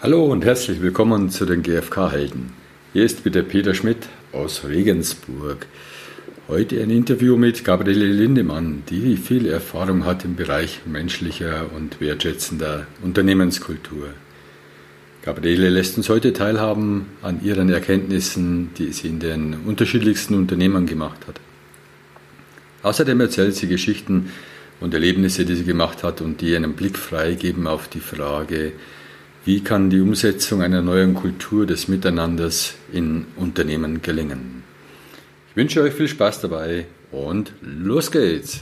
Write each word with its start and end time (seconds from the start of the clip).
Hallo 0.00 0.26
und 0.26 0.44
herzlich 0.44 0.80
willkommen 0.80 1.28
zu 1.28 1.44
den 1.44 1.64
GfK-Helden. 1.64 2.52
Hier 2.92 3.02
ist 3.02 3.24
wieder 3.24 3.42
Peter 3.42 3.74
Schmidt 3.74 4.06
aus 4.32 4.62
Regensburg. 4.64 5.66
Heute 6.46 6.80
ein 6.80 6.90
Interview 6.90 7.36
mit 7.36 7.64
Gabriele 7.64 8.06
Lindemann, 8.06 8.84
die 8.88 9.16
viel 9.16 9.46
Erfahrung 9.46 10.04
hat 10.04 10.24
im 10.24 10.36
Bereich 10.36 10.82
menschlicher 10.86 11.66
und 11.74 12.00
wertschätzender 12.00 12.86
Unternehmenskultur. 13.02 14.10
Gabriele 15.22 15.68
lässt 15.68 15.96
uns 15.96 16.08
heute 16.08 16.32
teilhaben 16.32 17.06
an 17.20 17.42
ihren 17.42 17.68
Erkenntnissen, 17.68 18.70
die 18.78 18.92
sie 18.92 19.08
in 19.08 19.18
den 19.18 19.56
unterschiedlichsten 19.66 20.34
Unternehmen 20.34 20.86
gemacht 20.86 21.26
hat. 21.26 21.40
Außerdem 22.84 23.20
erzählt 23.20 23.56
sie 23.56 23.66
Geschichten 23.66 24.30
und 24.78 24.94
Erlebnisse, 24.94 25.44
die 25.44 25.56
sie 25.56 25.64
gemacht 25.64 26.04
hat 26.04 26.20
und 26.20 26.40
die 26.40 26.54
einen 26.54 26.74
Blick 26.74 26.96
freigeben 26.96 27.66
auf 27.66 27.88
die 27.88 27.98
Frage, 27.98 28.74
wie 29.48 29.60
kann 29.60 29.88
die 29.88 30.02
Umsetzung 30.02 30.60
einer 30.60 30.82
neuen 30.82 31.14
Kultur 31.14 31.64
des 31.64 31.88
Miteinanders 31.88 32.74
in 32.92 33.24
Unternehmen 33.36 34.02
gelingen? 34.02 34.62
Ich 35.48 35.56
wünsche 35.56 35.80
euch 35.80 35.94
viel 35.94 36.06
Spaß 36.06 36.42
dabei 36.42 36.84
und 37.12 37.54
los 37.62 38.10
geht's! 38.10 38.60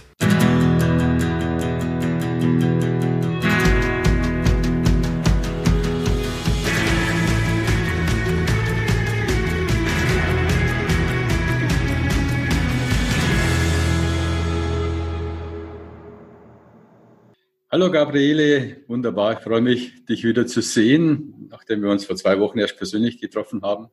Hallo 17.69 17.91
Gabriele, 17.91 18.77
wunderbar. 18.87 19.33
Ich 19.33 19.39
freue 19.41 19.61
mich, 19.61 20.05
dich 20.05 20.23
wieder 20.23 20.47
zu 20.47 20.63
sehen, 20.63 21.49
nachdem 21.51 21.83
wir 21.83 21.91
uns 21.91 22.05
vor 22.05 22.15
zwei 22.15 22.39
Wochen 22.39 22.61
erst 22.61 22.77
persönlich 22.77 23.21
getroffen 23.21 23.63
haben. 23.63 23.89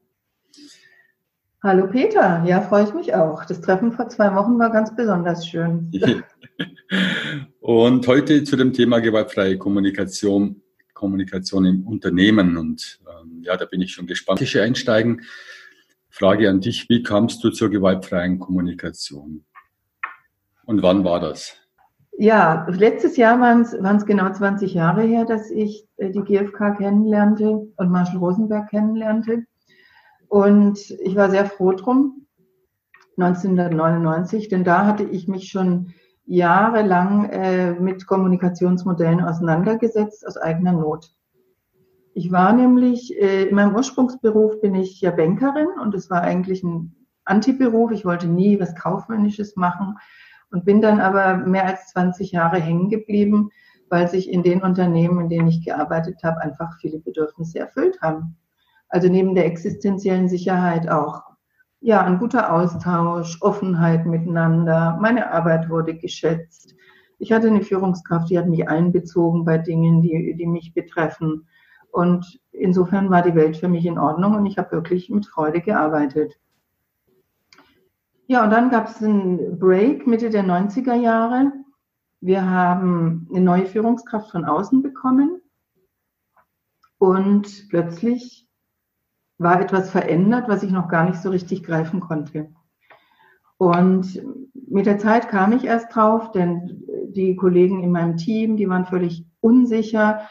Hallo 1.63 1.87
Peter, 1.87 2.43
ja, 2.45 2.61
freue 2.61 2.83
ich 2.83 2.93
mich 2.93 3.15
auch. 3.15 3.45
Das 3.45 3.61
Treffen 3.61 3.91
vor 3.91 4.09
zwei 4.09 4.35
Wochen 4.35 4.59
war 4.59 4.69
ganz 4.69 4.95
besonders 4.95 5.47
schön. 5.47 5.91
Und 7.61 8.07
heute 8.07 8.43
zu 8.43 8.57
dem 8.57 8.73
Thema 8.73 8.99
gewaltfreie 8.99 9.57
Kommunikation, 9.57 10.61
Kommunikation 10.93 11.65
im 11.65 11.87
Unternehmen. 11.87 12.57
Und 12.57 12.99
ähm, 13.09 13.41
ja, 13.41 13.57
da 13.57 13.65
bin 13.65 13.81
ich 13.81 13.91
schon 13.91 14.05
gespannt. 14.05 14.39
Ich 14.41 14.59
einsteigen. 14.59 15.23
Frage 16.09 16.47
an 16.47 16.61
dich, 16.61 16.89
wie 16.89 17.01
kamst 17.01 17.43
du 17.43 17.49
zur 17.49 17.71
gewaltfreien 17.71 18.37
Kommunikation? 18.37 19.45
Und 20.65 20.83
wann 20.83 21.03
war 21.03 21.19
das? 21.19 21.62
Ja, 22.17 22.67
letztes 22.69 23.17
Jahr 23.17 23.39
waren 23.39 23.61
es 23.61 24.05
genau 24.05 24.31
20 24.31 24.73
Jahre 24.73 25.01
her, 25.01 25.25
dass 25.25 25.49
ich 25.49 25.87
äh, 25.97 26.11
die 26.11 26.21
GfK 26.21 26.77
kennenlernte 26.77 27.67
und 27.75 27.89
Marshall 27.89 28.19
Rosenberg 28.19 28.69
kennenlernte. 28.69 29.45
Und 30.27 30.91
ich 31.01 31.15
war 31.15 31.29
sehr 31.31 31.45
froh 31.45 31.73
drum, 31.73 32.27
1999, 33.17 34.47
denn 34.47 34.63
da 34.63 34.85
hatte 34.85 35.03
ich 35.03 35.27
mich 35.27 35.49
schon 35.49 35.93
jahrelang 36.25 37.29
äh, 37.29 37.73
mit 37.73 38.07
Kommunikationsmodellen 38.07 39.21
auseinandergesetzt 39.21 40.25
aus 40.25 40.37
eigener 40.37 40.71
Not. 40.71 41.11
Ich 42.13 42.31
war 42.31 42.53
nämlich, 42.53 43.19
äh, 43.19 43.45
in 43.45 43.55
meinem 43.55 43.75
Ursprungsberuf 43.75 44.61
bin 44.61 44.75
ich 44.75 45.01
ja 45.01 45.11
Bankerin 45.11 45.67
und 45.81 45.95
es 45.95 46.09
war 46.11 46.21
eigentlich 46.21 46.63
ein 46.63 46.95
Antiberuf. 47.25 47.91
Ich 47.91 48.05
wollte 48.05 48.27
nie 48.27 48.59
was 48.59 48.75
Kaufmännisches 48.75 49.55
machen 49.55 49.97
und 50.53 50.65
bin 50.65 50.81
dann 50.81 51.01
aber 51.01 51.37
mehr 51.37 51.65
als 51.65 51.87
20 51.87 52.31
Jahre 52.31 52.59
hängen 52.59 52.89
geblieben, 52.89 53.49
weil 53.89 54.07
sich 54.07 54.31
in 54.31 54.43
den 54.43 54.61
Unternehmen, 54.61 55.19
in 55.19 55.29
denen 55.29 55.47
ich 55.47 55.65
gearbeitet 55.65 56.23
habe, 56.23 56.41
einfach 56.41 56.77
viele 56.79 56.99
Bedürfnisse 56.99 57.59
erfüllt 57.59 57.99
haben. 58.01 58.37
Also 58.87 59.09
neben 59.09 59.33
der 59.33 59.47
existenziellen 59.47 60.29
Sicherheit 60.29 60.87
auch 60.89 61.23
ja, 61.81 62.01
ein 62.05 62.19
guter 62.19 62.53
Austausch, 62.53 63.41
Offenheit 63.41 64.05
miteinander. 64.05 64.97
Meine 65.01 65.31
Arbeit 65.31 65.69
wurde 65.69 65.95
geschätzt. 65.95 66.75
Ich 67.17 67.31
hatte 67.31 67.47
eine 67.47 67.61
Führungskraft, 67.61 68.29
die 68.29 68.37
hat 68.37 68.47
mich 68.47 68.69
einbezogen 68.69 69.43
bei 69.45 69.57
Dingen, 69.57 70.01
die, 70.01 70.35
die 70.37 70.45
mich 70.45 70.73
betreffen. 70.73 71.47
Und 71.91 72.39
insofern 72.51 73.09
war 73.09 73.23
die 73.23 73.35
Welt 73.35 73.57
für 73.57 73.67
mich 73.67 73.85
in 73.85 73.97
Ordnung 73.97 74.35
und 74.35 74.45
ich 74.45 74.57
habe 74.57 74.71
wirklich 74.71 75.09
mit 75.09 75.25
Freude 75.25 75.61
gearbeitet. 75.61 76.35
Ja, 78.33 78.45
und 78.45 78.49
dann 78.49 78.71
gab 78.71 78.87
es 78.87 78.99
einen 78.99 79.59
Break 79.59 80.07
Mitte 80.07 80.31
der 80.31 80.43
90er 80.43 80.95
Jahre. 80.95 81.51
Wir 82.19 82.49
haben 82.49 83.27
eine 83.29 83.41
neue 83.41 83.67
Führungskraft 83.67 84.31
von 84.31 84.43
außen 84.43 84.81
bekommen 84.81 85.39
und 86.97 87.69
plötzlich 87.69 88.47
war 89.37 89.61
etwas 89.61 89.91
verändert, 89.91 90.49
was 90.49 90.63
ich 90.63 90.71
noch 90.71 90.87
gar 90.87 91.07
nicht 91.07 91.21
so 91.21 91.29
richtig 91.29 91.61
greifen 91.61 91.99
konnte. 91.99 92.49
Und 93.57 94.19
mit 94.67 94.87
der 94.87 94.97
Zeit 94.97 95.29
kam 95.29 95.51
ich 95.51 95.65
erst 95.65 95.95
drauf, 95.95 96.31
denn 96.31 96.85
die 97.09 97.35
Kollegen 97.35 97.83
in 97.83 97.91
meinem 97.91 98.17
Team, 98.17 98.57
die 98.57 98.67
waren 98.67 98.87
völlig 98.87 99.27
unsicher 99.41 100.21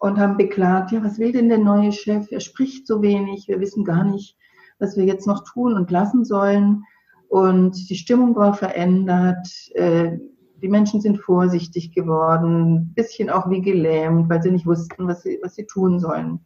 und 0.00 0.18
haben 0.18 0.36
beklagt, 0.36 0.90
ja, 0.90 1.04
was 1.04 1.20
will 1.20 1.30
denn 1.30 1.48
der 1.48 1.58
neue 1.58 1.92
Chef? 1.92 2.32
Er 2.32 2.40
spricht 2.40 2.88
so 2.88 3.00
wenig, 3.00 3.46
wir 3.46 3.60
wissen 3.60 3.84
gar 3.84 4.02
nicht, 4.02 4.36
was 4.80 4.96
wir 4.96 5.04
jetzt 5.04 5.28
noch 5.28 5.44
tun 5.44 5.74
und 5.74 5.92
lassen 5.92 6.24
sollen. 6.24 6.82
Und 7.28 7.88
die 7.90 7.96
Stimmung 7.96 8.36
war 8.36 8.54
verändert. 8.54 9.48
Äh, 9.74 10.18
die 10.62 10.68
Menschen 10.68 11.00
sind 11.00 11.18
vorsichtig 11.18 11.92
geworden, 11.92 12.92
bisschen 12.94 13.28
auch 13.28 13.50
wie 13.50 13.60
gelähmt, 13.60 14.30
weil 14.30 14.42
sie 14.42 14.50
nicht 14.50 14.66
wussten, 14.66 15.06
was 15.06 15.22
sie, 15.22 15.38
was 15.42 15.54
sie 15.54 15.66
tun 15.66 16.00
sollen. 16.00 16.40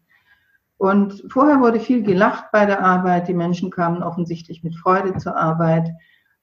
Und 0.76 1.24
vorher 1.28 1.60
wurde 1.60 1.80
viel 1.80 2.02
gelacht 2.02 2.46
bei 2.52 2.64
der 2.64 2.82
Arbeit. 2.82 3.28
Die 3.28 3.34
Menschen 3.34 3.70
kamen 3.70 4.02
offensichtlich 4.02 4.62
mit 4.62 4.76
Freude 4.76 5.16
zur 5.18 5.36
Arbeit. 5.36 5.90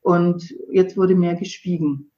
Und 0.02 0.54
jetzt 0.72 0.98
wurde 0.98 1.16
mehr 1.16 1.36
geschwiegen. 1.36 2.12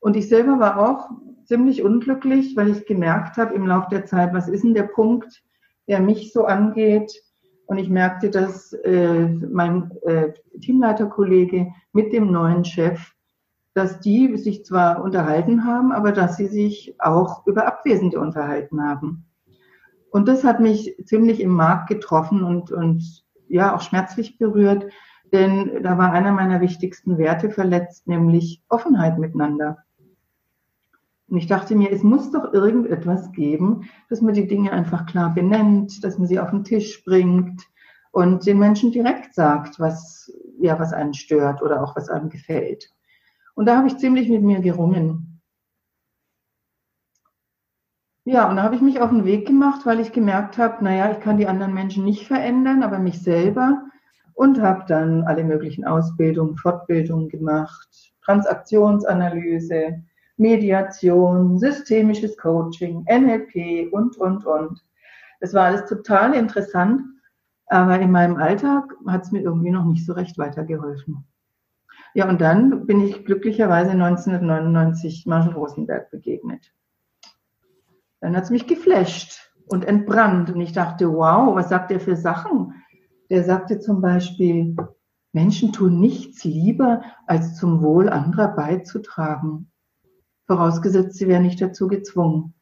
Und 0.00 0.16
ich 0.16 0.28
selber 0.28 0.58
war 0.58 0.78
auch 0.78 1.10
ziemlich 1.44 1.82
unglücklich, 1.82 2.56
weil 2.56 2.70
ich 2.70 2.86
gemerkt 2.86 3.36
habe 3.36 3.54
im 3.54 3.66
Laufe 3.66 3.88
der 3.90 4.04
Zeit, 4.04 4.34
was 4.34 4.48
ist 4.48 4.64
denn 4.64 4.74
der 4.74 4.82
Punkt, 4.84 5.42
der 5.88 6.00
mich 6.00 6.32
so 6.32 6.44
angeht, 6.44 7.12
und 7.66 7.78
ich 7.78 7.88
merkte, 7.88 8.30
dass 8.30 8.72
äh, 8.72 9.28
mein 9.28 9.90
äh, 10.02 10.32
Teamleiterkollege 10.60 11.72
mit 11.92 12.12
dem 12.12 12.30
neuen 12.30 12.64
Chef, 12.64 13.12
dass 13.74 14.00
die 14.00 14.36
sich 14.36 14.64
zwar 14.64 15.02
unterhalten 15.02 15.64
haben, 15.64 15.92
aber 15.92 16.12
dass 16.12 16.36
sie 16.36 16.48
sich 16.48 16.94
auch 16.98 17.46
über 17.46 17.66
Abwesende 17.66 18.20
unterhalten 18.20 18.82
haben. 18.82 19.24
Und 20.10 20.28
das 20.28 20.44
hat 20.44 20.60
mich 20.60 20.94
ziemlich 21.06 21.40
im 21.40 21.52
Markt 21.52 21.88
getroffen 21.88 22.44
und, 22.44 22.70
und 22.70 23.24
ja 23.48 23.74
auch 23.74 23.80
schmerzlich 23.80 24.36
berührt, 24.36 24.86
denn 25.32 25.82
da 25.82 25.96
war 25.96 26.12
einer 26.12 26.32
meiner 26.32 26.60
wichtigsten 26.60 27.16
Werte 27.16 27.50
verletzt, 27.50 28.06
nämlich 28.06 28.62
Offenheit 28.68 29.18
miteinander. 29.18 29.78
Und 31.32 31.38
ich 31.38 31.46
dachte 31.46 31.74
mir, 31.74 31.90
es 31.90 32.02
muss 32.02 32.30
doch 32.30 32.52
irgendetwas 32.52 33.32
geben, 33.32 33.88
dass 34.10 34.20
man 34.20 34.34
die 34.34 34.46
Dinge 34.46 34.70
einfach 34.70 35.06
klar 35.06 35.32
benennt, 35.32 36.04
dass 36.04 36.18
man 36.18 36.28
sie 36.28 36.38
auf 36.38 36.50
den 36.50 36.62
Tisch 36.62 37.02
bringt 37.06 37.62
und 38.10 38.44
den 38.44 38.58
Menschen 38.58 38.92
direkt 38.92 39.32
sagt, 39.32 39.80
was, 39.80 40.30
ja, 40.60 40.78
was 40.78 40.92
einen 40.92 41.14
stört 41.14 41.62
oder 41.62 41.82
auch 41.82 41.96
was 41.96 42.10
einem 42.10 42.28
gefällt. 42.28 42.92
Und 43.54 43.64
da 43.64 43.78
habe 43.78 43.88
ich 43.88 43.96
ziemlich 43.96 44.28
mit 44.28 44.42
mir 44.42 44.60
gerungen. 44.60 45.40
Ja, 48.24 48.50
und 48.50 48.56
da 48.56 48.64
habe 48.64 48.74
ich 48.74 48.82
mich 48.82 49.00
auf 49.00 49.08
den 49.08 49.24
Weg 49.24 49.46
gemacht, 49.46 49.86
weil 49.86 50.00
ich 50.00 50.12
gemerkt 50.12 50.58
habe, 50.58 50.84
naja, 50.84 51.12
ich 51.12 51.20
kann 51.20 51.38
die 51.38 51.48
anderen 51.48 51.72
Menschen 51.72 52.04
nicht 52.04 52.26
verändern, 52.26 52.82
aber 52.82 52.98
mich 52.98 53.22
selber. 53.22 53.82
Und 54.34 54.60
habe 54.60 54.84
dann 54.86 55.22
alle 55.22 55.44
möglichen 55.44 55.86
Ausbildungen, 55.86 56.58
Fortbildungen 56.58 57.30
gemacht, 57.30 58.12
Transaktionsanalyse, 58.20 60.02
Mediation, 60.42 61.58
systemisches 61.58 62.36
Coaching, 62.36 63.06
NLP 63.08 63.92
und, 63.92 64.16
und, 64.18 64.44
und. 64.44 64.84
Das 65.40 65.54
war 65.54 65.64
alles 65.64 65.86
total 65.86 66.34
interessant, 66.34 67.02
aber 67.66 67.98
in 68.00 68.10
meinem 68.10 68.36
Alltag 68.36 68.92
hat 69.06 69.22
es 69.22 69.32
mir 69.32 69.40
irgendwie 69.40 69.70
noch 69.70 69.84
nicht 69.84 70.04
so 70.04 70.12
recht 70.12 70.36
weitergeholfen. 70.36 71.24
Ja, 72.14 72.28
und 72.28 72.40
dann 72.40 72.86
bin 72.86 73.00
ich 73.00 73.24
glücklicherweise 73.24 73.92
1999 73.92 75.24
Marshall 75.26 75.54
Rosenberg 75.54 76.10
begegnet. 76.10 76.72
Dann 78.20 78.36
hat 78.36 78.44
es 78.44 78.50
mich 78.50 78.66
geflasht 78.66 79.52
und 79.66 79.84
entbrannt 79.84 80.50
und 80.50 80.60
ich 80.60 80.72
dachte, 80.72 81.10
wow, 81.12 81.54
was 81.54 81.70
sagt 81.70 81.90
der 81.90 82.00
für 82.00 82.16
Sachen? 82.16 82.74
Der 83.30 83.44
sagte 83.44 83.80
zum 83.80 84.02
Beispiel, 84.02 84.76
Menschen 85.32 85.72
tun 85.72 85.98
nichts 85.98 86.44
lieber, 86.44 87.02
als 87.26 87.56
zum 87.56 87.82
Wohl 87.82 88.10
anderer 88.10 88.48
beizutragen 88.48 89.71
vorausgesetzt, 90.52 91.16
sie 91.16 91.28
wären 91.28 91.44
nicht 91.44 91.62
dazu 91.62 91.88
gezwungen. 91.88 92.52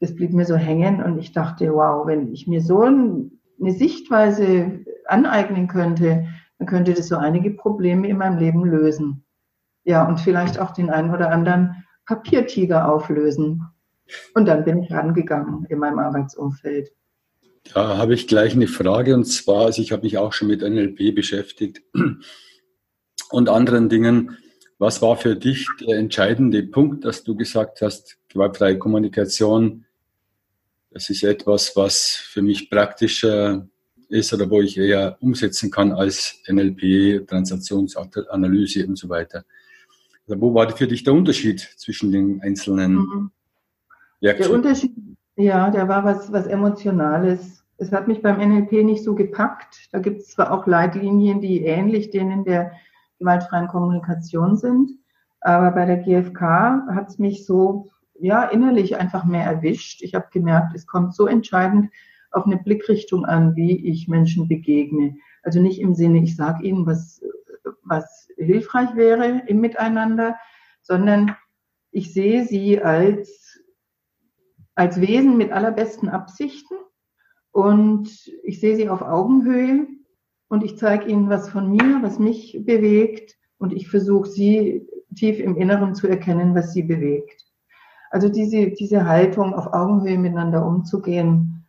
Das 0.00 0.14
blieb 0.14 0.32
mir 0.32 0.46
so 0.46 0.56
hängen 0.56 1.02
und 1.02 1.18
ich 1.18 1.32
dachte, 1.32 1.72
wow, 1.74 2.06
wenn 2.06 2.32
ich 2.32 2.46
mir 2.46 2.62
so 2.62 2.82
eine 2.82 3.72
Sichtweise 3.72 4.80
aneignen 5.06 5.68
könnte, 5.68 6.26
dann 6.58 6.66
könnte 6.66 6.94
das 6.94 7.08
so 7.08 7.16
einige 7.16 7.50
Probleme 7.50 8.08
in 8.08 8.16
meinem 8.16 8.38
Leben 8.38 8.64
lösen. 8.64 9.24
Ja, 9.84 10.08
und 10.08 10.18
vielleicht 10.18 10.58
auch 10.58 10.70
den 10.70 10.88
einen 10.88 11.10
oder 11.10 11.30
anderen 11.30 11.84
Papiertiger 12.06 12.90
auflösen. 12.90 13.62
Und 14.34 14.46
dann 14.46 14.64
bin 14.64 14.82
ich 14.82 14.90
rangegangen 14.90 15.66
in 15.68 15.78
meinem 15.78 15.98
Arbeitsumfeld. 15.98 16.90
Da 17.72 17.98
habe 17.98 18.14
ich 18.14 18.28
gleich 18.28 18.54
eine 18.54 18.66
Frage 18.66 19.14
und 19.14 19.24
zwar, 19.24 19.66
also 19.66 19.82
ich 19.82 19.92
habe 19.92 20.02
mich 20.02 20.16
auch 20.16 20.32
schon 20.32 20.48
mit 20.48 20.62
NLP 20.62 21.14
beschäftigt 21.14 21.82
und 23.30 23.48
anderen 23.48 23.90
Dingen. 23.90 24.38
Was 24.78 25.00
war 25.02 25.16
für 25.16 25.36
dich 25.36 25.68
der 25.80 25.98
entscheidende 25.98 26.62
Punkt, 26.62 27.04
dass 27.04 27.22
du 27.22 27.36
gesagt 27.36 27.80
hast, 27.80 28.18
gewaltfreie 28.28 28.78
Kommunikation, 28.78 29.84
das 30.90 31.10
ist 31.10 31.22
etwas, 31.24 31.74
was 31.76 32.02
für 32.02 32.42
mich 32.42 32.70
praktischer 32.70 33.66
ist 34.08 34.32
oder 34.32 34.48
wo 34.50 34.60
ich 34.60 34.76
eher 34.76 35.16
umsetzen 35.20 35.70
kann 35.70 35.92
als 35.92 36.40
NLP, 36.48 37.26
Transaktionsanalyse 37.26 38.86
und 38.86 38.96
so 38.96 39.08
weiter. 39.08 39.44
Also 40.26 40.40
wo 40.40 40.54
war 40.54 40.74
für 40.76 40.86
dich 40.86 41.04
der 41.04 41.14
Unterschied 41.14 41.60
zwischen 41.76 42.12
den 42.12 42.40
einzelnen 42.42 42.94
mhm. 42.94 43.30
Werkzeugen? 44.20 44.50
Der 44.50 44.58
Unterschied, 44.58 44.92
ja, 45.36 45.70
der 45.70 45.88
war 45.88 46.04
was, 46.04 46.32
was 46.32 46.46
Emotionales. 46.46 47.64
Es 47.76 47.90
hat 47.92 48.06
mich 48.08 48.22
beim 48.22 48.38
NLP 48.38 48.84
nicht 48.84 49.02
so 49.02 49.14
gepackt. 49.14 49.88
Da 49.90 49.98
gibt 49.98 50.20
es 50.20 50.28
zwar 50.28 50.52
auch 50.52 50.66
Leitlinien, 50.66 51.40
die 51.40 51.64
ähnlich 51.64 52.10
denen 52.10 52.44
der 52.44 52.72
gewaltfreien 53.24 53.68
Kommunikation 53.68 54.56
sind, 54.56 54.90
aber 55.40 55.70
bei 55.72 55.86
der 55.86 55.98
GfK 55.98 56.86
hat 56.94 57.08
es 57.08 57.18
mich 57.18 57.46
so 57.46 57.90
ja 58.20 58.44
innerlich 58.44 58.96
einfach 58.96 59.24
mehr 59.24 59.44
erwischt. 59.44 60.02
Ich 60.02 60.14
habe 60.14 60.26
gemerkt, 60.30 60.74
es 60.74 60.86
kommt 60.86 61.14
so 61.14 61.26
entscheidend 61.26 61.90
auf 62.30 62.44
eine 62.44 62.58
Blickrichtung 62.58 63.24
an, 63.24 63.56
wie 63.56 63.88
ich 63.88 64.08
Menschen 64.08 64.46
begegne. 64.46 65.16
Also 65.42 65.60
nicht 65.60 65.80
im 65.80 65.94
Sinne, 65.94 66.22
ich 66.22 66.36
sage 66.36 66.64
ihnen, 66.64 66.86
was, 66.86 67.22
was 67.82 68.28
hilfreich 68.36 68.94
wäre 68.94 69.42
im 69.46 69.60
Miteinander, 69.60 70.36
sondern 70.82 71.34
ich 71.90 72.12
sehe 72.12 72.44
sie 72.44 72.82
als, 72.82 73.60
als 74.74 75.00
Wesen 75.00 75.36
mit 75.36 75.52
allerbesten 75.52 76.08
Absichten 76.08 76.74
und 77.52 78.10
ich 78.42 78.60
sehe 78.60 78.76
sie 78.76 78.88
auf 78.88 79.00
Augenhöhe 79.00 79.86
und 80.54 80.62
ich 80.62 80.78
zeige 80.78 81.06
ihnen 81.06 81.28
was 81.28 81.50
von 81.50 81.68
mir, 81.68 81.98
was 82.00 82.20
mich 82.20 82.56
bewegt 82.60 83.36
und 83.58 83.72
ich 83.72 83.88
versuche 83.88 84.28
sie 84.30 84.86
tief 85.16 85.40
im 85.40 85.56
Inneren 85.56 85.96
zu 85.96 86.06
erkennen, 86.06 86.54
was 86.54 86.72
sie 86.72 86.84
bewegt. 86.84 87.44
Also 88.10 88.28
diese, 88.28 88.70
diese 88.70 89.04
Haltung, 89.04 89.52
auf 89.52 89.72
Augenhöhe 89.72 90.16
miteinander 90.16 90.64
umzugehen, 90.64 91.66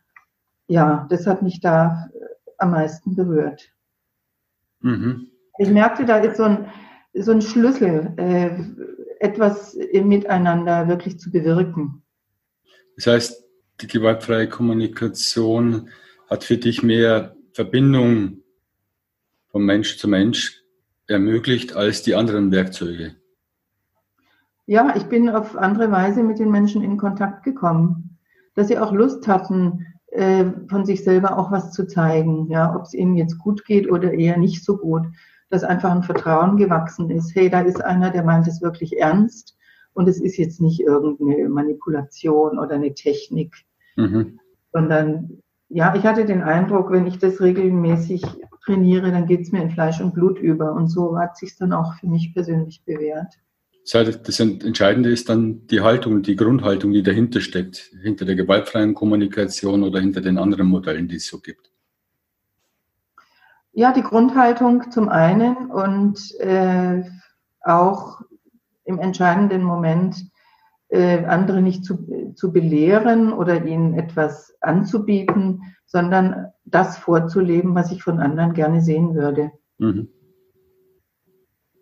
ja, 0.68 1.04
das 1.10 1.26
hat 1.26 1.42
mich 1.42 1.60
da 1.60 2.08
äh, 2.14 2.18
am 2.58 2.70
meisten 2.70 3.16
berührt. 3.16 3.72
Mhm. 4.80 5.32
Ich 5.58 5.68
merkte, 5.68 6.04
da 6.04 6.18
ist 6.18 6.36
so 6.36 6.44
ein, 6.44 6.66
so 7.12 7.32
ein 7.32 7.42
Schlüssel, 7.42 8.12
äh, 8.18 8.50
etwas 9.18 9.74
im 9.74 10.06
Miteinander 10.06 10.86
wirklich 10.86 11.18
zu 11.18 11.32
bewirken. 11.32 12.04
Das 12.94 13.08
heißt, 13.08 13.44
die 13.80 13.88
gewaltfreie 13.88 14.48
Kommunikation 14.48 15.88
hat 16.30 16.44
für 16.44 16.56
dich 16.56 16.84
mehr 16.84 17.34
Verbindung 17.52 18.44
vom 19.56 19.64
Mensch 19.64 19.96
zu 19.96 20.06
Mensch 20.06 20.62
ermöglicht 21.06 21.74
als 21.74 22.02
die 22.02 22.14
anderen 22.14 22.52
Werkzeuge. 22.52 23.14
Ja, 24.66 24.94
ich 24.94 25.04
bin 25.04 25.30
auf 25.30 25.56
andere 25.56 25.90
Weise 25.90 26.22
mit 26.22 26.38
den 26.38 26.50
Menschen 26.50 26.82
in 26.82 26.98
Kontakt 26.98 27.42
gekommen, 27.42 28.18
dass 28.54 28.68
sie 28.68 28.78
auch 28.78 28.92
Lust 28.92 29.26
hatten, 29.26 29.86
äh, 30.08 30.44
von 30.68 30.84
sich 30.84 31.02
selber 31.02 31.38
auch 31.38 31.50
was 31.52 31.72
zu 31.72 31.86
zeigen, 31.86 32.50
ja, 32.50 32.76
ob 32.76 32.82
es 32.82 32.92
ihnen 32.92 33.16
jetzt 33.16 33.38
gut 33.38 33.64
geht 33.64 33.90
oder 33.90 34.12
eher 34.12 34.36
nicht 34.36 34.62
so 34.62 34.76
gut, 34.76 35.06
dass 35.48 35.64
einfach 35.64 35.90
ein 35.90 36.02
Vertrauen 36.02 36.58
gewachsen 36.58 37.08
ist. 37.08 37.34
Hey, 37.34 37.48
da 37.48 37.62
ist 37.62 37.82
einer, 37.82 38.10
der 38.10 38.24
meint 38.24 38.46
es 38.46 38.60
wirklich 38.60 38.98
ernst 38.98 39.56
und 39.94 40.06
es 40.06 40.20
ist 40.20 40.36
jetzt 40.36 40.60
nicht 40.60 40.80
irgendeine 40.80 41.48
Manipulation 41.48 42.58
oder 42.58 42.74
eine 42.74 42.92
Technik, 42.92 43.56
mhm. 43.96 44.38
sondern 44.74 45.40
ja, 45.70 45.94
ich 45.94 46.04
hatte 46.04 46.26
den 46.26 46.42
Eindruck, 46.42 46.92
wenn 46.92 47.06
ich 47.06 47.18
das 47.18 47.40
regelmäßig 47.40 48.22
trainiere, 48.66 49.10
dann 49.12 49.26
geht 49.26 49.42
es 49.42 49.52
mir 49.52 49.62
in 49.62 49.70
Fleisch 49.70 50.00
und 50.00 50.12
Blut 50.12 50.38
über 50.38 50.72
und 50.72 50.88
so 50.88 51.18
hat 51.18 51.36
sich 51.36 51.56
dann 51.56 51.72
auch 51.72 51.94
für 51.94 52.08
mich 52.08 52.34
persönlich 52.34 52.82
bewährt. 52.84 53.32
Das 53.90 54.40
Entscheidende 54.40 55.10
ist 55.10 55.28
dann 55.28 55.68
die 55.68 55.80
Haltung, 55.80 56.22
die 56.22 56.34
Grundhaltung, 56.34 56.92
die 56.92 57.04
dahinter 57.04 57.40
steckt, 57.40 57.92
hinter 58.02 58.24
der 58.24 58.34
gewaltfreien 58.34 58.94
Kommunikation 58.94 59.84
oder 59.84 60.00
hinter 60.00 60.20
den 60.20 60.38
anderen 60.38 60.66
Modellen, 60.66 61.06
die 61.06 61.16
es 61.16 61.28
so 61.28 61.38
gibt. 61.38 61.70
Ja, 63.72 63.92
die 63.92 64.02
Grundhaltung 64.02 64.90
zum 64.90 65.08
einen 65.08 65.70
und 65.70 66.18
äh, 66.40 67.04
auch 67.60 68.22
im 68.84 68.98
entscheidenden 68.98 69.62
Moment 69.62 70.30
äh, 70.88 71.24
andere 71.24 71.62
nicht 71.62 71.84
zu, 71.84 72.32
zu 72.34 72.52
belehren 72.52 73.32
oder 73.32 73.64
ihnen 73.64 73.94
etwas 73.94 74.56
anzubieten, 74.60 75.62
sondern 75.84 76.52
das 76.66 76.98
vorzuleben, 76.98 77.74
was 77.74 77.92
ich 77.92 78.02
von 78.02 78.18
anderen 78.18 78.52
gerne 78.52 78.82
sehen 78.82 79.14
würde. 79.14 79.52
Mhm. 79.78 80.08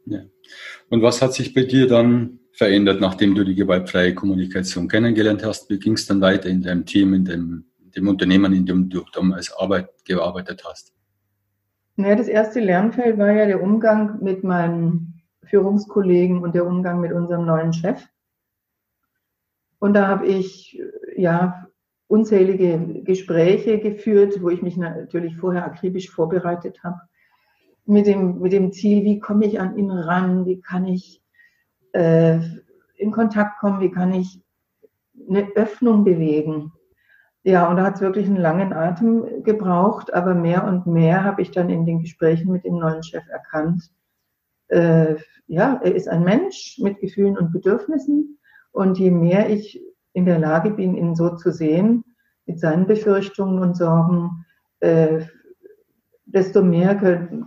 Ja. 0.06 0.20
Und 0.90 1.02
was 1.02 1.22
hat 1.22 1.32
sich 1.32 1.54
bei 1.54 1.64
dir 1.64 1.88
dann 1.88 2.38
verändert, 2.52 3.00
nachdem 3.00 3.34
du 3.34 3.44
die 3.44 3.54
gewaltfreie 3.54 4.14
Kommunikation 4.14 4.88
kennengelernt 4.88 5.44
hast? 5.44 5.68
Wie 5.70 5.78
ging 5.78 5.94
es 5.94 6.06
dann 6.06 6.20
weiter 6.20 6.48
in 6.48 6.62
deinem 6.62 6.84
Team, 6.84 7.14
in 7.14 7.24
dem, 7.24 7.64
dem 7.96 8.08
Unternehmen, 8.08 8.52
in 8.52 8.66
dem 8.66 8.88
du 8.88 9.04
als 9.32 9.52
Arbeit 9.52 9.88
gearbeitet 10.04 10.62
hast? 10.64 10.92
Naja, 11.96 12.16
das 12.16 12.28
erste 12.28 12.60
Lernfeld 12.60 13.18
war 13.18 13.32
ja 13.32 13.46
der 13.46 13.62
Umgang 13.62 14.22
mit 14.22 14.44
meinen 14.44 15.22
Führungskollegen 15.44 16.42
und 16.42 16.54
der 16.54 16.66
Umgang 16.66 17.00
mit 17.00 17.12
unserem 17.12 17.46
neuen 17.46 17.72
Chef. 17.72 18.04
Und 19.78 19.94
da 19.94 20.08
habe 20.08 20.26
ich 20.26 20.80
ja 21.16 21.63
unzählige 22.14 23.02
Gespräche 23.02 23.80
geführt, 23.80 24.40
wo 24.40 24.48
ich 24.48 24.62
mich 24.62 24.76
natürlich 24.76 25.36
vorher 25.36 25.64
akribisch 25.64 26.10
vorbereitet 26.10 26.82
habe 26.84 27.00
mit 27.86 28.06
dem, 28.06 28.38
mit 28.38 28.52
dem 28.52 28.72
Ziel, 28.72 29.04
wie 29.04 29.18
komme 29.18 29.46
ich 29.46 29.60
an 29.60 29.76
ihn 29.76 29.90
ran, 29.90 30.46
wie 30.46 30.60
kann 30.60 30.86
ich 30.86 31.20
äh, 31.92 32.38
in 32.96 33.10
Kontakt 33.10 33.58
kommen, 33.58 33.80
wie 33.80 33.90
kann 33.90 34.14
ich 34.14 34.40
eine 35.28 35.48
Öffnung 35.56 36.04
bewegen. 36.04 36.72
Ja, 37.42 37.68
und 37.68 37.76
da 37.76 37.84
hat 37.84 37.96
es 37.96 38.00
wirklich 38.00 38.26
einen 38.26 38.38
langen 38.38 38.72
Atem 38.72 39.42
gebraucht, 39.42 40.14
aber 40.14 40.34
mehr 40.34 40.64
und 40.64 40.86
mehr 40.86 41.24
habe 41.24 41.42
ich 41.42 41.50
dann 41.50 41.68
in 41.68 41.84
den 41.84 42.00
Gesprächen 42.00 42.52
mit 42.52 42.64
dem 42.64 42.78
neuen 42.78 43.02
Chef 43.02 43.24
erkannt, 43.28 43.90
äh, 44.68 45.16
ja, 45.46 45.80
er 45.82 45.94
ist 45.94 46.08
ein 46.08 46.24
Mensch 46.24 46.78
mit 46.80 47.00
Gefühlen 47.00 47.36
und 47.36 47.52
Bedürfnissen 47.52 48.38
und 48.72 48.98
je 48.98 49.10
mehr 49.10 49.50
ich 49.50 49.82
in 50.14 50.24
der 50.24 50.38
Lage 50.38 50.70
bin, 50.70 50.96
ihn 50.96 51.14
so 51.14 51.36
zu 51.36 51.52
sehen, 51.52 52.04
mit 52.46 52.58
seinen 52.58 52.86
Befürchtungen 52.86 53.58
und 53.58 53.76
Sorgen, 53.76 54.46
äh, 54.80 55.26
desto 56.24 56.62
mehr 56.62 56.96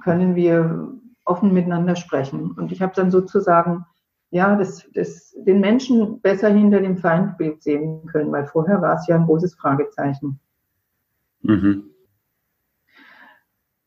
können 0.03 0.36
wir 0.36 0.94
offen 1.25 1.53
miteinander 1.53 1.96
sprechen. 1.96 2.51
Und 2.51 2.72
ich 2.72 2.82
habe 2.82 2.94
dann 2.96 3.12
sozusagen 3.12 3.86
ja, 4.30 4.56
das, 4.56 4.89
das, 4.94 5.34
den 5.38 5.60
Menschen 5.60 6.20
besser 6.22 6.50
hinter 6.50 6.82
dem 6.82 6.98
Feindbild 6.98 7.63
sehen 7.63 8.06
können, 8.08 8.32
weil 8.32 8.46
vorher 8.46 8.82
war 8.82 8.96
es 8.96 9.08
ja 9.08 9.15
ein 9.15 9.25
großes 9.25 9.56
Fragezeichen. 9.56 10.39
Mhm. 11.42 11.92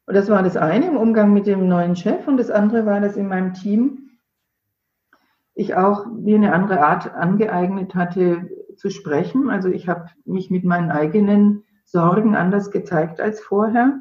Und 0.07 0.15
das 0.15 0.29
war 0.29 0.43
das 0.43 0.57
eine 0.57 0.87
im 0.87 0.97
Umgang 0.97 1.33
mit 1.33 1.47
dem 1.47 1.69
neuen 1.69 1.95
Chef 1.95 2.27
und 2.27 2.37
das 2.37 2.51
andere 2.51 2.87
war, 2.87 3.01
dass 3.01 3.17
in 3.17 3.29
meinem 3.29 3.53
Team 3.53 4.11
ich 5.55 5.75
auch 5.75 6.07
mir 6.07 6.37
eine 6.37 6.55
andere 6.55 6.81
Art 6.81 7.15
angeeignet 7.15 7.95
hatte 7.95 8.49
zu 8.81 8.91
sprechen. 8.91 9.51
Also 9.51 9.69
ich 9.69 9.89
habe 9.89 10.07
mich 10.25 10.51
mit 10.51 10.65
meinen 10.65 10.91
eigenen 10.91 11.65
Sorgen 11.85 12.35
anders 12.35 12.71
gezeigt 12.71 13.21
als 13.21 13.41
vorher. 13.41 14.01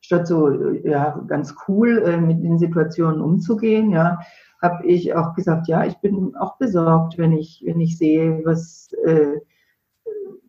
Statt 0.00 0.26
so 0.26 0.50
ja 0.50 1.18
ganz 1.28 1.54
cool 1.66 2.02
äh, 2.04 2.20
mit 2.20 2.42
den 2.42 2.58
Situationen 2.58 3.20
umzugehen, 3.20 3.90
ja, 3.90 4.18
habe 4.60 4.84
ich 4.86 5.14
auch 5.14 5.34
gesagt, 5.34 5.66
ja, 5.68 5.84
ich 5.84 5.98
bin 6.00 6.36
auch 6.36 6.58
besorgt, 6.58 7.18
wenn 7.18 7.32
ich 7.32 7.62
wenn 7.64 7.80
ich 7.80 7.96
sehe, 7.96 8.42
was 8.44 8.92
äh, 9.04 9.40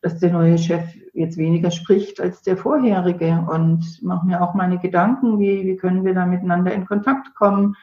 dass 0.01 0.19
der 0.19 0.33
neue 0.33 0.57
Chef 0.57 0.83
jetzt 1.13 1.37
weniger 1.37 1.71
spricht 1.71 2.19
als 2.19 2.41
der 2.41 2.57
vorherige 2.57 3.45
und 3.49 4.01
mache 4.01 4.25
mir 4.25 4.41
auch 4.41 4.53
meine 4.55 4.79
Gedanken, 4.79 5.39
wie 5.39 5.65
wie 5.65 5.77
können 5.77 6.03
wir 6.03 6.13
da 6.13 6.25
miteinander 6.25 6.73
in 6.73 6.85
Kontakt 6.85 7.33
kommen. 7.35 7.75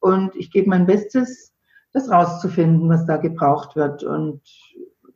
Und 0.00 0.34
ich 0.34 0.50
gebe 0.50 0.68
mein 0.68 0.86
Bestes, 0.86 1.52
das 1.92 2.10
rauszufinden, 2.10 2.88
was 2.88 3.06
da 3.06 3.16
gebraucht 3.16 3.76
wird. 3.76 4.02
Und 4.02 4.40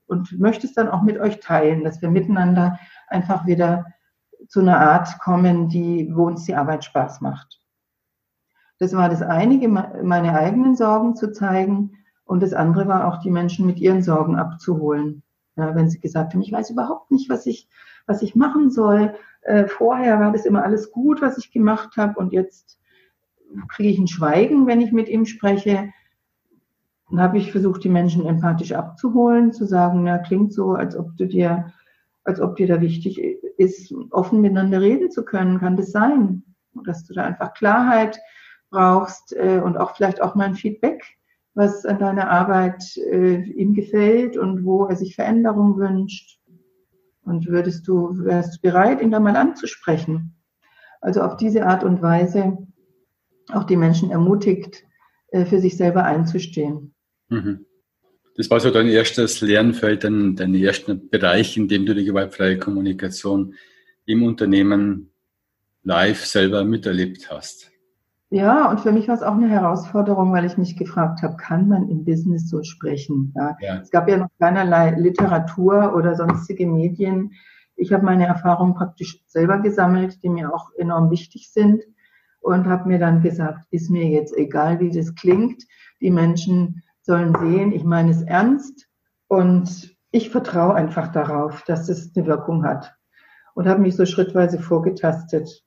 und 0.06 0.38
möchte 0.38 0.66
es 0.66 0.74
dann 0.74 0.88
auch 0.88 1.02
mit 1.02 1.18
euch 1.18 1.40
teilen, 1.40 1.84
dass 1.84 2.00
wir 2.02 2.10
miteinander 2.10 2.78
einfach 3.08 3.46
wieder 3.46 3.86
zu 4.48 4.60
einer 4.60 4.78
Art 4.78 5.18
kommen, 5.18 5.68
die, 5.68 6.10
wo 6.14 6.26
uns 6.26 6.44
die 6.44 6.54
Arbeit 6.54 6.84
Spaß 6.84 7.20
macht. 7.20 7.60
Das 8.78 8.94
war 8.94 9.08
das 9.08 9.22
eine, 9.22 9.68
meine 9.68 10.34
eigenen 10.34 10.76
Sorgen 10.76 11.16
zu 11.16 11.32
zeigen. 11.32 11.92
Und 12.24 12.42
das 12.42 12.52
andere 12.52 12.88
war 12.88 13.06
auch, 13.06 13.20
die 13.20 13.30
Menschen 13.30 13.66
mit 13.66 13.78
ihren 13.78 14.02
Sorgen 14.02 14.36
abzuholen. 14.36 15.22
Ja, 15.56 15.74
wenn 15.74 15.88
sie 15.88 16.00
gesagt 16.00 16.34
haben, 16.34 16.42
ich 16.42 16.52
weiß 16.52 16.70
überhaupt 16.70 17.10
nicht, 17.10 17.30
was 17.30 17.46
ich, 17.46 17.68
was 18.06 18.20
ich 18.20 18.36
machen 18.36 18.70
soll. 18.70 19.14
Äh, 19.40 19.66
vorher 19.66 20.20
war 20.20 20.32
das 20.32 20.44
immer 20.44 20.62
alles 20.62 20.90
gut, 20.92 21.22
was 21.22 21.38
ich 21.38 21.50
gemacht 21.50 21.96
habe. 21.96 22.18
Und 22.18 22.32
jetzt 22.32 22.78
kriege 23.68 23.88
ich 23.88 23.98
ein 23.98 24.08
Schweigen, 24.08 24.66
wenn 24.66 24.82
ich 24.82 24.92
mit 24.92 25.08
ihm 25.08 25.24
spreche. 25.24 25.90
Dann 27.10 27.20
habe 27.20 27.38
ich 27.38 27.52
versucht, 27.52 27.84
die 27.84 27.88
Menschen 27.88 28.26
empathisch 28.26 28.72
abzuholen, 28.72 29.52
zu 29.52 29.64
sagen, 29.64 30.02
na, 30.02 30.18
klingt 30.18 30.52
so, 30.52 30.72
als 30.72 30.96
ob 30.96 31.16
du 31.16 31.26
dir 31.26 31.72
als 32.26 32.40
ob 32.40 32.56
dir 32.56 32.66
da 32.66 32.80
wichtig 32.80 33.18
ist, 33.56 33.94
offen 34.10 34.40
miteinander 34.40 34.80
reden 34.80 35.10
zu 35.10 35.24
können. 35.24 35.60
Kann 35.60 35.76
das 35.76 35.92
sein? 35.92 36.42
Dass 36.84 37.04
du 37.04 37.14
da 37.14 37.24
einfach 37.24 37.54
Klarheit 37.54 38.18
brauchst 38.70 39.34
äh, 39.34 39.60
und 39.64 39.78
auch 39.78 39.94
vielleicht 39.94 40.20
auch 40.20 40.34
mal 40.34 40.46
ein 40.46 40.56
Feedback, 40.56 41.02
was 41.54 41.86
an 41.86 42.00
deiner 42.00 42.28
Arbeit 42.28 42.96
äh, 42.96 43.42
ihm 43.42 43.74
gefällt 43.74 44.36
und 44.36 44.64
wo 44.64 44.86
er 44.86 44.96
sich 44.96 45.14
Veränderung 45.14 45.78
wünscht. 45.78 46.40
Und 47.22 47.46
würdest 47.46 47.86
du, 47.88 48.24
wärst 48.24 48.56
du 48.56 48.60
bereit, 48.60 49.00
ihn 49.00 49.12
da 49.12 49.20
mal 49.20 49.36
anzusprechen? 49.36 50.36
Also 51.00 51.22
auf 51.22 51.36
diese 51.36 51.64
Art 51.64 51.84
und 51.84 52.02
Weise 52.02 52.58
auch 53.52 53.64
die 53.64 53.76
Menschen 53.76 54.10
ermutigt, 54.10 54.84
äh, 55.28 55.44
für 55.44 55.60
sich 55.60 55.76
selber 55.76 56.04
einzustehen. 56.04 56.95
Mhm. 57.28 57.66
Das 58.36 58.50
war 58.50 58.60
so 58.60 58.70
dein 58.70 58.88
erstes 58.88 59.40
Lernfeld, 59.40 60.04
dein, 60.04 60.36
dein 60.36 60.54
erster 60.54 60.94
Bereich, 60.94 61.56
in 61.56 61.68
dem 61.68 61.86
du 61.86 61.94
die 61.94 62.04
gewaltfreie 62.04 62.58
Kommunikation 62.58 63.54
im 64.04 64.22
Unternehmen 64.22 65.10
live 65.82 66.24
selber 66.24 66.64
miterlebt 66.64 67.30
hast. 67.30 67.70
Ja, 68.30 68.70
und 68.70 68.80
für 68.80 68.92
mich 68.92 69.06
war 69.06 69.14
es 69.14 69.22
auch 69.22 69.34
eine 69.34 69.48
Herausforderung, 69.48 70.32
weil 70.32 70.44
ich 70.44 70.58
mich 70.58 70.76
gefragt 70.76 71.22
habe, 71.22 71.36
kann 71.36 71.68
man 71.68 71.88
im 71.88 72.04
Business 72.04 72.50
so 72.50 72.62
sprechen? 72.64 73.32
Ja. 73.36 73.56
ja. 73.60 73.76
Es 73.80 73.90
gab 73.90 74.08
ja 74.08 74.16
noch 74.16 74.28
keinerlei 74.40 74.90
Literatur 74.90 75.94
oder 75.94 76.16
sonstige 76.16 76.66
Medien. 76.66 77.32
Ich 77.76 77.92
habe 77.92 78.04
meine 78.04 78.26
Erfahrungen 78.26 78.74
praktisch 78.74 79.22
selber 79.26 79.60
gesammelt, 79.60 80.22
die 80.24 80.28
mir 80.28 80.52
auch 80.52 80.70
enorm 80.76 81.10
wichtig 81.10 81.50
sind 81.52 81.82
und 82.40 82.66
habe 82.66 82.88
mir 82.88 82.98
dann 82.98 83.22
gesagt, 83.22 83.64
ist 83.70 83.90
mir 83.90 84.06
jetzt 84.06 84.36
egal, 84.36 84.80
wie 84.80 84.90
das 84.90 85.14
klingt. 85.14 85.62
Die 86.00 86.10
Menschen 86.10 86.82
sollen 87.06 87.34
sehen, 87.40 87.72
ich 87.72 87.84
meine 87.84 88.10
es 88.10 88.22
ernst 88.22 88.88
und 89.28 89.96
ich 90.10 90.30
vertraue 90.30 90.74
einfach 90.74 91.12
darauf, 91.12 91.62
dass 91.62 91.88
es 91.88 92.14
eine 92.16 92.26
Wirkung 92.26 92.64
hat 92.64 92.96
und 93.54 93.68
habe 93.68 93.80
mich 93.80 93.94
so 93.96 94.04
schrittweise 94.04 94.58
vorgetastet. 94.58 95.62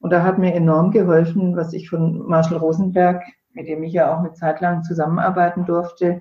Und 0.00 0.12
da 0.12 0.22
hat 0.22 0.38
mir 0.38 0.54
enorm 0.54 0.90
geholfen, 0.90 1.56
was 1.56 1.72
ich 1.72 1.88
von 1.88 2.26
Marshall 2.26 2.58
Rosenberg, 2.58 3.22
mit 3.54 3.66
dem 3.66 3.82
ich 3.82 3.94
ja 3.94 4.14
auch 4.14 4.18
eine 4.18 4.34
Zeit 4.34 4.60
lang 4.60 4.82
zusammenarbeiten 4.82 5.64
durfte, 5.64 6.20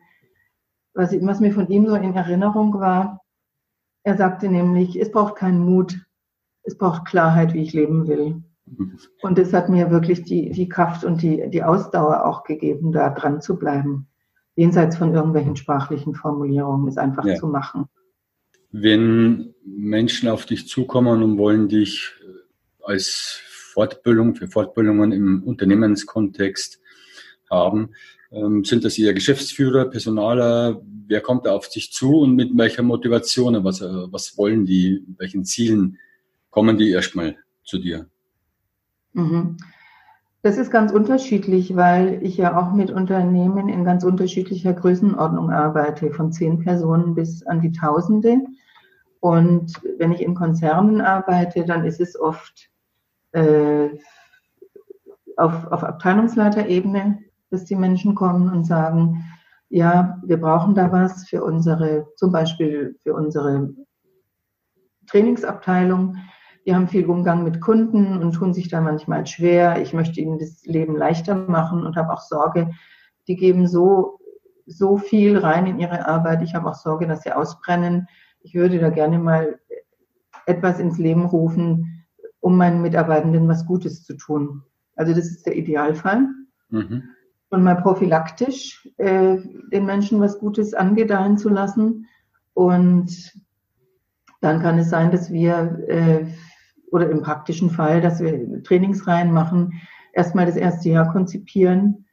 was, 0.93 1.12
was 1.22 1.41
mir 1.41 1.51
von 1.51 1.67
ihm 1.67 1.86
so 1.88 1.96
in 1.96 2.15
Erinnerung 2.15 2.79
war. 2.79 3.22
Er 4.03 4.15
sagte 4.15 4.48
nämlich, 4.48 5.00
es 5.00 5.12
braucht 5.12 5.36
keinen 5.36 5.60
Mut, 5.60 6.05
es 6.63 6.77
braucht 6.77 7.05
Klarheit, 7.05 7.53
wie 7.53 7.63
ich 7.63 7.74
leben 7.74 8.08
will. 8.08 8.43
Und 9.22 9.38
das 9.38 9.51
hat 9.51 9.67
mir 9.67 9.91
wirklich 9.91 10.24
die, 10.24 10.51
die 10.51 10.70
Kraft 10.70 11.03
und 11.03 11.22
die, 11.22 11.50
die 11.50 11.63
Ausdauer 11.63 12.25
auch 12.25 12.43
gegeben, 12.43 12.93
da 12.93 13.10
dran 13.10 13.41
zu 13.41 13.58
bleiben 13.58 14.08
jenseits 14.55 14.98
von 14.98 15.13
irgendwelchen 15.13 15.55
sprachlichen 15.55 16.15
Formulierungen, 16.15 16.88
ist 16.88 16.98
einfach 16.98 17.25
ja. 17.25 17.36
zu 17.36 17.48
machen. 17.48 17.86
Wenn 18.72 19.53
Menschen 19.65 20.29
auf 20.29 20.45
dich 20.45 20.67
zukommen 20.67 21.24
und 21.24 21.38
wollen 21.38 21.69
dich 21.69 22.12
als 22.83 23.39
Fortbildung 23.74 24.36
für 24.36 24.48
Fortbildungen 24.48 25.12
im 25.12 25.43
Unternehmenskontext 25.43 26.79
haben, 27.50 27.91
ähm, 28.31 28.63
sind 28.65 28.83
das 28.83 28.98
eher 28.98 29.13
Geschäftsführer, 29.13 29.86
Personaler? 29.86 30.81
Wer 31.07 31.22
kommt 31.22 31.45
da 31.45 31.51
auf 31.51 31.69
dich 31.69 31.91
zu 31.91 32.19
und 32.19 32.36
mit 32.36 32.57
welcher 32.57 32.83
Motivation? 32.83 33.63
Was, 33.63 33.81
äh, 33.81 33.88
was 34.12 34.38
wollen 34.38 34.65
die? 34.65 35.03
Welchen 35.17 35.45
Zielen 35.45 35.98
kommen 36.50 36.77
die 36.77 36.89
erstmal 36.89 37.38
zu 37.63 37.77
dir? 37.77 38.07
Mhm. 39.13 39.57
Das 40.43 40.57
ist 40.57 40.71
ganz 40.71 40.91
unterschiedlich, 40.91 41.77
weil 41.77 42.21
ich 42.21 42.35
ja 42.35 42.59
auch 42.59 42.73
mit 42.73 42.91
Unternehmen 42.91 43.69
in 43.69 43.85
ganz 43.85 44.03
unterschiedlicher 44.03 44.73
Größenordnung 44.73 45.50
arbeite, 45.50 46.12
von 46.12 46.33
zehn 46.33 46.59
Personen 46.59 47.15
bis 47.15 47.43
an 47.47 47.62
die 47.62 47.71
Tausende. 47.71 48.41
Und 49.21 49.81
wenn 49.97 50.12
ich 50.12 50.21
in 50.21 50.35
Konzernen 50.35 51.00
arbeite, 51.00 51.63
dann 51.63 51.85
ist 51.85 52.01
es 52.01 52.19
oft 52.19 52.69
äh, 53.31 53.88
auf, 55.38 55.65
auf 55.71 55.81
Abteilungsleiterebene, 55.81 57.19
dass 57.50 57.63
die 57.63 57.77
Menschen 57.77 58.13
kommen 58.13 58.50
und 58.50 58.65
sagen, 58.65 59.23
ja, 59.69 60.19
wir 60.25 60.41
brauchen 60.41 60.75
da 60.75 60.91
was 60.91 61.25
für 61.25 61.41
unsere, 61.41 62.07
zum 62.17 62.33
Beispiel 62.33 62.97
für 63.01 63.13
unsere 63.13 63.73
Trainingsabteilung 65.07 66.17
die 66.65 66.74
haben 66.74 66.88
viel 66.88 67.05
Umgang 67.05 67.43
mit 67.43 67.60
Kunden 67.62 68.22
und 68.22 68.34
tun 68.34 68.53
sich 68.53 68.70
da 68.70 68.79
manchmal 68.79 69.25
schwer. 69.27 69.82
Ich 69.82 69.93
möchte 69.93 70.22
ihnen 70.22 70.39
das 70.39 70.65
Leben 70.65 70.96
leichter 70.96 71.36
machen 71.36 71.86
und 71.86 71.98
habe 71.98 72.13
auch 72.13 72.22
Sorge, 72.22 72.72
die 73.27 73.36
geben 73.36 73.67
so, 73.67 74.20
so 74.65 74.98
viel 74.98 75.38
rein 75.38 75.65
in 75.65 75.79
ihre 75.79 76.08
Arbeit. 76.08 76.41
Ich 76.41 76.55
habe 76.55 76.70
auch 76.70 76.75
Sorge, 76.75 77.08
dass 77.08 77.24
sie 77.24 77.34
ausbrennen. 77.34 78.08
Ich 78.41 78.55
würde 78.55 78.79
da 78.79 78.89
gerne 78.89 79.20
mal 79.20 79.60
etwas 80.46 80.79
ins 80.79 80.98
Leben 80.98 81.25
rufen, 81.25 82.05
um 82.39 82.58
meinen 82.58 82.82
Mitarbeitenden 82.82 83.48
was 83.48 83.65
Gutes 83.65 84.03
zu 84.03 84.15
tun. 84.15 84.63
Also 84.96 85.13
das 85.13 85.27
ist 85.27 85.46
der 85.46 85.55
Idealfall. 85.55 86.27
Mhm. 86.70 87.03
Und 87.50 87.63
mal 87.63 87.75
prophylaktisch 87.75 88.89
äh, 88.98 89.38
den 89.72 89.86
Menschen 89.86 90.20
was 90.20 90.39
Gutes 90.39 90.74
angedeihen 90.74 91.38
zu 91.38 91.50
lassen. 91.50 92.08
Und 92.53 93.34
dann 94.41 94.62
kann 94.62 94.77
es 94.79 94.89
sein, 94.89 95.12
dass 95.12 95.32
wir 95.32 95.79
äh, 95.88 96.25
oder 96.93 97.09
im 97.09 97.23
praktischen 97.23 97.71
Fall, 97.71 98.01
dass 98.01 98.21
wir 98.21 98.62
Trainingsreihen 98.62 99.31
machen, 99.31 99.81
erstmal 100.13 100.45
das 100.45 100.55
erste 100.55 100.89
Jahr 100.89 101.12
konzipieren, 101.12 102.05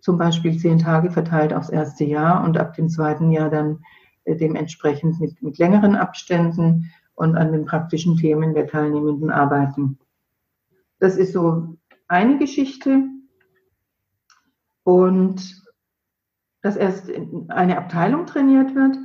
zum 0.00 0.18
Beispiel 0.18 0.56
zehn 0.56 0.78
Tage 0.78 1.10
verteilt 1.10 1.52
aufs 1.52 1.68
erste 1.68 2.04
Jahr 2.04 2.44
und 2.44 2.56
ab 2.58 2.74
dem 2.74 2.88
zweiten 2.88 3.32
Jahr 3.32 3.50
dann 3.50 3.80
äh, 4.22 4.36
dementsprechend 4.36 5.18
mit, 5.18 5.42
mit 5.42 5.58
längeren 5.58 5.96
Abständen 5.96 6.92
und 7.14 7.34
an 7.34 7.50
den 7.50 7.64
praktischen 7.64 8.16
Themen 8.16 8.54
der 8.54 8.68
Teilnehmenden 8.68 9.30
arbeiten. 9.30 9.98
Das 11.00 11.16
ist 11.16 11.32
so 11.32 11.76
eine 12.06 12.38
Geschichte. 12.38 13.02
Und 14.84 15.60
dass 16.62 16.76
erst 16.76 17.10
eine 17.48 17.76
Abteilung 17.76 18.26
trainiert 18.26 18.76
wird, 18.76 18.96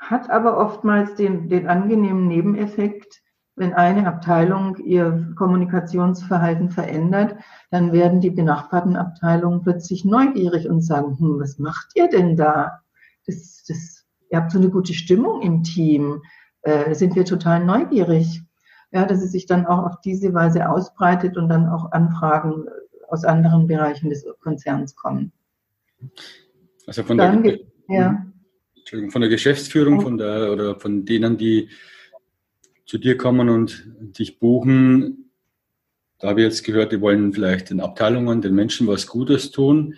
hat 0.00 0.28
aber 0.28 0.58
oftmals 0.58 1.14
den, 1.14 1.48
den 1.48 1.68
angenehmen 1.68 2.26
Nebeneffekt, 2.26 3.22
wenn 3.56 3.74
eine 3.74 4.06
Abteilung 4.06 4.76
ihr 4.78 5.32
Kommunikationsverhalten 5.36 6.70
verändert, 6.70 7.36
dann 7.70 7.92
werden 7.92 8.20
die 8.20 8.30
benachbarten 8.30 8.96
Abteilungen 8.96 9.62
plötzlich 9.62 10.04
neugierig 10.04 10.68
und 10.68 10.80
sagen, 10.80 11.18
hm, 11.18 11.40
was 11.40 11.58
macht 11.58 11.92
ihr 11.94 12.08
denn 12.08 12.36
da? 12.36 12.80
Das, 13.26 13.64
das, 13.68 14.06
ihr 14.30 14.38
habt 14.38 14.52
so 14.52 14.58
eine 14.58 14.70
gute 14.70 14.94
Stimmung 14.94 15.42
im 15.42 15.62
Team. 15.62 16.22
Äh, 16.62 16.94
sind 16.94 17.14
wir 17.16 17.24
total 17.24 17.64
neugierig. 17.64 18.42
Ja, 18.92 19.04
dass 19.04 19.22
es 19.22 19.30
sich 19.32 19.46
dann 19.46 19.66
auch 19.66 19.84
auf 19.84 20.00
diese 20.00 20.34
Weise 20.34 20.68
ausbreitet 20.68 21.36
und 21.36 21.48
dann 21.48 21.68
auch 21.68 21.92
Anfragen 21.92 22.66
aus 23.08 23.24
anderen 23.24 23.66
Bereichen 23.66 24.10
des 24.10 24.26
Konzerns 24.40 24.96
kommen. 24.96 25.32
Also 26.86 27.02
von, 27.04 27.18
dann, 27.18 27.42
der, 27.42 27.58
ja. 27.88 28.26
von 29.10 29.20
der 29.20 29.30
Geschäftsführung, 29.30 30.00
von 30.00 30.18
der 30.18 30.50
oder 30.50 30.74
von 30.80 31.04
denen, 31.04 31.36
die 31.36 31.68
zu 32.90 32.98
dir 32.98 33.16
kommen 33.16 33.48
und 33.48 33.84
dich 34.18 34.40
buchen, 34.40 35.30
da 36.18 36.30
habe 36.30 36.40
ich 36.40 36.46
jetzt 36.46 36.64
gehört, 36.64 36.90
die 36.90 37.00
wollen 37.00 37.32
vielleicht 37.32 37.70
den 37.70 37.78
Abteilungen, 37.78 38.42
den 38.42 38.52
Menschen 38.52 38.88
was 38.88 39.06
Gutes 39.06 39.52
tun 39.52 39.94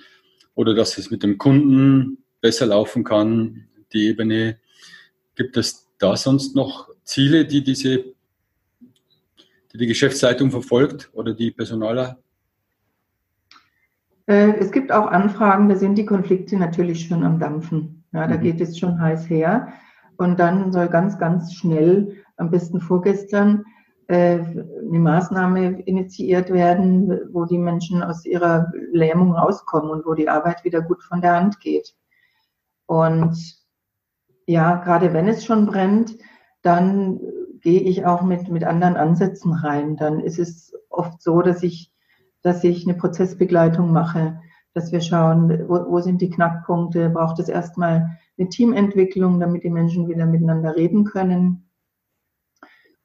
oder 0.54 0.74
dass 0.74 0.98
es 0.98 1.10
mit 1.10 1.22
dem 1.22 1.38
Kunden 1.38 2.18
besser 2.42 2.66
laufen 2.66 3.02
kann, 3.02 3.66
die 3.94 4.08
Ebene. 4.08 4.58
Gibt 5.36 5.56
es 5.56 5.88
da 5.96 6.18
sonst 6.18 6.54
noch 6.54 6.90
Ziele, 7.02 7.46
die 7.46 7.64
diese, 7.64 8.04
die, 9.72 9.78
die 9.78 9.86
Geschäftsleitung 9.86 10.50
verfolgt 10.50 11.08
oder 11.14 11.32
die 11.32 11.50
Personaler? 11.50 12.18
Äh, 14.26 14.52
es 14.58 14.70
gibt 14.70 14.92
auch 14.92 15.06
Anfragen, 15.06 15.70
da 15.70 15.76
sind 15.76 15.96
die 15.96 16.04
Konflikte 16.04 16.58
natürlich 16.58 17.06
schon 17.06 17.24
am 17.24 17.38
Dampfen. 17.38 18.04
Ja, 18.12 18.26
da 18.26 18.36
mhm. 18.36 18.42
geht 18.42 18.60
es 18.60 18.78
schon 18.78 19.00
heiß 19.00 19.30
her. 19.30 19.72
Und 20.18 20.38
dann 20.38 20.72
soll 20.72 20.88
ganz, 20.88 21.18
ganz 21.18 21.54
schnell 21.54 22.21
am 22.42 22.50
besten 22.50 22.80
vorgestern, 22.80 23.64
äh, 24.08 24.40
eine 24.40 24.98
Maßnahme 24.98 25.80
initiiert 25.82 26.50
werden, 26.50 27.20
wo 27.32 27.44
die 27.44 27.58
Menschen 27.58 28.02
aus 28.02 28.26
ihrer 28.26 28.72
Lähmung 28.92 29.32
rauskommen 29.32 29.90
und 29.90 30.04
wo 30.04 30.14
die 30.14 30.28
Arbeit 30.28 30.64
wieder 30.64 30.82
gut 30.82 31.02
von 31.02 31.20
der 31.20 31.36
Hand 31.36 31.60
geht. 31.60 31.94
Und 32.86 33.36
ja, 34.46 34.76
gerade 34.76 35.12
wenn 35.14 35.28
es 35.28 35.44
schon 35.44 35.66
brennt, 35.66 36.18
dann 36.62 37.20
gehe 37.60 37.80
ich 37.80 38.04
auch 38.04 38.22
mit, 38.22 38.48
mit 38.48 38.64
anderen 38.64 38.96
Ansätzen 38.96 39.52
rein. 39.52 39.96
Dann 39.96 40.20
ist 40.20 40.38
es 40.38 40.74
oft 40.90 41.22
so, 41.22 41.40
dass 41.40 41.62
ich, 41.62 41.92
dass 42.42 42.64
ich 42.64 42.86
eine 42.86 42.98
Prozessbegleitung 42.98 43.92
mache, 43.92 44.40
dass 44.74 44.90
wir 44.90 45.00
schauen, 45.00 45.68
wo, 45.68 45.90
wo 45.90 46.00
sind 46.00 46.20
die 46.20 46.30
Knackpunkte, 46.30 47.08
braucht 47.08 47.38
es 47.38 47.48
erstmal 47.48 48.18
eine 48.36 48.48
Teamentwicklung, 48.48 49.38
damit 49.38 49.62
die 49.62 49.70
Menschen 49.70 50.08
wieder 50.08 50.26
miteinander 50.26 50.74
reden 50.74 51.04
können. 51.04 51.68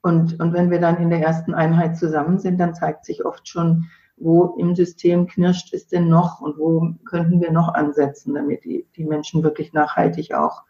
Und, 0.08 0.40
und 0.40 0.54
wenn 0.54 0.72
wir 0.72 0.80
dann 0.80 1.02
in 1.02 1.10
der 1.10 1.20
ersten 1.20 1.54
Einheit 1.54 1.98
zusammen 1.98 2.40
sind, 2.40 2.62
dann 2.62 2.74
zeigt 2.74 3.04
sich 3.04 3.26
oft 3.26 3.46
schon, 3.46 3.90
wo 4.16 4.56
im 4.58 4.74
System 4.74 5.28
knirscht 5.28 5.74
es 5.74 5.90
denn 5.90 6.08
noch 6.08 6.40
und 6.40 6.58
wo 6.58 6.94
könnten 7.04 7.42
wir 7.42 7.52
noch 7.52 7.74
ansetzen, 7.74 8.34
damit 8.34 8.64
die, 8.64 8.88
die 8.96 9.04
Menschen 9.04 9.44
wirklich 9.44 9.74
nachhaltig 9.74 10.34
auch 10.34 10.64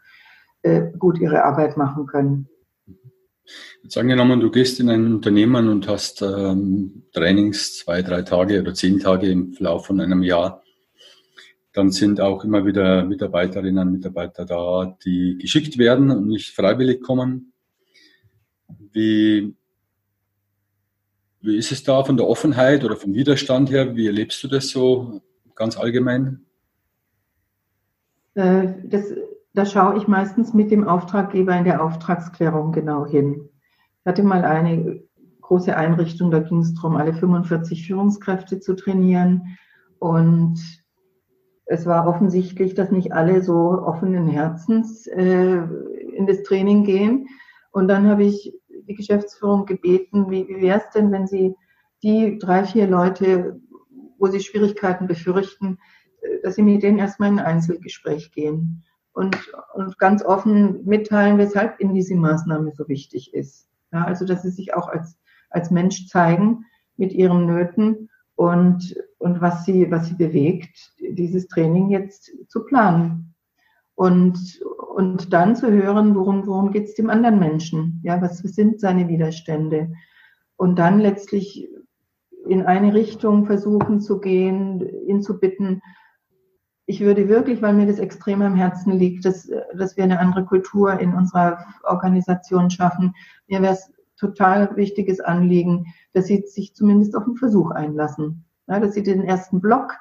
äh, 0.62 0.90
gut 0.98 1.20
ihre 1.20 1.44
Arbeit 1.44 1.76
machen 1.76 2.06
können. 2.06 2.48
Jetzt 3.84 3.96
angenommen, 3.96 4.40
du 4.40 4.50
gehst 4.50 4.80
in 4.80 4.90
ein 4.90 5.06
Unternehmen 5.06 5.68
und 5.68 5.86
hast 5.86 6.20
ähm, 6.20 7.04
Trainings 7.12 7.78
zwei, 7.78 8.02
drei 8.02 8.22
Tage 8.22 8.60
oder 8.60 8.74
zehn 8.74 8.98
Tage 8.98 9.30
im 9.30 9.52
Verlauf 9.52 9.86
von 9.86 10.00
einem 10.00 10.24
Jahr. 10.24 10.64
Dann 11.72 11.92
sind 11.92 12.20
auch 12.20 12.42
immer 12.42 12.66
wieder 12.66 13.04
Mitarbeiterinnen 13.04 13.86
und 13.86 13.92
Mitarbeiter 13.92 14.44
da, 14.44 14.98
die 15.04 15.38
geschickt 15.40 15.78
werden 15.78 16.10
und 16.10 16.26
nicht 16.26 16.56
freiwillig 16.56 17.02
kommen. 17.02 17.52
Wie, 18.92 19.54
wie 21.40 21.56
ist 21.56 21.72
es 21.72 21.82
da 21.82 22.04
von 22.04 22.16
der 22.16 22.26
Offenheit 22.26 22.84
oder 22.84 22.96
vom 22.96 23.14
Widerstand 23.14 23.70
her? 23.70 23.94
Wie 23.96 24.06
erlebst 24.06 24.42
du 24.42 24.48
das 24.48 24.68
so 24.68 25.22
ganz 25.54 25.76
allgemein? 25.76 26.44
Äh, 28.34 28.74
das, 28.84 29.12
da 29.54 29.66
schaue 29.66 29.96
ich 29.96 30.06
meistens 30.06 30.54
mit 30.54 30.70
dem 30.70 30.86
Auftraggeber 30.86 31.56
in 31.56 31.64
der 31.64 31.82
Auftragsklärung 31.82 32.72
genau 32.72 33.06
hin. 33.06 33.48
Ich 34.00 34.06
hatte 34.06 34.22
mal 34.22 34.44
eine 34.44 35.02
große 35.40 35.76
Einrichtung, 35.76 36.30
da 36.30 36.40
ging 36.40 36.60
es 36.60 36.74
darum, 36.74 36.96
alle 36.96 37.14
45 37.14 37.86
Führungskräfte 37.86 38.60
zu 38.60 38.74
trainieren. 38.74 39.58
Und 39.98 40.60
es 41.64 41.86
war 41.86 42.06
offensichtlich, 42.06 42.74
dass 42.74 42.90
nicht 42.90 43.12
alle 43.12 43.42
so 43.42 43.54
offenen 43.54 44.28
Herzens 44.28 45.06
äh, 45.06 45.62
in 46.16 46.26
das 46.26 46.42
Training 46.42 46.84
gehen. 46.84 47.28
Und 47.72 47.88
dann 47.88 48.06
habe 48.06 48.24
ich 48.24 48.57
die 48.88 48.94
Geschäftsführung 48.94 49.66
gebeten, 49.66 50.30
wie, 50.30 50.48
wie 50.48 50.60
wäre 50.60 50.78
es 50.78 50.90
denn, 50.90 51.12
wenn 51.12 51.26
Sie 51.26 51.54
die 52.02 52.38
drei, 52.38 52.64
vier 52.64 52.86
Leute, 52.86 53.60
wo 54.18 54.26
Sie 54.26 54.40
Schwierigkeiten 54.40 55.06
befürchten, 55.06 55.78
äh, 56.22 56.40
dass 56.42 56.56
Sie 56.56 56.62
mit 56.62 56.82
denen 56.82 56.98
erstmal 56.98 57.30
in 57.30 57.38
ein 57.38 57.46
Einzelgespräch 57.46 58.32
gehen 58.32 58.84
und, 59.12 59.36
und 59.74 59.98
ganz 59.98 60.24
offen 60.24 60.84
mitteilen, 60.84 61.38
weshalb 61.38 61.80
Ihnen 61.80 61.94
diese 61.94 62.14
Maßnahme 62.14 62.72
so 62.72 62.88
wichtig 62.88 63.34
ist. 63.34 63.68
Ja, 63.92 64.04
also, 64.04 64.24
dass 64.24 64.42
Sie 64.42 64.50
sich 64.50 64.74
auch 64.74 64.88
als, 64.88 65.18
als 65.50 65.70
Mensch 65.70 66.08
zeigen 66.08 66.64
mit 66.96 67.12
Ihren 67.12 67.46
Nöten 67.46 68.10
und, 68.34 68.96
und 69.18 69.40
was 69.40 69.64
Sie, 69.64 69.90
was 69.90 70.06
Sie 70.06 70.14
bewegt, 70.14 70.92
dieses 71.00 71.48
Training 71.48 71.90
jetzt 71.90 72.30
zu 72.48 72.64
planen. 72.64 73.34
Und, 73.94 74.60
und 74.98 75.32
dann 75.32 75.54
zu 75.54 75.70
hören, 75.70 76.16
worum, 76.16 76.44
worum 76.48 76.72
geht 76.72 76.86
es 76.86 76.94
dem 76.96 77.08
anderen 77.08 77.38
Menschen? 77.38 78.00
Ja, 78.02 78.20
was 78.20 78.38
sind 78.38 78.80
seine 78.80 79.06
Widerstände? 79.06 79.92
Und 80.56 80.76
dann 80.80 80.98
letztlich 80.98 81.68
in 82.48 82.66
eine 82.66 82.92
Richtung 82.92 83.46
versuchen 83.46 84.00
zu 84.00 84.18
gehen, 84.18 84.80
ihn 85.06 85.22
zu 85.22 85.38
bitten, 85.38 85.82
ich 86.86 87.00
würde 87.00 87.28
wirklich, 87.28 87.62
weil 87.62 87.74
mir 87.74 87.86
das 87.86 88.00
extrem 88.00 88.42
am 88.42 88.56
Herzen 88.56 88.90
liegt, 88.90 89.24
dass, 89.24 89.48
dass 89.72 89.96
wir 89.96 90.02
eine 90.02 90.18
andere 90.18 90.44
Kultur 90.44 90.98
in 90.98 91.14
unserer 91.14 91.64
Organisation 91.84 92.68
schaffen. 92.68 93.14
Mir 93.46 93.62
wäre 93.62 93.74
es 93.74 93.92
total 94.16 94.74
wichtiges 94.74 95.20
Anliegen, 95.20 95.86
dass 96.12 96.26
sie 96.26 96.42
sich 96.44 96.74
zumindest 96.74 97.14
auf 97.14 97.22
einen 97.24 97.36
Versuch 97.36 97.70
einlassen. 97.70 98.46
Ja, 98.66 98.80
dass 98.80 98.94
sie 98.94 99.04
den 99.04 99.22
ersten 99.22 99.60
Block 99.60 99.96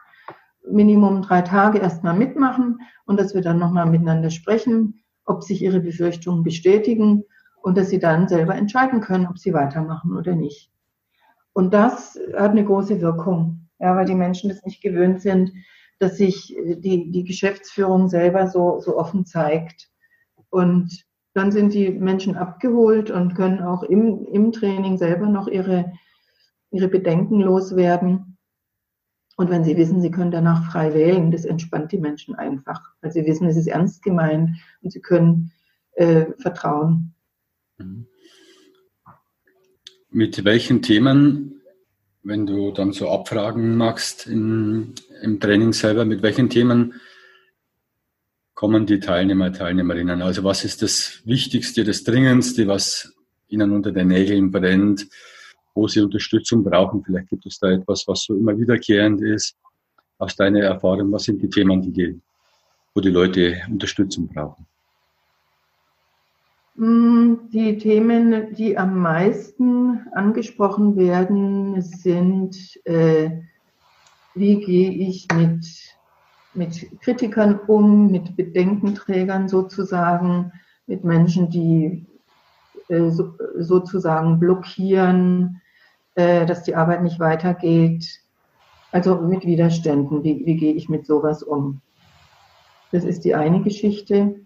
Minimum 0.71 1.21
drei 1.21 1.41
Tage 1.41 1.79
erstmal 1.79 2.15
mitmachen 2.15 2.81
und 3.05 3.19
dass 3.19 3.33
wir 3.33 3.41
dann 3.41 3.59
nochmal 3.59 3.86
miteinander 3.86 4.29
sprechen, 4.29 5.03
ob 5.25 5.43
sich 5.43 5.62
ihre 5.62 5.79
Befürchtungen 5.79 6.43
bestätigen 6.43 7.24
und 7.62 7.77
dass 7.77 7.89
sie 7.89 8.00
dann 8.00 8.27
selber 8.27 8.55
entscheiden 8.55 9.01
können, 9.01 9.27
ob 9.27 9.38
sie 9.38 9.53
weitermachen 9.53 10.15
oder 10.15 10.36
nicht. 10.36 10.71
Und 11.53 11.74
das 11.74 12.19
hat 12.36 12.51
eine 12.51 12.63
große 12.63 13.01
Wirkung, 13.01 13.67
ja, 13.79 13.95
weil 13.95 14.05
die 14.05 14.15
Menschen 14.15 14.50
das 14.50 14.63
nicht 14.63 14.81
gewöhnt 14.81 15.21
sind, 15.21 15.51
dass 16.00 16.17
sich 16.17 16.55
äh, 16.55 16.75
die, 16.75 17.12
die 17.12 17.24
Geschäftsführung 17.24 18.07
selber 18.07 18.47
so, 18.47 18.79
so 18.79 18.97
offen 18.97 19.25
zeigt. 19.25 19.89
Und 20.50 21.05
dann 21.33 21.51
sind 21.51 21.74
die 21.74 21.89
Menschen 21.89 22.36
abgeholt 22.36 23.12
und 23.12 23.36
können 23.36 23.62
auch 23.62 23.83
im, 23.83 24.25
im 24.25 24.51
Training 24.51 24.97
selber 24.97 25.27
noch 25.27 25.47
ihre, 25.47 25.93
ihre 26.71 26.88
Bedenken 26.88 27.39
loswerden. 27.39 28.37
Und 29.38 29.50
wenn 29.50 29.63
sie 29.63 29.78
wissen, 29.78 30.02
sie 30.02 30.12
können 30.12 30.32
danach 30.32 30.69
frei 30.71 30.93
wählen, 30.93 31.32
das 31.32 31.45
entspannt 31.45 31.91
die 31.93 32.00
Menschen 32.00 32.36
einfach. 32.36 32.82
Weil 33.02 33.12
sie 33.12 33.26
wissen, 33.26 33.47
es 33.47 33.56
ist 33.56 33.67
ernst 33.67 34.04
gemeint 34.04 34.50
und 34.82 34.91
sie 34.91 35.00
können 35.00 35.52
äh, 35.93 36.26
vertrauen. 36.39 37.13
Mhm. 37.78 38.08
Mit 40.10 40.43
welchen 40.43 40.82
Themen 40.82 41.58
wenn 42.28 42.45
du 42.45 42.71
dann 42.71 42.91
so 42.91 43.10
Abfragen 43.10 43.78
machst 43.78 44.28
in, 44.28 44.93
im 45.21 45.39
Training 45.39 45.71
selber, 45.71 46.04
mit 46.04 46.21
welchen 46.21 46.50
Themen 46.50 46.95
kommen 48.54 48.86
die 48.86 49.00
Teilnehmer, 49.00 49.54
Teilnehmerinnen? 49.54 50.21
Also 50.21 50.43
was 50.43 50.65
ist 50.65 50.82
das 50.82 51.21
Wichtigste, 51.23 51.86
das 51.86 52.04
Dringendste, 52.04 52.67
was 52.67 53.15
ihnen 53.47 53.71
unter 53.71 53.93
den 53.93 54.10
Nägeln 54.10 54.52
brennt, 54.52 55.08
wo 55.78 55.88
sie 55.88 56.02
Unterstützung 56.02 56.63
brauchen? 56.63 57.04
Vielleicht 57.04 57.30
gibt 57.30 57.46
es 57.46 57.60
da 57.60 57.70
etwas, 57.70 58.08
was 58.08 58.24
so 58.24 58.36
immer 58.36 58.58
wiederkehrend 58.58 59.22
ist. 59.22 59.56
Aus 60.18 60.36
deiner 60.36 60.62
Erfahrung, 60.62 61.12
was 61.12 61.24
sind 61.26 61.42
die 61.42 61.50
Themen, 61.50 61.82
die, 61.82 62.20
wo 62.96 63.02
die 63.02 63.12
Leute 63.12 63.62
Unterstützung 63.70 64.28
brauchen? 64.28 64.66
Mm, 66.76 67.36
die 67.54 67.78
Themen, 67.78 68.56
die 68.56 68.78
am 68.78 68.98
meisten 68.98 70.08
angesprochen 70.13 70.96
werden, 70.96 71.80
sind, 71.82 72.56
äh, 72.86 73.30
wie 74.34 74.60
gehe 74.60 74.92
ich 74.92 75.28
mit, 75.36 75.68
mit 76.56 77.02
Kritikern 77.02 77.60
um, 77.68 78.12
mit 78.12 78.36
Bedenkenträgern 78.36 79.48
sozusagen, 79.48 80.52
mit 80.88 81.04
Menschen, 81.04 81.52
die 81.52 82.08
äh, 82.90 83.12
so, 83.12 83.34
sozusagen 83.58 84.40
blockieren, 84.40 85.62
äh, 86.17 86.47
dass 86.47 86.63
die 86.63 86.75
Arbeit 86.75 87.03
nicht 87.03 87.19
weitergeht. 87.19 88.21
Also 88.91 89.21
mit 89.21 89.45
Widerständen, 89.45 90.23
wie, 90.23 90.45
wie 90.47 90.58
gehe 90.58 90.73
ich 90.73 90.89
mit 90.89 91.06
sowas 91.06 91.43
um? 91.43 91.82
Das 92.91 93.03
ist 93.03 93.23
die 93.23 93.36
eine 93.36 93.62
Geschichte. 93.62 94.39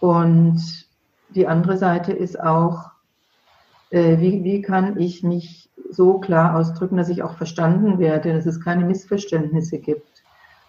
Und 0.00 0.88
die 1.34 1.46
andere 1.46 1.76
Seite 1.76 2.12
ist 2.12 2.40
auch, 2.40 2.92
äh, 3.90 4.20
wie, 4.20 4.42
wie 4.42 4.62
kann 4.62 4.98
ich 4.98 5.22
mich 5.22 5.70
so 5.90 6.18
klar 6.18 6.56
ausdrücken, 6.56 6.96
dass 6.96 7.10
ich 7.10 7.22
auch 7.22 7.36
verstanden 7.36 7.98
werde, 7.98 8.32
dass 8.32 8.46
es 8.46 8.62
keine 8.62 8.86
Missverständnisse 8.86 9.80
gibt, 9.80 10.24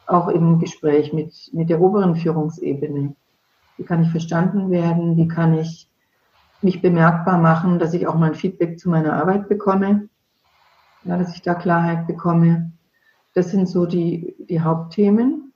auch 0.08 0.28
im 0.28 0.60
Gespräch 0.60 1.14
mit, 1.14 1.52
mit 1.54 1.70
der 1.70 1.80
oberen 1.80 2.18
Führungsebene. 2.18 3.16
Wie 3.78 3.84
kann 3.86 4.04
ich 4.04 4.10
verstanden 4.10 4.72
werden? 4.72 5.16
Wie 5.16 5.30
kann 5.30 5.58
ich 5.58 5.88
mich 6.62 6.82
bemerkbar 6.82 7.38
machen, 7.38 7.80
dass 7.80 7.94
ich 7.94 8.08
auch 8.08 8.16
mal 8.16 8.32
ein 8.32 8.36
Feedback 8.36 8.78
zu 8.78 8.90
meiner 8.90 9.14
Arbeit 9.14 9.48
bekomme? 9.48 10.10
Ja, 11.06 11.18
dass 11.18 11.36
ich 11.36 11.42
da 11.42 11.54
Klarheit 11.54 12.08
bekomme. 12.08 12.72
Das 13.34 13.52
sind 13.52 13.68
so 13.68 13.86
die, 13.86 14.36
die 14.40 14.62
Hauptthemen. 14.62 15.54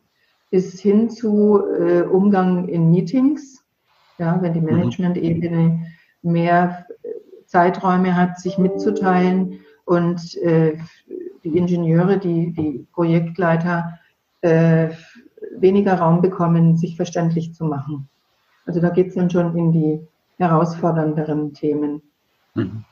Bis 0.50 0.80
hin 0.80 1.10
zu 1.10 1.62
äh, 1.66 2.04
Umgang 2.04 2.68
in 2.70 2.90
Meetings 2.90 3.58
ja, 4.18 4.42
wenn 4.42 4.54
die 4.54 4.62
mhm. 4.62 4.68
Management-Ebene 4.68 5.88
mehr 6.22 6.86
Zeiträume 7.46 8.16
hat, 8.16 8.40
sich 8.40 8.58
mitzuteilen 8.58 9.60
und 9.86 10.36
äh, 10.38 10.78
die 11.44 11.58
Ingenieure, 11.58 12.18
die, 12.18 12.52
die 12.52 12.86
Projektleiter 12.94 14.00
äh, 14.42 14.90
weniger 15.56 15.96
Raum 15.96 16.22
bekommen, 16.22 16.78
sich 16.78 16.96
verständlich 16.96 17.54
zu 17.54 17.66
machen. 17.66 18.10
Also 18.66 18.82
da 18.82 18.90
geht 18.90 19.08
es 19.08 19.16
dann 19.16 19.30
schon 19.30 19.56
in 19.56 19.72
die 19.72 20.08
herausfordernderen 20.38 21.54
Themen. 21.54 22.02
Mhm. 22.54 22.84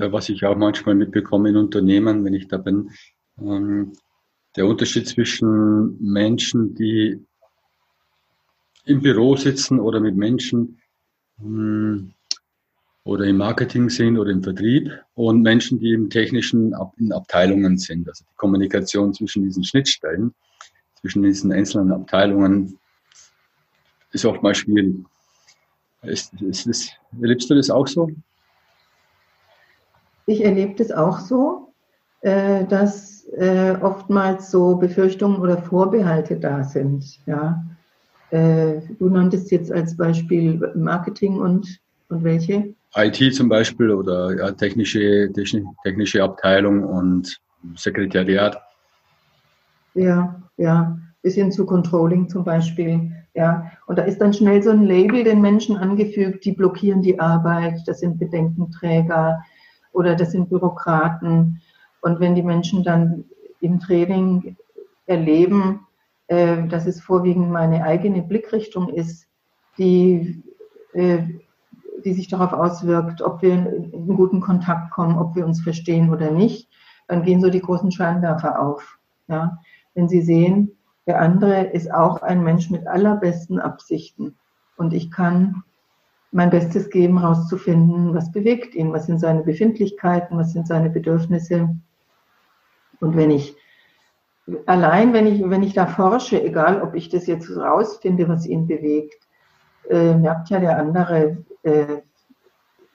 Was 0.00 0.28
ich 0.28 0.44
auch 0.44 0.56
manchmal 0.56 0.94
mitbekomme 0.94 1.48
in 1.50 1.56
Unternehmen, 1.56 2.24
wenn 2.24 2.34
ich 2.34 2.48
da 2.48 2.56
bin, 2.56 2.90
ähm, 3.40 3.92
der 4.56 4.66
Unterschied 4.66 5.06
zwischen 5.06 5.96
Menschen, 6.00 6.74
die 6.74 7.24
im 8.84 9.00
Büro 9.02 9.36
sitzen 9.36 9.80
oder 9.80 10.00
mit 10.00 10.16
Menschen 10.16 10.80
hm, 11.40 12.12
oder 13.04 13.24
im 13.24 13.36
Marketing 13.36 13.90
sind 13.90 14.18
oder 14.18 14.30
im 14.30 14.42
Vertrieb 14.42 14.90
und 15.14 15.42
Menschen, 15.42 15.78
die 15.78 15.92
im 15.92 16.10
technischen 16.10 16.74
in 16.98 17.12
Abteilungen 17.12 17.78
sind. 17.78 18.08
Also 18.08 18.24
die 18.24 18.36
Kommunikation 18.36 19.14
zwischen 19.14 19.44
diesen 19.44 19.64
Schnittstellen, 19.64 20.34
zwischen 21.00 21.22
diesen 21.22 21.52
einzelnen 21.52 21.92
Abteilungen 21.92 22.78
ist 24.12 24.24
oftmals 24.24 24.58
schwierig. 24.58 24.96
Ist, 26.02 26.32
ist 26.40 26.66
das, 26.66 26.88
erlebst 27.20 27.50
du 27.50 27.54
das 27.54 27.70
auch 27.70 27.86
so? 27.86 28.10
Ich 30.28 30.44
erlebe 30.44 30.74
das 30.74 30.92
auch 30.92 31.18
so, 31.18 31.72
äh, 32.20 32.64
dass 32.66 33.26
äh, 33.36 33.76
oftmals 33.80 34.50
so 34.50 34.76
Befürchtungen 34.76 35.40
oder 35.40 35.58
Vorbehalte 35.58 36.36
da 36.36 36.62
sind. 36.62 37.18
Ja 37.26 37.64
äh, 38.30 38.80
du 38.98 39.08
nanntest 39.08 39.50
jetzt 39.50 39.72
als 39.72 39.96
Beispiel 39.96 40.72
Marketing 40.74 41.38
und, 41.38 41.80
und 42.08 42.24
welche? 42.24 42.74
IT 42.94 43.34
zum 43.34 43.48
Beispiel 43.48 43.90
oder 43.90 44.36
ja, 44.36 44.52
technische, 44.52 45.30
technische 45.82 46.22
Abteilung 46.22 46.82
und 46.82 47.38
Sekretariat. 47.76 48.60
Ja, 49.94 50.42
ja, 50.56 50.98
bis 51.22 51.34
hin 51.34 51.52
zu 51.52 51.66
Controlling 51.66 52.28
zum 52.28 52.44
Beispiel. 52.44 53.12
Ja, 53.34 53.70
und 53.86 53.98
da 53.98 54.02
ist 54.02 54.20
dann 54.20 54.32
schnell 54.32 54.62
so 54.62 54.70
ein 54.70 54.84
Label 54.84 55.22
den 55.22 55.40
Menschen 55.40 55.76
angefügt, 55.76 56.44
die 56.44 56.52
blockieren 56.52 57.02
die 57.02 57.20
Arbeit, 57.20 57.80
das 57.86 58.00
sind 58.00 58.18
Bedenkenträger 58.18 59.42
oder 59.92 60.14
das 60.14 60.32
sind 60.32 60.48
Bürokraten. 60.48 61.60
Und 62.00 62.20
wenn 62.20 62.34
die 62.34 62.42
Menschen 62.42 62.84
dann 62.84 63.24
im 63.60 63.80
Training 63.80 64.56
erleben, 65.06 65.86
äh, 66.28 66.66
dass 66.68 66.86
es 66.86 67.00
vorwiegend 67.00 67.50
meine 67.50 67.82
eigene 67.82 68.22
Blickrichtung 68.22 68.90
ist, 68.90 69.26
die, 69.78 70.42
äh, 70.92 71.22
die 72.04 72.12
sich 72.12 72.28
darauf 72.28 72.52
auswirkt, 72.52 73.22
ob 73.22 73.42
wir 73.42 73.52
in 73.52 74.06
guten 74.08 74.40
Kontakt 74.40 74.90
kommen, 74.90 75.18
ob 75.18 75.34
wir 75.34 75.46
uns 75.46 75.60
verstehen 75.60 76.10
oder 76.10 76.30
nicht, 76.30 76.68
dann 77.08 77.22
gehen 77.22 77.40
so 77.40 77.50
die 77.50 77.60
großen 77.60 77.90
Scheinwerfer 77.90 78.60
auf. 78.60 78.98
Ja? 79.28 79.58
Wenn 79.94 80.08
Sie 80.08 80.22
sehen, 80.22 80.76
der 81.06 81.20
andere 81.20 81.62
ist 81.64 81.92
auch 81.92 82.22
ein 82.22 82.44
Mensch 82.44 82.70
mit 82.70 82.86
allerbesten 82.86 83.58
Absichten 83.58 84.36
und 84.76 84.92
ich 84.92 85.10
kann 85.10 85.64
mein 86.30 86.50
Bestes 86.50 86.90
geben, 86.90 87.20
herauszufinden, 87.20 88.14
was 88.14 88.30
bewegt 88.30 88.74
ihn, 88.74 88.92
was 88.92 89.06
sind 89.06 89.18
seine 89.18 89.42
Befindlichkeiten, 89.42 90.36
was 90.36 90.52
sind 90.52 90.66
seine 90.66 90.90
Bedürfnisse. 90.90 91.74
Und 93.00 93.16
wenn 93.16 93.30
ich 93.30 93.56
allein, 94.66 95.12
wenn 95.12 95.26
ich, 95.26 95.48
wenn 95.48 95.62
ich 95.62 95.74
da 95.74 95.86
forsche, 95.86 96.42
egal 96.42 96.82
ob 96.82 96.94
ich 96.94 97.08
das 97.08 97.26
jetzt 97.26 97.50
rausfinde, 97.50 98.28
was 98.28 98.46
ihn 98.46 98.66
bewegt, 98.66 99.26
äh, 99.88 100.14
merkt 100.14 100.50
ja 100.50 100.60
der 100.60 100.78
andere, 100.78 101.38
äh, 101.62 102.02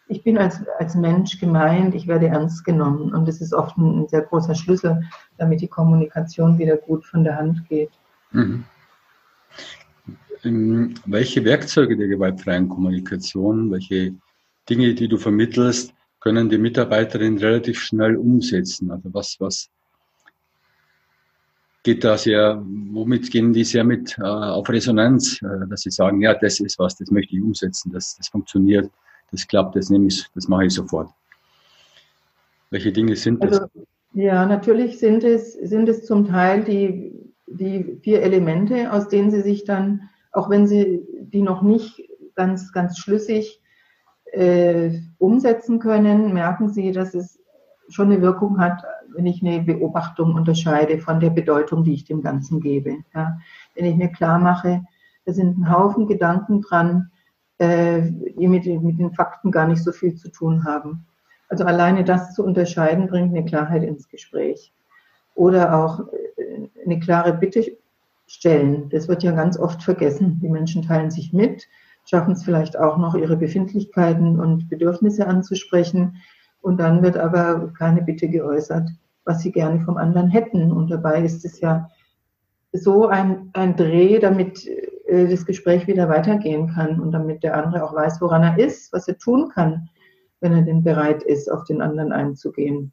ich 0.07 0.23
bin 0.23 0.37
als, 0.37 0.61
als 0.77 0.95
Mensch 0.95 1.39
gemeint, 1.39 1.95
ich 1.95 2.07
werde 2.07 2.27
ernst 2.27 2.65
genommen. 2.65 3.13
Und 3.13 3.27
das 3.27 3.41
ist 3.41 3.53
oft 3.53 3.77
ein, 3.77 4.07
sehr 4.07 4.21
großer 4.21 4.53
Schlüssel, 4.53 5.03
damit 5.37 5.61
die 5.61 5.67
Kommunikation 5.67 6.57
wieder 6.59 6.77
gut 6.77 7.05
von 7.05 7.23
der 7.23 7.37
Hand 7.37 7.67
geht. 7.67 7.91
Mhm. 8.31 8.65
Ähm, 10.43 10.95
welche 11.05 11.43
Werkzeuge 11.45 11.95
der 11.95 12.07
gewaltfreien 12.07 12.69
Kommunikation, 12.69 13.71
welche 13.71 14.13
Dinge, 14.69 14.93
die 14.93 15.07
du 15.07 15.17
vermittelst, 15.17 15.93
können 16.19 16.49
die 16.49 16.57
Mitarbeiterinnen 16.57 17.39
relativ 17.39 17.79
schnell 17.79 18.15
umsetzen? 18.15 18.91
Also 18.91 19.13
was, 19.13 19.35
was 19.39 19.69
geht 21.83 22.03
da 22.03 22.17
sehr, 22.17 22.63
womit 22.65 23.29
gehen 23.29 23.53
die 23.53 23.65
sehr 23.65 23.83
mit 23.83 24.17
äh, 24.17 24.23
auf 24.23 24.69
Resonanz, 24.69 25.41
äh, 25.41 25.67
dass 25.69 25.81
sie 25.81 25.91
sagen, 25.91 26.21
ja, 26.21 26.33
das 26.33 26.59
ist 26.61 26.79
was, 26.79 26.95
das 26.95 27.11
möchte 27.11 27.35
ich 27.35 27.41
umsetzen, 27.41 27.91
das, 27.91 28.15
das 28.17 28.29
funktioniert, 28.29 28.89
das 29.31 29.45
klappt, 29.45 29.75
das 29.75 29.89
nehme 29.89 30.07
ich, 30.07 30.25
das 30.33 30.47
mache 30.47 30.65
ich 30.65 30.73
sofort. 30.73 31.09
Welche 32.71 32.91
Dinge 32.91 33.15
sind 33.15 33.43
das? 33.43 33.59
Also, 33.59 33.67
ja, 34.13 34.45
natürlich 34.45 34.99
sind 34.99 35.23
es, 35.23 35.53
sind 35.53 35.89
es 35.89 36.05
zum 36.05 36.25
Teil 36.25 36.63
die, 36.63 37.13
die 37.47 37.99
vier 38.01 38.21
Elemente, 38.21 38.91
aus 38.91 39.09
denen 39.09 39.29
sie 39.31 39.41
sich 39.41 39.65
dann, 39.65 40.09
auch 40.33 40.49
wenn 40.49 40.67
sie 40.67 41.03
die 41.21 41.41
noch 41.41 41.61
nicht 41.61 42.01
ganz, 42.35 42.71
ganz 42.73 42.97
schlüssig 42.97 43.61
äh, 44.31 44.99
umsetzen 45.19 45.79
können, 45.79 46.33
merken 46.33 46.69
sie, 46.69 46.91
dass 46.91 47.13
es 47.13 47.39
schon 47.89 48.11
eine 48.11 48.21
Wirkung 48.21 48.59
hat, 48.59 48.83
wenn 49.15 49.27
ich 49.27 49.41
eine 49.43 49.61
Beobachtung 49.61 50.33
unterscheide 50.33 50.99
von 50.99 51.19
der 51.19 51.29
Bedeutung, 51.29 51.83
die 51.83 51.93
ich 51.93 52.05
dem 52.05 52.23
Ganzen 52.23 52.59
gebe. 52.59 52.97
Ja. 53.13 53.37
Wenn 53.75 53.85
ich 53.85 53.95
mir 53.95 54.09
klar 54.09 54.39
mache, 54.39 54.83
da 55.25 55.33
sind 55.33 55.57
ein 55.57 55.71
Haufen 55.71 56.07
Gedanken 56.07 56.61
dran, 56.61 57.11
äh, 57.59 58.01
die 58.01 58.47
mit, 58.47 58.65
mit 58.65 58.99
den 58.99 59.13
Fakten 59.13 59.51
gar 59.51 59.67
nicht 59.67 59.83
so 59.83 59.91
viel 59.91 60.15
zu 60.15 60.29
tun 60.29 60.65
haben. 60.65 61.05
Also 61.49 61.65
alleine 61.65 62.03
das 62.03 62.33
zu 62.33 62.43
unterscheiden, 62.43 63.07
bringt 63.07 63.29
eine 63.35 63.45
Klarheit 63.45 63.83
ins 63.83 64.09
Gespräch. 64.09 64.73
Oder 65.35 65.75
auch 65.77 65.99
äh, 65.99 66.69
eine 66.83 66.99
klare 66.99 67.33
Bitte 67.33 67.77
stellen. 68.27 68.89
Das 68.89 69.07
wird 69.07 69.23
ja 69.23 69.31
ganz 69.31 69.57
oft 69.57 69.83
vergessen. 69.83 70.39
Die 70.41 70.49
Menschen 70.49 70.81
teilen 70.81 71.11
sich 71.11 71.33
mit, 71.33 71.67
schaffen 72.05 72.33
es 72.33 72.43
vielleicht 72.43 72.77
auch 72.77 72.97
noch, 72.97 73.15
ihre 73.15 73.37
Befindlichkeiten 73.37 74.39
und 74.39 74.69
Bedürfnisse 74.69 75.27
anzusprechen. 75.27 76.17
Und 76.61 76.79
dann 76.79 77.03
wird 77.03 77.17
aber 77.17 77.73
keine 77.77 78.01
Bitte 78.01 78.29
geäußert, 78.29 78.89
was 79.25 79.41
sie 79.41 79.51
gerne 79.51 79.81
vom 79.81 79.97
anderen 79.97 80.29
hätten. 80.29 80.71
Und 80.71 80.89
dabei 80.89 81.23
ist 81.23 81.43
es 81.45 81.59
ja 81.59 81.89
so 82.71 83.07
ein, 83.07 83.49
ein 83.53 83.75
Dreh, 83.75 84.19
damit 84.19 84.65
äh, 85.05 85.27
das 85.27 85.45
Gespräch 85.45 85.87
wieder 85.87 86.09
weitergehen 86.09 86.67
kann 86.73 86.99
und 86.99 87.11
damit 87.11 87.43
der 87.43 87.55
andere 87.55 87.83
auch 87.83 87.93
weiß, 87.93 88.19
woran 88.21 88.43
er 88.43 88.57
ist, 88.57 88.91
was 88.93 89.07
er 89.07 89.17
tun 89.17 89.49
kann, 89.53 89.89
wenn 90.39 90.53
er 90.53 90.63
denn 90.63 90.83
bereit 90.83 91.23
ist, 91.23 91.51
auf 91.51 91.63
den 91.65 91.81
anderen 91.81 92.11
einzugehen. 92.11 92.91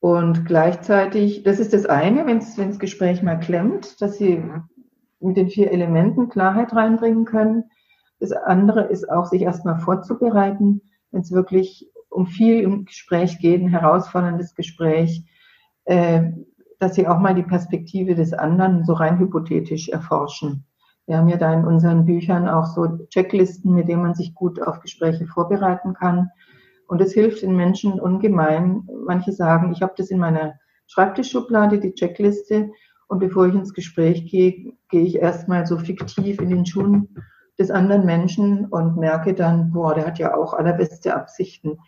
Und 0.00 0.46
gleichzeitig, 0.46 1.42
das 1.42 1.58
ist 1.58 1.72
das 1.72 1.86
eine, 1.86 2.26
wenn 2.26 2.38
das 2.38 2.78
Gespräch 2.78 3.22
mal 3.22 3.38
klemmt, 3.38 4.00
dass 4.00 4.16
Sie 4.16 4.42
mit 5.20 5.36
den 5.36 5.48
vier 5.48 5.72
Elementen 5.72 6.28
Klarheit 6.28 6.72
reinbringen 6.72 7.24
können. 7.24 7.64
Das 8.20 8.32
andere 8.32 8.84
ist 8.84 9.10
auch, 9.10 9.26
sich 9.26 9.42
erstmal 9.42 9.78
vorzubereiten, 9.78 10.82
wenn 11.10 11.22
es 11.22 11.32
wirklich 11.32 11.90
um 12.10 12.26
viel 12.26 12.60
im 12.60 12.84
Gespräch 12.84 13.38
geht, 13.38 13.60
ein 13.60 13.68
herausforderndes 13.68 14.54
Gespräch, 14.54 15.24
äh, 15.84 16.30
dass 16.78 16.94
sie 16.94 17.08
auch 17.08 17.18
mal 17.18 17.34
die 17.34 17.42
Perspektive 17.42 18.14
des 18.14 18.32
anderen 18.32 18.84
so 18.84 18.92
rein 18.92 19.18
hypothetisch 19.18 19.88
erforschen. 19.88 20.64
Wir 21.06 21.18
haben 21.18 21.28
ja 21.28 21.36
da 21.36 21.52
in 21.52 21.64
unseren 21.64 22.04
Büchern 22.04 22.48
auch 22.48 22.66
so 22.66 22.98
Checklisten, 23.08 23.74
mit 23.74 23.88
denen 23.88 24.02
man 24.02 24.14
sich 24.14 24.34
gut 24.34 24.60
auf 24.62 24.80
Gespräche 24.80 25.26
vorbereiten 25.26 25.94
kann. 25.94 26.30
Und 26.88 27.02
es 27.02 27.12
hilft 27.12 27.42
den 27.42 27.54
Menschen 27.54 28.00
ungemein. 28.00 28.88
Manche 29.06 29.32
sagen, 29.32 29.72
ich 29.72 29.82
habe 29.82 29.92
das 29.96 30.10
in 30.10 30.18
meiner 30.18 30.54
Schreibtischschublade, 30.86 31.78
die 31.78 31.92
Checkliste. 31.92 32.70
Und 33.08 33.20
bevor 33.20 33.46
ich 33.46 33.54
ins 33.54 33.74
Gespräch 33.74 34.26
gehe, 34.26 34.72
gehe 34.88 35.02
ich 35.02 35.16
erstmal 35.16 35.66
so 35.66 35.76
fiktiv 35.76 36.40
in 36.40 36.48
den 36.48 36.64
Schuhen 36.64 37.14
des 37.58 37.70
anderen 37.70 38.06
Menschen 38.06 38.66
und 38.66 38.96
merke 38.96 39.34
dann, 39.34 39.70
boah, 39.70 39.94
der 39.94 40.06
hat 40.06 40.18
ja 40.18 40.34
auch 40.34 40.54
allerbeste 40.54 41.14
Absichten. 41.14 41.78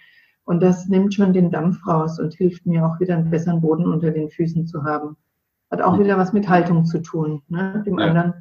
Und 0.44 0.62
das 0.62 0.86
nimmt 0.88 1.14
schon 1.14 1.32
den 1.32 1.50
Dampf 1.50 1.86
raus 1.86 2.18
und 2.20 2.34
hilft 2.34 2.66
mir 2.66 2.84
auch 2.84 3.00
wieder 3.00 3.14
einen 3.14 3.30
besseren 3.30 3.62
Boden 3.62 3.86
unter 3.86 4.10
den 4.10 4.28
Füßen 4.28 4.66
zu 4.66 4.84
haben. 4.84 5.16
Hat 5.70 5.80
auch 5.80 5.98
wieder 5.98 6.18
was 6.18 6.32
mit 6.32 6.48
Haltung 6.48 6.84
zu 6.84 7.00
tun, 7.00 7.42
ne? 7.48 7.82
dem 7.86 7.98
ja. 7.98 8.06
anderen. 8.06 8.34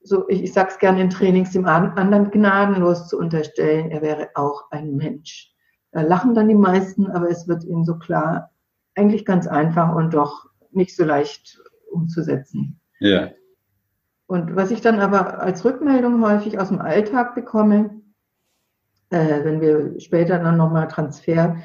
So, 0.00 0.26
ich, 0.28 0.44
ich 0.44 0.52
sage 0.52 0.70
es 0.70 0.78
gerne 0.78 1.02
in 1.02 1.10
Trainings, 1.10 1.50
dem 1.50 1.66
anderen 1.66 2.30
gnadenlos 2.30 3.08
zu 3.08 3.18
unterstellen, 3.18 3.90
er 3.90 4.00
wäre 4.00 4.28
auch 4.34 4.70
ein 4.70 4.94
Mensch. 4.96 5.52
Da 5.92 6.02
lachen 6.02 6.34
dann 6.34 6.48
die 6.48 6.54
meisten, 6.54 7.06
aber 7.06 7.30
es 7.30 7.48
wird 7.48 7.64
ihnen 7.64 7.84
so 7.84 7.98
klar, 7.98 8.50
eigentlich 8.94 9.24
ganz 9.24 9.46
einfach 9.46 9.94
und 9.94 10.12
doch 10.12 10.46
nicht 10.70 10.94
so 10.94 11.04
leicht 11.04 11.60
umzusetzen. 11.90 12.80
Ja. 13.00 13.30
Und 14.26 14.56
was 14.56 14.70
ich 14.70 14.80
dann 14.80 15.00
aber 15.00 15.40
als 15.40 15.64
Rückmeldung 15.64 16.22
häufig 16.22 16.58
aus 16.58 16.68
dem 16.68 16.80
Alltag 16.80 17.34
bekomme, 17.34 18.02
äh, 19.10 19.44
wenn 19.44 19.60
wir 19.60 19.98
später 20.00 20.38
dann 20.38 20.58
nochmal 20.58 20.88
Transfer 20.88 21.56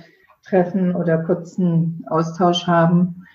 treffen 0.43 0.95
oder 0.95 1.23
kurzen 1.23 2.05
Austausch 2.07 2.67
haben, 2.67 3.25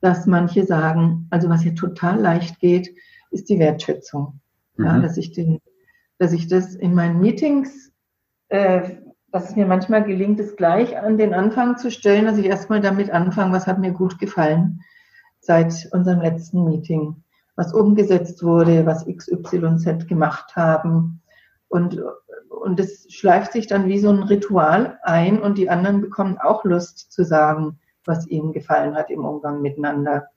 dass 0.00 0.26
manche 0.26 0.64
sagen, 0.64 1.26
also 1.30 1.48
was 1.50 1.60
hier 1.60 1.74
total 1.74 2.18
leicht 2.20 2.58
geht, 2.58 2.94
ist 3.30 3.48
die 3.48 3.58
Wertschätzung. 3.58 4.40
Mhm. 4.76 4.84
Ja, 4.84 4.98
dass 4.98 5.16
ich 5.16 5.32
den, 5.32 5.60
dass 6.18 6.32
ich 6.32 6.48
das 6.48 6.74
in 6.74 6.94
meinen 6.94 7.20
Meetings, 7.20 7.92
äh, 8.48 8.96
dass 9.32 9.50
es 9.50 9.56
mir 9.56 9.66
manchmal 9.66 10.04
gelingt, 10.04 10.40
es 10.40 10.56
gleich 10.56 10.98
an 10.98 11.18
den 11.18 11.34
Anfang 11.34 11.76
zu 11.76 11.90
stellen, 11.90 12.26
dass 12.26 12.38
ich 12.38 12.46
erstmal 12.46 12.80
damit 12.80 13.10
anfange, 13.10 13.52
was 13.52 13.66
hat 13.66 13.78
mir 13.78 13.92
gut 13.92 14.18
gefallen 14.18 14.80
seit 15.40 15.88
unserem 15.92 16.20
letzten 16.20 16.64
Meeting 16.64 17.22
was 17.60 17.74
umgesetzt 17.74 18.42
wurde, 18.42 18.86
was 18.86 19.04
XYZ 19.04 20.06
gemacht 20.08 20.56
haben. 20.56 21.20
Und, 21.68 22.02
und 22.48 22.80
es 22.80 23.06
schleift 23.12 23.52
sich 23.52 23.66
dann 23.66 23.86
wie 23.86 23.98
so 23.98 24.08
ein 24.08 24.22
Ritual 24.22 24.98
ein 25.02 25.42
und 25.42 25.58
die 25.58 25.68
anderen 25.68 26.00
bekommen 26.00 26.38
auch 26.38 26.64
Lust 26.64 27.12
zu 27.12 27.22
sagen, 27.22 27.78
was 28.06 28.26
ihnen 28.26 28.52
gefallen 28.52 28.94
hat 28.94 29.10
im 29.10 29.26
Umgang 29.26 29.60
miteinander. 29.60 30.28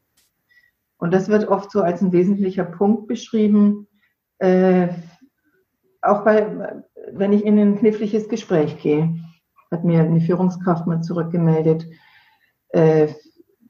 Und 0.97 1.13
das 1.13 1.29
wird 1.29 1.47
oft 1.47 1.71
so 1.71 1.82
als 1.82 2.01
ein 2.01 2.12
wesentlicher 2.12 2.65
Punkt 2.65 3.08
beschrieben, 3.08 3.88
äh, 4.39 4.89
auch 6.01 6.25
bei, 6.25 6.84
wenn 7.11 7.33
ich 7.33 7.45
in 7.45 7.59
ein 7.59 7.77
kniffliges 7.77 8.29
Gespräch 8.29 8.79
gehe, 8.81 9.15
hat 9.71 9.83
mir 9.83 10.01
eine 10.01 10.21
Führungskraft 10.21 10.87
mal 10.87 11.01
zurückgemeldet, 11.01 11.87
äh, 12.69 13.07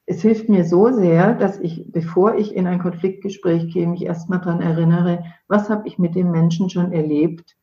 es 0.05 0.21
hilft 0.21 0.49
mir 0.49 0.65
so 0.65 0.91
sehr, 0.91 1.33
dass 1.33 1.59
ich, 1.59 1.85
bevor 1.91 2.35
ich 2.35 2.53
in 2.55 2.67
ein 2.67 2.79
Konfliktgespräch 2.79 3.71
gehe, 3.73 3.87
mich 3.87 4.03
erstmal 4.03 4.39
daran 4.39 4.61
erinnere, 4.61 5.23
was 5.47 5.69
habe 5.69 5.87
ich 5.87 5.97
mit 5.97 6.15
dem 6.15 6.31
Menschen 6.31 6.69
schon 6.69 6.91
erlebt, 6.91 7.55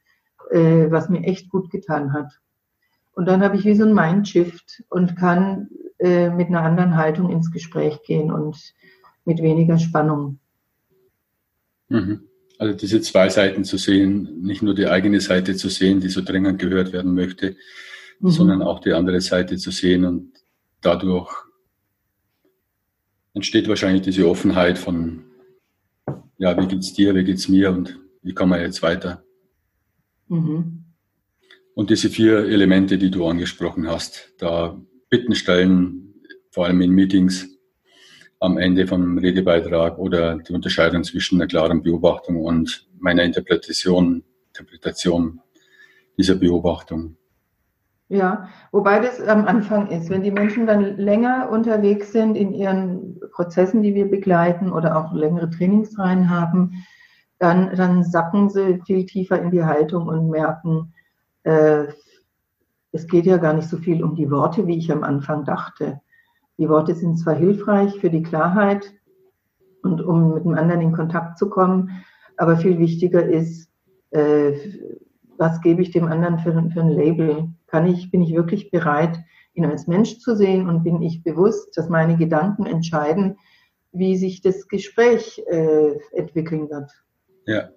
äh, 0.51 0.91
was 0.91 1.11
mir 1.11 1.23
echt 1.25 1.51
gut 1.51 1.71
getan 1.71 2.13
hat. 2.13 2.41
Und 3.13 3.27
dann 3.27 3.43
habe 3.43 3.57
ich 3.57 3.65
wie 3.67 3.75
so 3.75 3.85
ein 3.85 3.95
Mindshift 3.95 4.83
und 4.89 5.17
kann 5.17 5.69
äh, 5.99 6.31
mit 6.31 6.49
einer 6.49 6.63
anderen 6.63 6.97
Haltung 6.97 7.31
ins 7.31 7.51
Gespräch 7.51 8.03
gehen 8.05 8.33
und 8.33 8.75
mit 9.27 9.43
weniger 9.43 9.79
Spannung. 9.79 10.39
Mhm. 11.89 12.30
Also 12.61 12.75
diese 12.75 13.01
zwei 13.01 13.31
Seiten 13.31 13.65
zu 13.65 13.79
sehen, 13.79 14.43
nicht 14.43 14.61
nur 14.61 14.75
die 14.75 14.87
eigene 14.87 15.23
Seite 15.23 15.57
zu 15.57 15.71
sehen, 15.71 16.01
die 16.01 16.11
so 16.11 16.21
dringend 16.21 16.59
gehört 16.59 16.93
werden 16.93 17.15
möchte, 17.15 17.57
mhm. 18.19 18.31
sondern 18.31 18.61
auch 18.61 18.81
die 18.81 18.93
andere 18.93 19.23
Seite 19.23 19.57
zu 19.57 19.71
sehen 19.71 20.05
und 20.05 20.33
dadurch 20.83 21.33
entsteht 23.33 23.67
wahrscheinlich 23.67 24.03
diese 24.03 24.29
Offenheit 24.29 24.77
von 24.77 25.25
ja, 26.37 26.55
wie 26.61 26.67
geht's 26.67 26.93
dir, 26.93 27.15
wie 27.15 27.25
geht's 27.25 27.49
mir 27.49 27.71
und 27.71 27.99
wie 28.21 28.35
kommen 28.35 28.53
wir 28.53 28.61
jetzt 28.61 28.83
weiter? 28.83 29.25
Mhm. 30.29 30.85
Und 31.73 31.89
diese 31.89 32.11
vier 32.11 32.41
Elemente, 32.45 32.99
die 32.99 33.11
du 33.11 33.27
angesprochen 33.27 33.89
hast, 33.89 34.35
da 34.37 34.79
Bitten 35.09 35.35
stellen, 35.35 36.13
vor 36.51 36.67
allem 36.67 36.83
in 36.83 36.91
Meetings 36.91 37.49
am 38.41 38.57
Ende 38.57 38.87
vom 38.87 39.19
Redebeitrag 39.19 39.99
oder 39.99 40.39
die 40.39 40.53
Unterscheidung 40.55 41.05
zwischen 41.05 41.41
einer 41.41 41.47
klaren 41.47 41.83
Beobachtung 41.83 42.43
und 42.43 42.89
meiner 42.99 43.23
Interpretation, 43.23 44.25
Interpretation 44.49 45.41
dieser 46.19 46.35
Beobachtung. 46.35 47.17
Ja, 48.09 48.49
wobei 48.73 48.99
das 48.99 49.21
am 49.21 49.47
Anfang 49.47 49.89
ist, 49.89 50.11
wenn 50.11 50.23
die 50.23 50.33
Menschen 50.33 50.67
dann 50.67 50.97
länger 50.97 51.49
unterwegs 51.51 52.13
sind 52.13 52.35
in 52.35 52.53
ihren 52.53 53.21
Prozessen, 53.33 53.83
die 53.83 53.95
wir 53.95 54.11
begleiten 54.11 54.73
oder 54.73 54.97
auch 54.97 55.13
längere 55.13 55.49
Trainingsreihen 55.49 56.29
haben, 56.29 56.85
dann, 57.39 57.75
dann 57.77 58.03
sacken 58.03 58.51
sie 58.51 58.81
viel 58.85 59.07
tiefer 59.07 59.41
in 59.41 59.51
die 59.51 59.65
Haltung 59.65 60.09
und 60.09 60.29
merken, 60.29 60.93
äh, 61.45 61.85
es 62.91 63.07
geht 63.07 63.27
ja 63.27 63.37
gar 63.37 63.53
nicht 63.53 63.69
so 63.69 63.77
viel 63.77 64.03
um 64.03 64.17
die 64.17 64.31
Worte, 64.31 64.67
wie 64.67 64.77
ich 64.77 64.91
am 64.91 65.05
Anfang 65.05 65.45
dachte. 65.45 66.01
Die 66.61 66.69
Worte 66.69 66.95
sind 66.95 67.17
zwar 67.17 67.37
hilfreich 67.37 67.99
für 68.01 68.11
die 68.11 68.23
Klarheit 68.23 68.93
und 69.83 70.03
um 70.03 70.35
mit 70.35 70.45
dem 70.45 70.55
anderen 70.55 70.83
in 70.83 70.93
Kontakt 70.93 71.39
zu 71.39 71.49
kommen, 71.49 72.05
aber 72.37 72.59
viel 72.59 72.79
wichtiger 72.79 73.27
ist, 73.27 73.71
äh, 74.11 74.53
was 75.39 75.63
gebe 75.63 75.81
ich 75.81 75.91
dem 75.91 76.05
anderen 76.05 76.39
für, 76.39 76.53
für 76.71 76.81
ein 76.83 76.91
Label? 76.91 77.49
Kann 77.67 77.87
ich, 77.87 78.11
bin 78.11 78.21
ich 78.21 78.35
wirklich 78.35 78.71
bereit, 78.71 79.19
ihn 79.55 79.65
als 79.65 79.87
Mensch 79.87 80.19
zu 80.19 80.37
sehen 80.37 80.69
und 80.69 80.85
bin 80.85 81.01
ich 81.01 81.23
bewusst, 81.23 81.79
dass 81.79 81.89
meine 81.89 82.19
Gedanken 82.19 82.67
entscheiden, 82.67 83.39
wie 83.93 84.19
sich 84.19 84.43
das 84.43 84.69
Gespräch 84.69 85.43
äh, 85.47 85.99
entwickeln 86.13 86.69
wird. 86.69 86.91
Ja. 87.47 87.71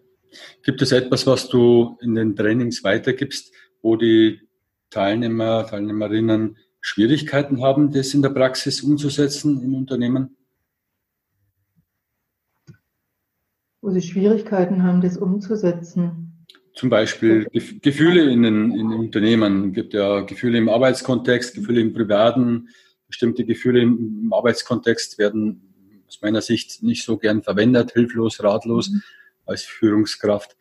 Gibt 0.63 0.82
es 0.82 0.91
etwas, 0.91 1.26
was 1.26 1.48
du 1.48 1.98
in 2.02 2.15
den 2.15 2.36
Trainings 2.36 2.84
weitergibst, 2.84 3.54
wo 3.82 3.96
die 3.96 4.41
Teilnehmer, 4.89 5.65
Teilnehmerinnen 5.67 6.58
Schwierigkeiten 6.86 7.63
haben, 7.63 7.91
das 7.91 8.13
in 8.13 8.22
der 8.22 8.30
Praxis 8.30 8.82
umzusetzen 8.82 9.63
in 9.63 9.74
Unternehmen? 9.74 10.36
Wo 13.82 13.89
sie 13.89 14.02
Schwierigkeiten 14.02 14.84
haben, 14.84 15.00
das 15.00 15.17
umzusetzen. 15.17 16.46
Zum 16.76 16.89
Beispiel 16.89 17.48
Gefühle 17.82 18.30
in 18.30 18.43
den, 18.43 18.72
in 18.72 18.89
den 18.89 19.00
Unternehmen. 19.00 19.69
Es 19.69 19.76
gibt 19.76 19.93
ja 19.93 20.22
Gefühle 20.22 20.58
im 20.58 20.67
Arbeitskontext, 20.67 21.56
Gefühle 21.56 21.80
im 21.80 21.93
Privaten. 21.93 22.67
Bestimmte 23.08 23.46
Gefühle 23.46 23.82
im 23.82 24.34
Arbeitskontext 24.34 25.17
werden 25.17 26.06
aus 26.08 26.22
meiner 26.22 26.41
Sicht 26.41 26.84
nicht 26.84 27.06
so 27.06 27.17
gern 27.17 27.43
verwendet, 27.43 27.93
hilflos, 27.93 28.43
ratlos 28.43 28.89
mhm. 28.89 29.04
als 29.46 29.63
Führungskraft. 29.63 30.58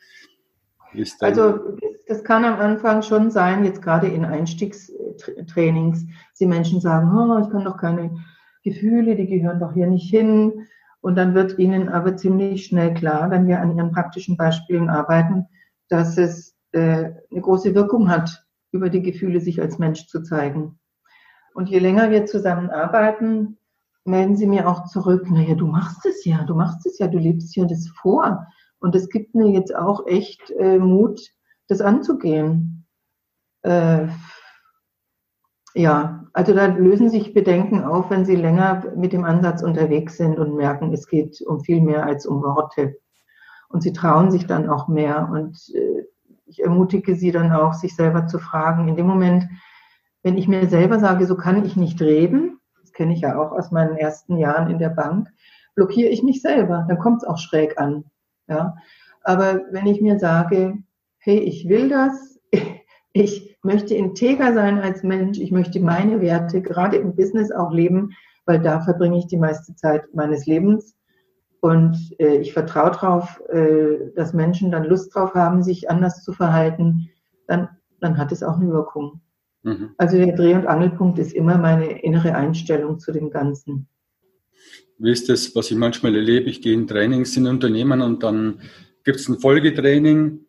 Also 1.18 1.78
das 2.12 2.24
kann 2.24 2.44
am 2.44 2.60
Anfang 2.60 3.00
schon 3.00 3.30
sein, 3.30 3.64
jetzt 3.64 3.80
gerade 3.80 4.06
in 4.06 4.26
Einstiegstrainings, 4.26 6.04
die 6.38 6.46
Menschen 6.46 6.78
sagen, 6.78 7.10
oh, 7.10 7.38
ich 7.42 7.48
kann 7.48 7.64
doch 7.64 7.78
keine 7.78 8.14
Gefühle, 8.62 9.16
die 9.16 9.26
gehören 9.26 9.60
doch 9.60 9.72
hier 9.72 9.86
nicht 9.86 10.10
hin. 10.10 10.66
Und 11.00 11.16
dann 11.16 11.34
wird 11.34 11.58
ihnen 11.58 11.88
aber 11.88 12.18
ziemlich 12.18 12.66
schnell 12.66 12.92
klar, 12.92 13.30
wenn 13.30 13.46
wir 13.46 13.60
an 13.60 13.74
ihren 13.74 13.92
praktischen 13.92 14.36
Beispielen 14.36 14.90
arbeiten, 14.90 15.46
dass 15.88 16.18
es 16.18 16.54
äh, 16.72 17.12
eine 17.30 17.40
große 17.40 17.74
Wirkung 17.74 18.10
hat, 18.10 18.44
über 18.72 18.90
die 18.90 19.00
Gefühle 19.00 19.40
sich 19.40 19.62
als 19.62 19.78
Mensch 19.78 20.06
zu 20.06 20.22
zeigen. 20.22 20.78
Und 21.54 21.70
je 21.70 21.78
länger 21.78 22.10
wir 22.10 22.26
zusammenarbeiten, 22.26 23.56
melden 24.04 24.36
sie 24.36 24.46
mir 24.46 24.68
auch 24.68 24.84
zurück, 24.84 25.30
naja, 25.30 25.54
du 25.54 25.66
machst 25.66 26.04
es 26.04 26.26
ja, 26.26 26.44
du 26.44 26.54
machst 26.54 26.84
es 26.84 26.98
ja, 26.98 27.08
du 27.08 27.16
lebst 27.16 27.56
ja 27.56 27.64
das 27.64 27.88
vor. 27.88 28.46
Und 28.80 28.94
es 28.94 29.08
gibt 29.08 29.34
mir 29.34 29.48
jetzt 29.48 29.74
auch 29.74 30.06
echt 30.06 30.50
äh, 30.58 30.78
Mut, 30.78 31.32
das 31.72 31.80
anzugehen. 31.80 32.86
Äh, 33.62 34.06
ja, 35.74 36.24
also 36.32 36.54
da 36.54 36.66
lösen 36.66 37.08
sich 37.08 37.34
Bedenken 37.34 37.82
auf, 37.82 38.10
wenn 38.10 38.24
sie 38.24 38.36
länger 38.36 38.84
mit 38.96 39.12
dem 39.12 39.24
Ansatz 39.24 39.62
unterwegs 39.62 40.16
sind 40.16 40.38
und 40.38 40.54
merken, 40.54 40.92
es 40.92 41.06
geht 41.06 41.40
um 41.46 41.60
viel 41.60 41.80
mehr 41.80 42.04
als 42.04 42.26
um 42.26 42.42
Worte. 42.42 42.98
Und 43.68 43.82
sie 43.82 43.92
trauen 43.92 44.30
sich 44.30 44.46
dann 44.46 44.68
auch 44.68 44.88
mehr. 44.88 45.30
Und 45.32 45.58
äh, 45.74 46.04
ich 46.46 46.62
ermutige 46.62 47.16
sie 47.16 47.32
dann 47.32 47.52
auch, 47.52 47.72
sich 47.72 47.96
selber 47.96 48.26
zu 48.26 48.38
fragen. 48.38 48.88
In 48.88 48.96
dem 48.96 49.06
Moment, 49.06 49.48
wenn 50.22 50.36
ich 50.36 50.46
mir 50.46 50.68
selber 50.68 50.98
sage, 50.98 51.26
so 51.26 51.36
kann 51.36 51.64
ich 51.64 51.76
nicht 51.76 52.00
reden, 52.02 52.60
das 52.80 52.92
kenne 52.92 53.14
ich 53.14 53.22
ja 53.22 53.40
auch 53.40 53.52
aus 53.52 53.70
meinen 53.70 53.96
ersten 53.96 54.36
Jahren 54.36 54.70
in 54.70 54.78
der 54.78 54.90
Bank, 54.90 55.28
blockiere 55.74 56.10
ich 56.10 56.22
mich 56.22 56.42
selber. 56.42 56.84
Dann 56.86 56.98
kommt 56.98 57.22
es 57.22 57.28
auch 57.28 57.38
schräg 57.38 57.78
an. 57.78 58.04
Ja. 58.46 58.74
Aber 59.22 59.60
wenn 59.70 59.86
ich 59.86 60.02
mir 60.02 60.18
sage, 60.18 60.76
hey, 61.22 61.38
ich 61.38 61.68
will 61.68 61.88
das, 61.88 62.40
ich 63.12 63.56
möchte 63.62 63.94
integer 63.94 64.52
sein 64.54 64.78
als 64.78 65.02
Mensch, 65.02 65.38
ich 65.38 65.50
möchte 65.50 65.80
meine 65.80 66.20
Werte 66.20 66.62
gerade 66.62 66.96
im 66.96 67.14
Business 67.14 67.50
auch 67.52 67.72
leben, 67.72 68.10
weil 68.44 68.60
da 68.60 68.80
verbringe 68.80 69.18
ich 69.18 69.26
die 69.26 69.36
meiste 69.36 69.74
Zeit 69.76 70.02
meines 70.14 70.46
Lebens 70.46 70.96
und 71.60 71.96
äh, 72.18 72.38
ich 72.38 72.52
vertraue 72.52 72.90
darauf, 72.90 73.40
äh, 73.50 74.10
dass 74.16 74.34
Menschen 74.34 74.72
dann 74.72 74.84
Lust 74.84 75.14
drauf 75.14 75.34
haben, 75.34 75.62
sich 75.62 75.88
anders 75.88 76.24
zu 76.24 76.32
verhalten, 76.32 77.08
dann, 77.46 77.68
dann 78.00 78.18
hat 78.18 78.32
es 78.32 78.42
auch 78.42 78.56
eine 78.56 78.72
Wirkung. 78.72 79.20
Mhm. 79.62 79.90
Also 79.96 80.16
der 80.16 80.34
Dreh- 80.34 80.56
und 80.56 80.66
Angelpunkt 80.66 81.20
ist 81.20 81.32
immer 81.32 81.58
meine 81.58 82.02
innere 82.02 82.34
Einstellung 82.34 82.98
zu 82.98 83.12
dem 83.12 83.30
Ganzen. 83.30 83.86
Wie 84.98 85.12
ist 85.12 85.28
das, 85.28 85.54
was 85.54 85.70
ich 85.70 85.76
manchmal 85.76 86.16
erlebe? 86.16 86.50
Ich 86.50 86.62
gehe 86.62 86.74
in 86.74 86.88
Trainings 86.88 87.36
in 87.36 87.46
Unternehmen 87.46 88.02
und 88.02 88.24
dann 88.24 88.60
gibt 89.04 89.18
es 89.18 89.28
ein 89.28 89.38
Folgetraining 89.38 90.40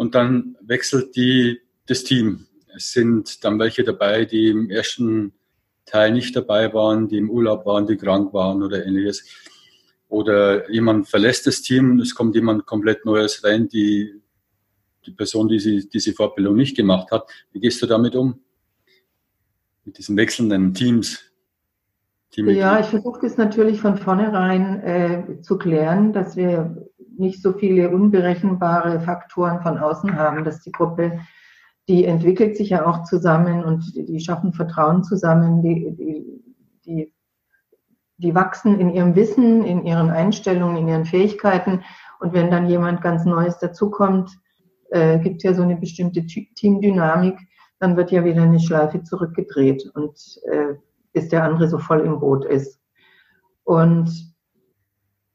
und 0.00 0.14
dann 0.14 0.56
wechselt 0.62 1.14
die, 1.14 1.60
das 1.86 2.04
Team. 2.04 2.46
Es 2.74 2.92
sind 2.92 3.44
dann 3.44 3.58
welche 3.58 3.84
dabei, 3.84 4.24
die 4.24 4.48
im 4.48 4.70
ersten 4.70 5.34
Teil 5.84 6.12
nicht 6.12 6.34
dabei 6.34 6.72
waren, 6.72 7.06
die 7.06 7.18
im 7.18 7.28
Urlaub 7.28 7.66
waren, 7.66 7.86
die 7.86 7.98
krank 7.98 8.32
waren 8.32 8.62
oder 8.62 8.86
ähnliches 8.86 9.26
oder 10.08 10.70
jemand 10.70 11.06
verlässt 11.06 11.46
das 11.46 11.60
Team 11.60 12.00
es 12.00 12.14
kommt 12.14 12.34
jemand 12.34 12.64
komplett 12.64 13.04
Neues 13.04 13.44
rein, 13.44 13.68
die, 13.68 14.22
die 15.04 15.10
Person, 15.10 15.48
die 15.48 15.60
sie, 15.60 15.86
diese 15.86 16.14
Fortbildung 16.14 16.56
nicht 16.56 16.78
gemacht 16.78 17.10
hat. 17.10 17.30
Wie 17.52 17.60
gehst 17.60 17.82
du 17.82 17.86
damit 17.86 18.16
um? 18.16 18.40
Mit 19.84 19.98
diesen 19.98 20.16
wechselnden 20.16 20.72
Teams? 20.72 21.20
ja, 22.36 22.80
ich 22.80 22.86
versuche 22.86 23.20
das 23.20 23.36
natürlich 23.36 23.82
von 23.82 23.98
vornherein 23.98 24.80
äh, 24.80 25.40
zu 25.42 25.58
klären, 25.58 26.14
dass 26.14 26.36
wir 26.36 26.89
nicht 27.20 27.42
so 27.42 27.52
viele 27.52 27.90
unberechenbare 27.90 29.00
Faktoren 29.00 29.60
von 29.62 29.78
außen 29.78 30.16
haben, 30.16 30.44
dass 30.44 30.60
die 30.62 30.72
Gruppe, 30.72 31.20
die 31.88 32.04
entwickelt 32.04 32.56
sich 32.56 32.70
ja 32.70 32.86
auch 32.86 33.04
zusammen 33.04 33.64
und 33.64 33.94
die, 33.94 34.20
schaffen 34.20 34.52
Vertrauen 34.52 35.04
zusammen, 35.04 35.62
die, 35.62 35.94
die, 35.96 36.42
die 36.84 37.12
die 38.20 38.34
wachsen 38.34 38.78
in 38.78 38.90
ihrem 38.90 39.16
Wissen, 39.16 39.64
in 39.64 39.84
ihren 39.84 40.10
Einstellungen, 40.10 40.76
in 40.76 40.88
ihren 40.88 41.04
Fähigkeiten. 41.06 41.82
Und 42.20 42.34
wenn 42.34 42.50
dann 42.50 42.68
jemand 42.68 43.00
ganz 43.00 43.24
Neues 43.24 43.58
dazukommt, 43.58 44.30
äh, 44.90 45.18
gibt 45.18 45.42
ja 45.42 45.54
so 45.54 45.62
eine 45.62 45.76
bestimmte 45.76 46.26
Teamdynamik, 46.26 47.38
dann 47.78 47.96
wird 47.96 48.10
ja 48.10 48.24
wieder 48.24 48.42
eine 48.42 48.60
Schleife 48.60 49.02
zurückgedreht 49.02 49.90
und 49.94 50.20
äh, 50.50 50.74
bis 51.14 51.28
der 51.28 51.44
andere 51.44 51.68
so 51.68 51.78
voll 51.78 52.00
im 52.00 52.20
Boot 52.20 52.44
ist. 52.44 52.78
Und 53.64 54.10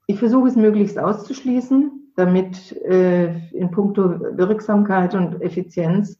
ich 0.07 0.19
versuche 0.19 0.47
es 0.47 0.55
möglichst 0.55 0.99
auszuschließen, 0.99 2.13
damit 2.15 2.71
äh, 2.83 3.49
in 3.49 3.71
puncto 3.71 4.19
Wirksamkeit 4.37 5.15
und 5.15 5.41
Effizienz 5.41 6.19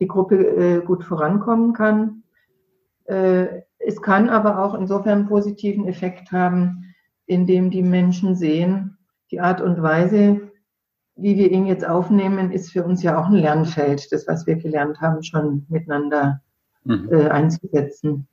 die 0.00 0.08
Gruppe 0.08 0.36
äh, 0.36 0.84
gut 0.84 1.04
vorankommen 1.04 1.72
kann. 1.72 2.22
Äh, 3.04 3.62
es 3.78 4.02
kann 4.02 4.28
aber 4.28 4.62
auch 4.64 4.74
insofern 4.74 5.20
einen 5.20 5.28
positiven 5.28 5.86
Effekt 5.86 6.32
haben, 6.32 6.94
indem 7.26 7.70
die 7.70 7.82
Menschen 7.82 8.34
sehen, 8.34 8.98
die 9.30 9.40
Art 9.40 9.60
und 9.60 9.80
Weise, 9.80 10.50
wie 11.16 11.36
wir 11.36 11.50
ihn 11.50 11.66
jetzt 11.66 11.86
aufnehmen, 11.86 12.50
ist 12.50 12.72
für 12.72 12.84
uns 12.84 13.02
ja 13.02 13.18
auch 13.18 13.26
ein 13.26 13.34
Lernfeld, 13.34 14.10
das, 14.10 14.26
was 14.26 14.46
wir 14.46 14.56
gelernt 14.56 15.00
haben, 15.00 15.22
schon 15.22 15.66
miteinander 15.68 16.40
mhm. 16.84 17.08
äh, 17.12 17.28
einzusetzen. 17.28 18.26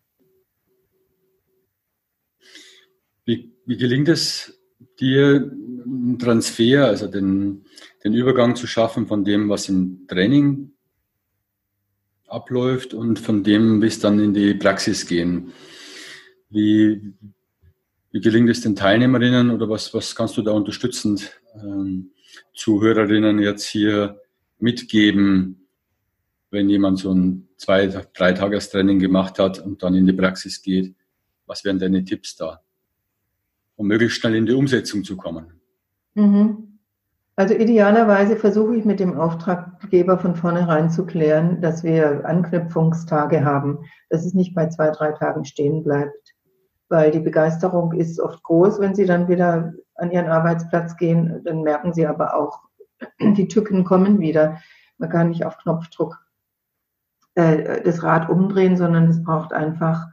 Wie, 3.25 3.53
wie 3.65 3.77
gelingt 3.77 4.07
es 4.07 4.56
dir, 4.99 5.51
einen 5.85 6.19
Transfer, 6.19 6.85
also 6.85 7.07
den, 7.07 7.65
den 8.03 8.13
Übergang 8.13 8.55
zu 8.55 8.67
schaffen 8.67 9.07
von 9.07 9.23
dem, 9.23 9.49
was 9.49 9.69
im 9.69 10.05
Training 10.07 10.71
abläuft 12.27 12.93
und 12.93 13.19
von 13.19 13.43
dem 13.43 13.79
bis 13.79 13.99
dann 13.99 14.19
in 14.19 14.33
die 14.33 14.53
Praxis 14.53 15.07
gehen. 15.07 15.53
Wie, 16.49 17.13
wie 18.11 18.21
gelingt 18.21 18.49
es 18.49 18.61
den 18.61 18.75
Teilnehmerinnen 18.75 19.49
oder 19.49 19.69
was, 19.69 19.93
was 19.93 20.15
kannst 20.15 20.37
du 20.37 20.41
da 20.41 20.51
unterstützend 20.51 21.39
ähm, 21.55 22.11
Zuhörerinnen 22.53 23.39
jetzt 23.39 23.65
hier 23.65 24.21
mitgeben, 24.59 25.67
wenn 26.51 26.69
jemand 26.69 26.99
so 26.99 27.13
ein 27.13 27.47
zwei, 27.57 27.87
drei 27.87 28.33
Tagestraining 28.33 28.99
gemacht 28.99 29.39
hat 29.39 29.59
und 29.59 29.83
dann 29.83 29.95
in 29.95 30.05
die 30.05 30.13
Praxis 30.13 30.61
geht? 30.61 30.95
Was 31.45 31.63
wären 31.63 31.79
deine 31.79 32.03
Tipps 32.03 32.35
da, 32.35 32.61
um 33.77 33.87
möglichst 33.87 34.19
schnell 34.19 34.35
in 34.35 34.45
die 34.45 34.53
Umsetzung 34.53 35.03
zu 35.03 35.15
kommen? 35.15 35.61
Mhm. 36.15 36.79
Also 37.35 37.53
idealerweise 37.53 38.35
versuche 38.35 38.75
ich 38.75 38.83
mit 38.83 38.99
dem 38.99 39.15
Auftraggeber 39.15 40.17
von 40.17 40.35
vornherein 40.35 40.89
zu 40.89 41.05
klären, 41.05 41.61
dass 41.61 41.83
wir 41.83 42.25
Anknüpfungstage 42.25 43.45
haben, 43.45 43.85
dass 44.09 44.25
es 44.25 44.33
nicht 44.33 44.55
bei 44.55 44.67
zwei, 44.69 44.89
drei 44.89 45.11
Tagen 45.11 45.45
stehen 45.45 45.83
bleibt. 45.83 46.33
Weil 46.89 47.11
die 47.11 47.19
Begeisterung 47.19 47.93
ist 47.93 48.19
oft 48.19 48.41
groß, 48.41 48.79
wenn 48.79 48.95
sie 48.95 49.05
dann 49.05 49.27
wieder 49.27 49.73
an 49.95 50.11
ihren 50.11 50.27
Arbeitsplatz 50.27 50.97
gehen. 50.97 51.41
Dann 51.43 51.61
merken 51.61 51.93
sie 51.93 52.07
aber 52.07 52.35
auch, 52.35 52.61
die 53.21 53.47
Tücken 53.47 53.83
kommen 53.83 54.19
wieder. 54.19 54.59
Man 54.97 55.09
kann 55.09 55.29
nicht 55.29 55.45
auf 55.45 55.57
Knopfdruck 55.59 56.17
äh, 57.35 57.83
das 57.83 58.01
Rad 58.01 58.29
umdrehen, 58.29 58.77
sondern 58.77 59.09
es 59.09 59.23
braucht 59.23 59.53
einfach 59.53 60.07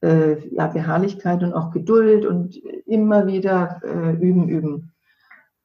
äh, 0.00 0.48
ja, 0.54 0.68
Beharrlichkeit 0.68 1.42
und 1.42 1.52
auch 1.52 1.70
Geduld 1.70 2.24
und 2.24 2.56
immer 2.86 3.26
wieder 3.26 3.80
äh, 3.84 4.12
üben, 4.12 4.48
üben. 4.48 4.92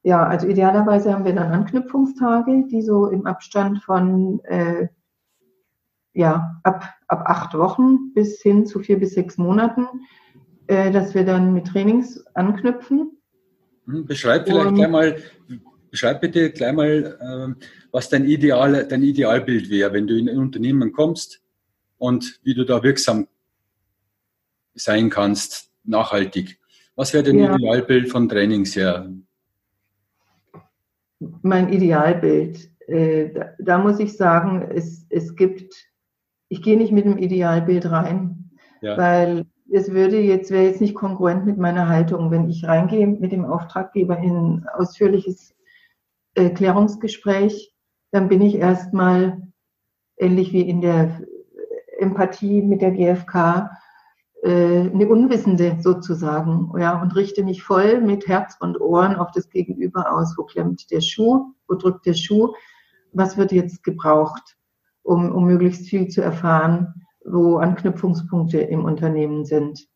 Ja, 0.02 0.26
also 0.26 0.46
idealerweise 0.46 1.12
haben 1.12 1.24
wir 1.24 1.34
dann 1.34 1.52
Anknüpfungstage, 1.52 2.66
die 2.70 2.82
so 2.82 3.06
im 3.08 3.26
Abstand 3.26 3.82
von 3.82 4.40
äh, 4.44 4.88
ja, 6.12 6.60
ab, 6.62 6.88
ab 7.08 7.24
acht 7.26 7.54
Wochen 7.54 8.12
bis 8.12 8.40
hin 8.40 8.66
zu 8.66 8.80
vier 8.80 8.98
bis 8.98 9.14
sechs 9.14 9.38
Monaten, 9.38 9.86
äh, 10.66 10.90
dass 10.90 11.14
wir 11.14 11.24
dann 11.24 11.54
mit 11.54 11.66
Trainings 11.66 12.24
anknüpfen. 12.34 13.18
Hm, 13.86 14.06
beschreib 14.06 14.46
vielleicht 14.46 14.66
Und, 14.66 14.74
gleich 14.76 14.90
mal, 14.90 15.16
beschreib 15.90 16.20
bitte 16.20 16.50
gleich 16.50 16.72
mal, 16.72 17.56
äh, 17.58 17.66
was 17.90 18.08
dein, 18.08 18.24
Ideal, 18.24 18.86
dein 18.86 19.02
Idealbild 19.02 19.70
wäre, 19.70 19.92
wenn 19.92 20.06
du 20.06 20.16
in 20.16 20.28
ein 20.28 20.38
Unternehmen 20.38 20.92
kommst 20.92 21.42
und 21.98 22.40
wie 22.42 22.54
du 22.54 22.64
da 22.64 22.82
wirksam 22.82 23.26
sein 24.74 25.10
kannst, 25.10 25.70
nachhaltig. 25.84 26.58
Was 26.96 27.12
wäre 27.12 27.24
dein 27.24 27.38
ja. 27.38 27.54
Idealbild 27.54 28.08
von 28.10 28.28
Trainings 28.28 28.76
her? 28.76 29.08
mein 31.42 31.72
Idealbild. 31.72 32.70
Äh, 32.86 33.30
da, 33.30 33.50
da, 33.58 33.78
muss 33.78 33.98
ich 33.98 34.16
sagen, 34.16 34.68
es, 34.74 35.06
es 35.10 35.36
gibt, 35.36 35.74
ich 36.48 36.62
gehe 36.62 36.76
nicht 36.76 36.92
mit 36.92 37.06
dem 37.06 37.18
Idealbild 37.18 37.90
rein, 37.90 38.50
ja. 38.82 38.96
weil 38.96 39.46
es 39.70 39.90
würde 39.90 40.20
jetzt, 40.20 40.50
wäre 40.50 40.66
jetzt 40.66 40.80
nicht 40.80 40.94
kongruent 40.94 41.46
mit 41.46 41.56
meiner 41.56 41.88
Haltung. 41.88 42.30
Wenn 42.30 42.48
ich 42.50 42.66
reingehe 42.66 43.06
mit 43.06 43.32
dem 43.32 43.44
Auftraggeber 43.44 44.18
in 44.18 44.36
ein 44.36 44.66
ausführliches 44.74 45.54
äh, 46.34 46.50
Klärungsgespräch, 46.50 47.74
dann 48.10 48.28
bin 48.28 48.42
ich 48.42 48.56
erstmal 48.56 49.40
ähnlich 50.18 50.52
wie 50.52 50.68
in 50.68 50.80
der 50.80 51.22
Empathie 51.98 52.62
mit 52.62 52.82
der 52.82 52.92
GfK 52.92 53.70
eine 54.44 55.08
Unwissende 55.08 55.78
sozusagen, 55.80 56.70
ja, 56.78 57.00
und 57.00 57.16
richte 57.16 57.42
mich 57.42 57.62
voll 57.62 58.02
mit 58.02 58.28
Herz 58.28 58.56
und 58.60 58.78
Ohren 58.78 59.16
auf 59.16 59.30
das 59.30 59.48
Gegenüber 59.48 60.12
aus. 60.12 60.34
Wo 60.36 60.44
klemmt 60.44 60.90
der 60.90 61.00
Schuh? 61.00 61.54
Wo 61.66 61.76
drückt 61.76 62.04
der 62.04 62.12
Schuh? 62.12 62.52
Was 63.12 63.38
wird 63.38 63.52
jetzt 63.52 63.82
gebraucht, 63.82 64.58
um, 65.02 65.32
um 65.32 65.46
möglichst 65.46 65.88
viel 65.88 66.08
zu 66.08 66.20
erfahren, 66.20 67.06
wo 67.24 67.56
Anknüpfungspunkte 67.56 68.58
im 68.58 68.84
Unternehmen 68.84 69.46
sind? 69.46 69.88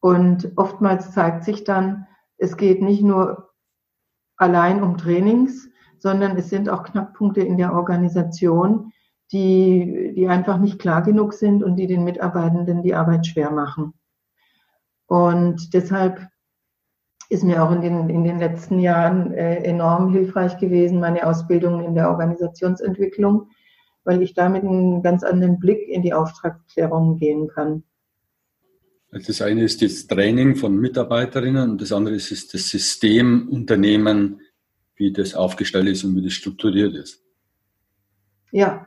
Und 0.00 0.50
oftmals 0.56 1.12
zeigt 1.12 1.44
sich 1.44 1.62
dann, 1.62 2.06
es 2.38 2.56
geht 2.56 2.82
nicht 2.82 3.02
nur 3.02 3.50
allein 4.36 4.82
um 4.82 4.96
Trainings, 4.96 5.68
sondern 5.98 6.36
es 6.36 6.50
sind 6.50 6.68
auch 6.68 6.82
Knackpunkte 6.82 7.40
in 7.40 7.56
der 7.56 7.72
Organisation, 7.72 8.92
die, 9.32 10.12
die 10.14 10.28
einfach 10.28 10.58
nicht 10.58 10.78
klar 10.78 11.02
genug 11.02 11.34
sind 11.34 11.62
und 11.62 11.76
die 11.76 11.86
den 11.86 12.04
Mitarbeitenden 12.04 12.82
die 12.82 12.94
Arbeit 12.94 13.26
schwer 13.26 13.50
machen. 13.50 13.92
Und 15.06 15.74
deshalb 15.74 16.26
ist 17.30 17.44
mir 17.44 17.62
auch 17.62 17.70
in 17.72 17.82
den, 17.82 18.08
in 18.08 18.24
den 18.24 18.38
letzten 18.38 18.78
Jahren 18.78 19.32
äh, 19.32 19.56
enorm 19.56 20.12
hilfreich 20.12 20.56
gewesen, 20.58 21.00
meine 21.00 21.26
Ausbildung 21.26 21.84
in 21.84 21.94
der 21.94 22.10
Organisationsentwicklung, 22.10 23.50
weil 24.04 24.22
ich 24.22 24.32
damit 24.32 24.64
einen 24.64 25.02
ganz 25.02 25.22
anderen 25.22 25.58
Blick 25.58 25.86
in 25.88 26.02
die 26.02 26.14
Auftragsklärung 26.14 27.16
gehen 27.18 27.48
kann. 27.48 27.84
Das 29.10 29.40
eine 29.40 29.62
ist 29.62 29.80
das 29.82 30.06
Training 30.06 30.56
von 30.56 30.76
Mitarbeiterinnen 30.76 31.70
und 31.70 31.80
das 31.80 31.92
andere 31.92 32.14
ist 32.14 32.52
das 32.52 32.68
Systemunternehmen, 32.68 34.40
wie 34.96 35.12
das 35.12 35.34
aufgestellt 35.34 35.88
ist 35.88 36.04
und 36.04 36.16
wie 36.16 36.22
das 36.22 36.34
strukturiert 36.34 36.94
ist. 36.94 37.22
Ja, 38.52 38.86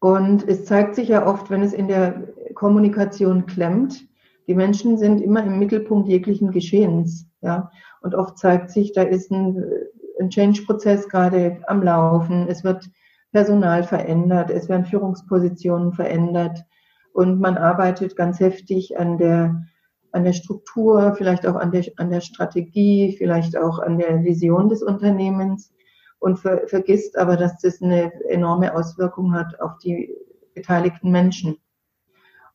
und 0.00 0.46
es 0.48 0.64
zeigt 0.64 0.94
sich 0.94 1.08
ja 1.08 1.26
oft, 1.26 1.50
wenn 1.50 1.62
es 1.62 1.72
in 1.72 1.88
der 1.88 2.22
Kommunikation 2.54 3.46
klemmt, 3.46 4.06
die 4.46 4.54
Menschen 4.54 4.96
sind 4.96 5.20
immer 5.20 5.44
im 5.44 5.58
Mittelpunkt 5.58 6.08
jeglichen 6.08 6.52
Geschehens. 6.52 7.26
Ja? 7.42 7.70
Und 8.00 8.14
oft 8.14 8.38
zeigt 8.38 8.70
sich, 8.70 8.92
da 8.92 9.02
ist 9.02 9.30
ein, 9.30 9.62
ein 10.20 10.30
Change-Prozess 10.30 11.08
gerade 11.08 11.58
am 11.66 11.82
Laufen. 11.82 12.46
Es 12.48 12.64
wird 12.64 12.88
Personal 13.32 13.82
verändert, 13.82 14.50
es 14.50 14.68
werden 14.68 14.86
Führungspositionen 14.86 15.92
verändert 15.92 16.64
und 17.12 17.40
man 17.40 17.58
arbeitet 17.58 18.16
ganz 18.16 18.40
heftig 18.40 18.98
an 18.98 19.18
der, 19.18 19.64
an 20.12 20.24
der 20.24 20.32
Struktur, 20.32 21.14
vielleicht 21.14 21.46
auch 21.46 21.56
an 21.56 21.70
der, 21.70 21.84
an 21.96 22.10
der 22.10 22.22
Strategie, 22.22 23.16
vielleicht 23.18 23.56
auch 23.56 23.80
an 23.80 23.98
der 23.98 24.24
Vision 24.24 24.70
des 24.70 24.82
Unternehmens 24.82 25.72
und 26.18 26.38
ver 26.38 26.66
vergisst 26.66 27.16
aber, 27.16 27.36
dass 27.36 27.58
das 27.60 27.80
eine 27.80 28.12
enorme 28.28 28.74
Auswirkung 28.74 29.34
hat 29.34 29.60
auf 29.60 29.78
die 29.78 30.14
beteiligten 30.54 31.10
Menschen. 31.10 31.58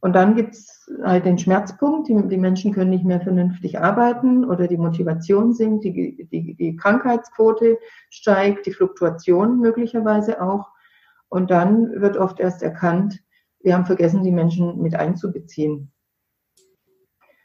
Und 0.02 0.13
dann 0.13 0.36
gibt's 0.36 0.91
halt 1.02 1.26
den 1.26 1.38
Schmerzpunkt, 1.38 2.10
die, 2.10 2.28
die, 2.28 2.38
Menschen 2.38 2.73
können 2.73 2.89
nicht 2.89 3.06
mehr 3.06 3.21
vernünftig 3.21 3.80
arbeiten 3.80 4.43
oder 4.43 4.67
die 4.67 4.78
Motivation 4.78 5.54
sinkt, 5.54 5.86
die, 5.86 6.28
die, 6.30 6.56
die 6.56 6.76
Krankheitsquote 6.76 7.78
steigt, 8.10 8.65
die 8.65 8.73
Fluktuation 8.73 9.62
möglicherweise 9.62 10.41
auch. 10.41 10.67
Und 11.30 11.52
dann 11.52 12.02
wird 12.02 12.17
oft 12.17 12.41
erst 12.41 12.63
erkannt, 12.63 13.23
wir 13.62 13.76
haben 13.76 13.86
vergessen, 13.86 14.23
die 14.23 14.32
Menschen 14.32 14.82
mit 14.82 14.93
einzubeziehen. 14.93 15.93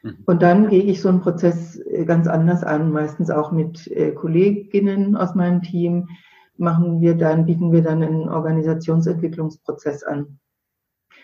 Mhm. 0.02 0.18
Und 0.26 0.42
dann 0.42 0.68
gehe 0.68 0.82
ich 0.82 1.00
so 1.00 1.08
einen 1.08 1.20
Prozess 1.20 1.78
äh, 1.78 2.04
ganz 2.04 2.26
anders 2.26 2.62
an, 2.64 2.90
meistens 2.90 3.30
auch 3.30 3.52
mit 3.52 3.86
äh, 3.88 4.12
Kolleginnen 4.12 5.16
aus 5.16 5.34
meinem 5.34 5.62
Team 5.62 6.08
machen 6.56 7.00
wir 7.00 7.16
dann, 7.16 7.46
bieten 7.46 7.72
wir 7.72 7.82
dann 7.82 8.02
einen 8.02 8.28
Organisationsentwicklungsprozess 8.28 10.02
an, 10.02 10.40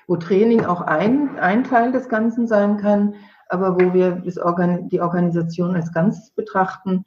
wo 0.06 0.16
Training 0.16 0.64
auch 0.64 0.80
ein, 0.80 1.36
ein 1.38 1.64
Teil 1.64 1.92
des 1.92 2.08
Ganzen 2.08 2.46
sein 2.46 2.76
kann, 2.76 3.14
aber 3.48 3.74
wo 3.74 3.92
wir 3.92 4.22
Organ 4.42 4.88
die 4.88 5.00
Organisation 5.00 5.74
als 5.74 5.92
Ganzes 5.92 6.30
betrachten, 6.30 7.04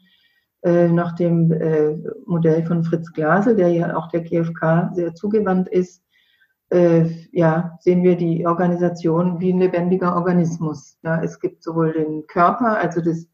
äh, 0.64 0.88
nach 0.90 1.14
dem 1.14 1.52
äh, 1.52 1.96
Modell 2.26 2.66
von 2.66 2.84
Fritz 2.84 3.14
Glasel, 3.14 3.56
der 3.56 3.70
ja 3.70 3.96
auch 3.96 4.10
der 4.10 4.22
GfK 4.22 4.92
sehr 4.94 5.14
zugewandt 5.16 5.70
ist, 5.70 6.04
äh, 6.70 7.06
ja, 7.32 7.78
sehen 7.80 8.04
wir 8.04 8.16
die 8.16 8.46
Organisation 8.46 9.40
wie 9.40 9.54
ein 9.54 9.60
lebendiger 9.60 10.16
Organismus. 10.16 10.98
Ja, 11.04 11.22
es 11.24 11.40
gibt 11.40 11.64
sowohl 11.64 11.94
den 11.94 12.28
Körper, 12.28 12.78
also 12.78 13.02
das, 13.02 13.28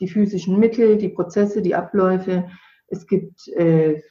die 0.00 0.08
physischen 0.08 0.58
Mittel, 0.58 0.96
die 0.96 1.08
Prozesse, 1.08 1.62
die 1.62 1.74
Abläufe. 1.74 2.48
Es 2.88 3.06
gibt 3.06 3.46
äh, 3.48 4.02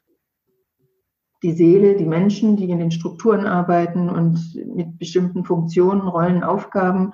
die 1.43 1.53
Seele, 1.53 1.95
die 1.95 2.05
Menschen, 2.05 2.57
die 2.57 2.69
in 2.69 2.79
den 2.79 2.91
Strukturen 2.91 3.45
arbeiten 3.45 4.09
und 4.09 4.39
mit 4.75 4.97
bestimmten 4.97 5.43
Funktionen, 5.45 6.01
Rollen, 6.01 6.43
Aufgaben. 6.43 7.13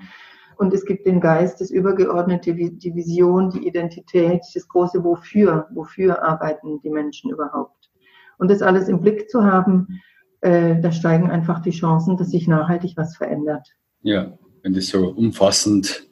Und 0.58 0.74
es 0.74 0.86
gibt 0.86 1.06
den 1.06 1.20
Geist, 1.20 1.62
das 1.62 1.70
Übergeordnete, 1.70 2.54
die 2.54 2.96
Vision, 2.96 3.50
die 3.50 3.68
Identität, 3.68 4.42
das 4.54 4.68
große 4.68 5.04
Wofür. 5.04 5.68
Wofür 5.74 6.24
arbeiten 6.24 6.80
die 6.82 6.90
Menschen 6.90 7.32
überhaupt? 7.32 7.92
Und 8.38 8.50
das 8.50 8.62
alles 8.62 8.88
im 8.88 9.02
Blick 9.02 9.30
zu 9.30 9.44
haben, 9.44 10.02
äh, 10.46 10.80
da 10.80 10.92
steigen 10.92 11.32
einfach 11.32 11.62
die 11.62 11.72
Chancen, 11.72 12.18
dass 12.18 12.30
sich 12.30 12.48
nachhaltig 12.48 12.94
was 12.96 13.18
verändert. 13.18 13.68
Ja, 14.04 14.38
wenn 14.62 14.74
das 14.74 14.88
so 14.88 15.08
umfassend 15.10 16.08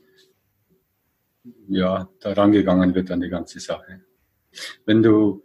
ja, 1.68 2.10
da 2.20 2.34
rangegangen 2.34 2.96
wird 2.96 3.12
an 3.12 3.22
die 3.22 3.30
ganze 3.30 3.60
Sache. 3.60 4.02
Wenn 4.86 5.04
du, 5.04 5.44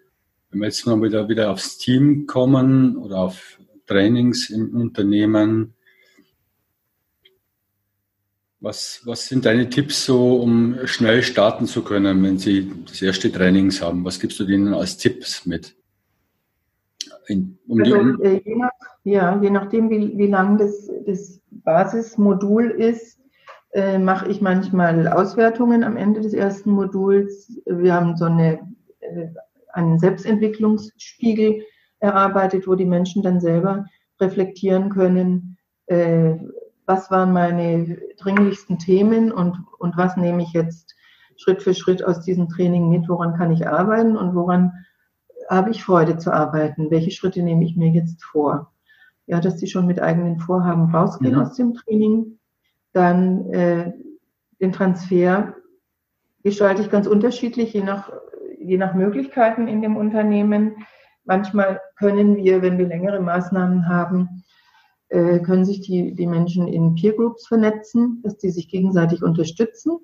wenn 0.51 0.61
wir 0.61 0.67
jetzt 0.67 0.87
mal 0.87 1.01
wieder, 1.03 1.29
wieder 1.29 1.51
aufs 1.51 1.79
Team 1.79 2.27
kommen 2.27 2.97
oder 2.97 3.19
auf 3.19 3.59
Trainings 3.87 4.51
im 4.51 4.75
Unternehmen, 4.75 5.75
was, 8.61 9.03
was 9.05 9.29
sind 9.29 9.45
deine 9.45 9.69
Tipps 9.69 10.05
so, 10.05 10.37
um 10.37 10.77
schnell 10.85 11.23
starten 11.23 11.67
zu 11.67 11.83
können, 11.83 12.23
wenn 12.25 12.39
Sie 12.39 12.73
das 12.87 13.01
erste 13.03 13.31
Trainings 13.31 13.81
haben? 13.81 14.05
Was 14.05 14.19
gibst 14.19 14.41
du 14.41 14.45
denen 14.45 14.75
als 14.75 14.97
Tipps 14.97 15.47
mit? 15.47 15.78
In, 17.29 17.59
um 17.69 17.81
also, 17.81 18.23
äh, 18.23 18.41
je, 18.45 18.57
nach, 18.57 18.71
ja, 19.05 19.41
je 19.41 19.51
nachdem, 19.51 19.91
wie, 19.91 20.17
wie 20.17 20.27
lang 20.27 20.59
das, 20.59 20.91
das 21.07 21.41
Basismodul 21.51 22.71
ist, 22.71 23.19
äh, 23.73 23.99
mache 23.99 24.29
ich 24.29 24.41
manchmal 24.41 25.09
Auswertungen 25.09 25.85
am 25.85 25.97
Ende 25.97 26.21
des 26.21 26.33
ersten 26.33 26.71
Moduls. 26.71 27.61
Wir 27.67 27.95
haben 27.95 28.17
so 28.17 28.25
eine, 28.25 28.61
äh, 29.01 29.29
einen 29.73 29.99
Selbstentwicklungsspiegel 29.99 31.63
erarbeitet, 32.01 32.67
wo 32.67 32.75
die 32.75 32.87
Menschen 32.87 33.23
dann 33.23 33.41
selber 33.41 33.87
reflektieren 34.21 34.89
können, 34.89 35.59
äh, 35.87 36.35
was 36.87 37.11
waren 37.11 37.33
meine 37.33 37.99
dringlichsten 38.19 38.79
Themen 38.79 39.31
und, 39.31 39.59
und 39.79 39.97
was 39.97 40.17
nehme 40.17 40.43
ich 40.43 40.53
jetzt 40.53 40.95
Schritt 41.37 41.63
für 41.63 41.75
Schritt 41.75 42.03
aus 42.03 42.21
diesem 42.21 42.49
Training 42.49 42.89
mit, 42.89 43.09
woran 43.09 43.35
kann 43.35 43.53
ich 43.53 43.69
arbeiten 43.69 44.17
und 44.17 44.35
woran 44.35 44.73
habe 45.49 45.71
ich 45.71 45.85
Freude 45.85 46.19
zu 46.19 46.33
arbeiten? 46.33 46.91
Welche 46.91 47.11
Schritte 47.11 47.43
nehme 47.43 47.65
ich 47.65 47.77
mir 47.77 47.89
jetzt 47.89 48.23
vor? 48.25 48.73
Ja, 49.27 49.41
dass 49.41 49.59
sie 49.59 49.67
schon 49.67 49.87
mit 49.87 50.01
eigenen 50.01 50.39
Vorhaben 50.39 50.95
rausgehen 50.95 51.35
mhm. 51.35 51.41
aus 51.41 51.55
dem 51.55 51.75
Training. 51.75 52.39
Dann 52.93 53.53
äh, 53.53 53.93
den 54.61 54.73
Transfer 54.73 55.55
gestalte 56.43 56.83
ich 56.83 56.91
ganz 56.91 57.07
unterschiedlich, 57.07 57.73
je 57.73 57.83
nach, 57.83 58.11
je 58.59 58.79
nach 58.79 58.95
Möglichkeiten 58.95 59.69
in 59.69 59.83
dem 59.83 59.97
Unternehmen. 59.97 60.77
Manchmal 61.25 61.81
können 61.99 62.37
wir, 62.37 62.63
wenn 62.63 62.79
wir 62.79 62.87
längere 62.87 63.21
Maßnahmen 63.21 63.89
haben, 63.89 64.45
äh, 65.09 65.41
können 65.41 65.65
sich 65.65 65.81
die, 65.81 66.15
die 66.15 66.27
Menschen 66.27 66.69
in 66.69 66.95
Peer 66.95 67.15
Groups 67.15 67.47
vernetzen, 67.47 68.21
dass 68.23 68.37
die 68.39 68.51
sich 68.51 68.69
gegenseitig 68.69 69.23
unterstützen, 69.23 69.99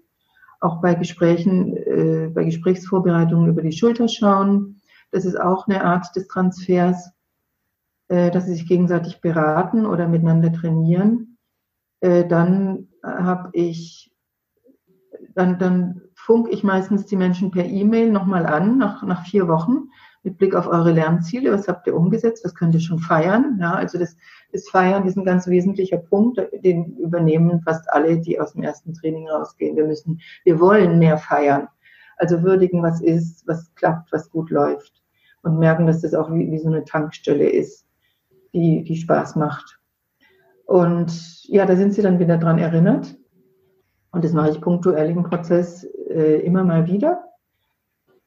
auch 0.60 0.80
bei 0.80 0.94
Gesprächen, 0.94 1.76
äh, 1.76 2.30
bei 2.32 2.44
Gesprächsvorbereitungen 2.44 3.48
über 3.48 3.62
die 3.62 3.72
Schulter 3.72 4.08
schauen. 4.08 4.80
Das 5.14 5.24
ist 5.24 5.40
auch 5.40 5.68
eine 5.68 5.84
Art 5.84 6.16
des 6.16 6.26
Transfers, 6.26 7.12
äh, 8.08 8.32
dass 8.32 8.46
sie 8.46 8.54
sich 8.54 8.66
gegenseitig 8.66 9.20
beraten 9.20 9.86
oder 9.86 10.08
miteinander 10.08 10.52
trainieren. 10.52 11.38
Äh, 12.00 12.26
dann 12.26 12.88
habe 13.04 13.50
ich, 13.52 14.12
dann, 15.36 15.60
dann 15.60 16.02
funk 16.16 16.48
ich 16.50 16.64
meistens 16.64 17.06
die 17.06 17.14
Menschen 17.14 17.52
per 17.52 17.64
E-Mail 17.64 18.10
nochmal 18.10 18.44
an, 18.44 18.76
nach, 18.76 19.04
nach 19.04 19.24
vier 19.24 19.46
Wochen, 19.46 19.88
mit 20.24 20.36
Blick 20.36 20.56
auf 20.56 20.66
eure 20.66 20.90
Lernziele. 20.90 21.52
Was 21.52 21.68
habt 21.68 21.86
ihr 21.86 21.94
umgesetzt? 21.94 22.44
Was 22.44 22.56
könnt 22.56 22.74
ihr 22.74 22.80
schon 22.80 22.98
feiern? 22.98 23.56
Ja, 23.60 23.74
also 23.74 23.96
das, 23.96 24.16
das 24.52 24.68
Feiern 24.68 25.06
ist 25.06 25.16
ein 25.16 25.24
ganz 25.24 25.46
wesentlicher 25.46 25.98
Punkt, 25.98 26.40
den 26.64 26.96
übernehmen 26.96 27.62
fast 27.62 27.88
alle, 27.92 28.18
die 28.18 28.40
aus 28.40 28.54
dem 28.54 28.64
ersten 28.64 28.94
Training 28.94 29.28
rausgehen. 29.28 29.76
Wir 29.76 29.86
müssen, 29.86 30.20
wir 30.42 30.58
wollen 30.58 30.98
mehr 30.98 31.18
feiern. 31.18 31.68
Also 32.16 32.42
würdigen, 32.42 32.82
was 32.82 33.00
ist, 33.00 33.46
was 33.46 33.72
klappt, 33.76 34.10
was 34.10 34.28
gut 34.28 34.50
läuft. 34.50 35.03
Und 35.44 35.58
merken, 35.58 35.86
dass 35.86 36.00
das 36.00 36.14
auch 36.14 36.32
wie, 36.32 36.50
wie 36.50 36.58
so 36.58 36.68
eine 36.68 36.84
Tankstelle 36.84 37.48
ist, 37.48 37.86
die, 38.52 38.82
die 38.82 38.96
Spaß 38.96 39.36
macht. 39.36 39.78
Und 40.64 41.44
ja, 41.44 41.66
da 41.66 41.76
sind 41.76 41.92
sie 41.92 42.02
dann 42.02 42.18
wieder 42.18 42.38
dran 42.38 42.58
erinnert. 42.58 43.14
Und 44.10 44.24
das 44.24 44.32
mache 44.32 44.50
ich 44.50 44.60
punktuell 44.60 45.10
im 45.10 45.22
Prozess 45.24 45.84
äh, 46.08 46.40
immer 46.40 46.64
mal 46.64 46.86
wieder. 46.86 47.24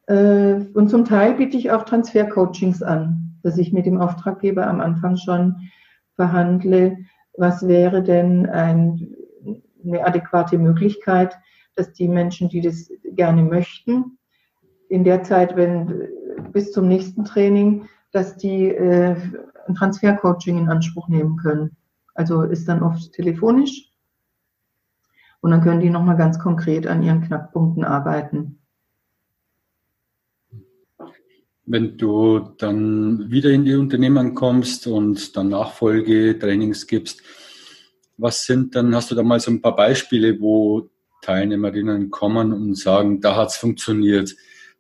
Äh, 0.06 0.66
und 0.74 0.90
zum 0.90 1.06
Teil 1.06 1.36
biete 1.36 1.58
ich 1.58 1.72
auch 1.72 1.84
Transfercoachings 1.84 2.84
an, 2.84 3.40
dass 3.42 3.58
ich 3.58 3.74
mit 3.74 3.86
dem 3.86 4.00
Auftraggeber 4.00 4.68
am 4.68 4.80
Anfang 4.80 5.18
schon 5.18 5.56
verhandle, 6.16 6.98
was 7.38 7.68
wäre 7.68 8.04
denn 8.04 8.48
ein, 8.48 9.16
eine 9.84 10.06
adäquate 10.06 10.58
Möglichkeit, 10.58 11.38
dass 11.76 11.94
die 11.94 12.08
Menschen, 12.08 12.50
die 12.50 12.62
das 12.62 12.92
gerne 13.04 13.44
möchten, 13.44 14.18
in 14.90 15.04
der 15.04 15.24
Zeit, 15.24 15.56
wenn 15.56 16.08
bis 16.52 16.72
zum 16.72 16.88
nächsten 16.88 17.26
Training, 17.26 17.88
dass 18.12 18.38
die 18.38 18.70
äh, 18.70 19.16
ein 19.68 19.76
Transfercoaching 19.76 20.58
in 20.58 20.70
Anspruch 20.70 21.08
nehmen 21.08 21.38
können. 21.38 21.76
Also 22.14 22.44
ist 22.44 22.68
dann 22.68 22.82
oft 22.82 23.14
telefonisch 23.14 23.92
und 25.42 25.52
dann 25.52 25.62
können 25.62 25.82
die 25.82 25.90
nochmal 25.90 26.18
ganz 26.18 26.40
konkret 26.40 26.88
an 26.88 27.04
ihren 27.04 27.22
Knackpunkten 27.22 27.84
arbeiten. 27.84 28.60
Wenn 31.66 31.98
du 31.98 32.40
dann 32.58 33.30
wieder 33.30 33.50
in 33.50 33.66
die 33.66 33.76
Unternehmen 33.76 34.34
kommst 34.34 34.88
und 34.88 35.36
dann 35.36 35.50
Nachfolgetrainings 35.50 36.88
gibst, 36.88 37.22
was 38.18 38.46
sind 38.46 38.76
dann, 38.76 38.96
hast 38.96 39.12
du 39.12 39.16
da 39.16 39.22
mal 39.22 39.40
so 39.40 39.52
ein 39.52 39.62
paar 39.62 39.76
Beispiele, 39.76 40.40
wo 40.40 40.90
Teilnehmerinnen 41.22 42.10
kommen 42.10 42.54
und 42.54 42.76
sagen, 42.76 43.22
da 43.22 43.36
hat 43.36 43.50
es 43.50 43.58
funktioniert, 43.58 44.36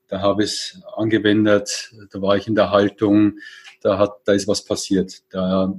da 0.07 0.21
habe 0.21 0.43
ich 0.43 0.49
es 0.49 0.81
angewendet, 0.95 1.93
da 2.11 2.21
war 2.21 2.37
ich 2.37 2.47
in 2.47 2.55
der 2.55 2.71
Haltung, 2.71 3.33
da 3.81 3.97
hat, 3.97 4.21
da 4.25 4.33
ist 4.33 4.47
was 4.47 4.63
passiert. 4.63 5.23
Da, 5.31 5.73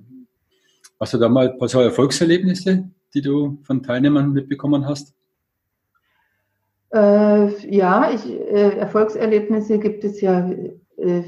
hast 1.01 1.15
du 1.15 1.19
da 1.19 1.29
mal 1.29 1.51
ein 1.51 1.59
paar 1.59 1.69
so 1.69 1.81
Erfolgserlebnisse, 1.81 2.91
die 3.15 3.23
du 3.23 3.59
von 3.63 3.83
Teilnehmern 3.83 4.33
mitbekommen 4.33 4.87
hast? 4.87 5.15
Äh, 6.91 7.75
ja, 7.75 8.11
ich, 8.13 8.27
äh, 8.27 8.79
Erfolgserlebnisse 8.79 9.79
gibt 9.79 10.05
es 10.05 10.21
ja 10.21 10.51
äh, 10.97 11.23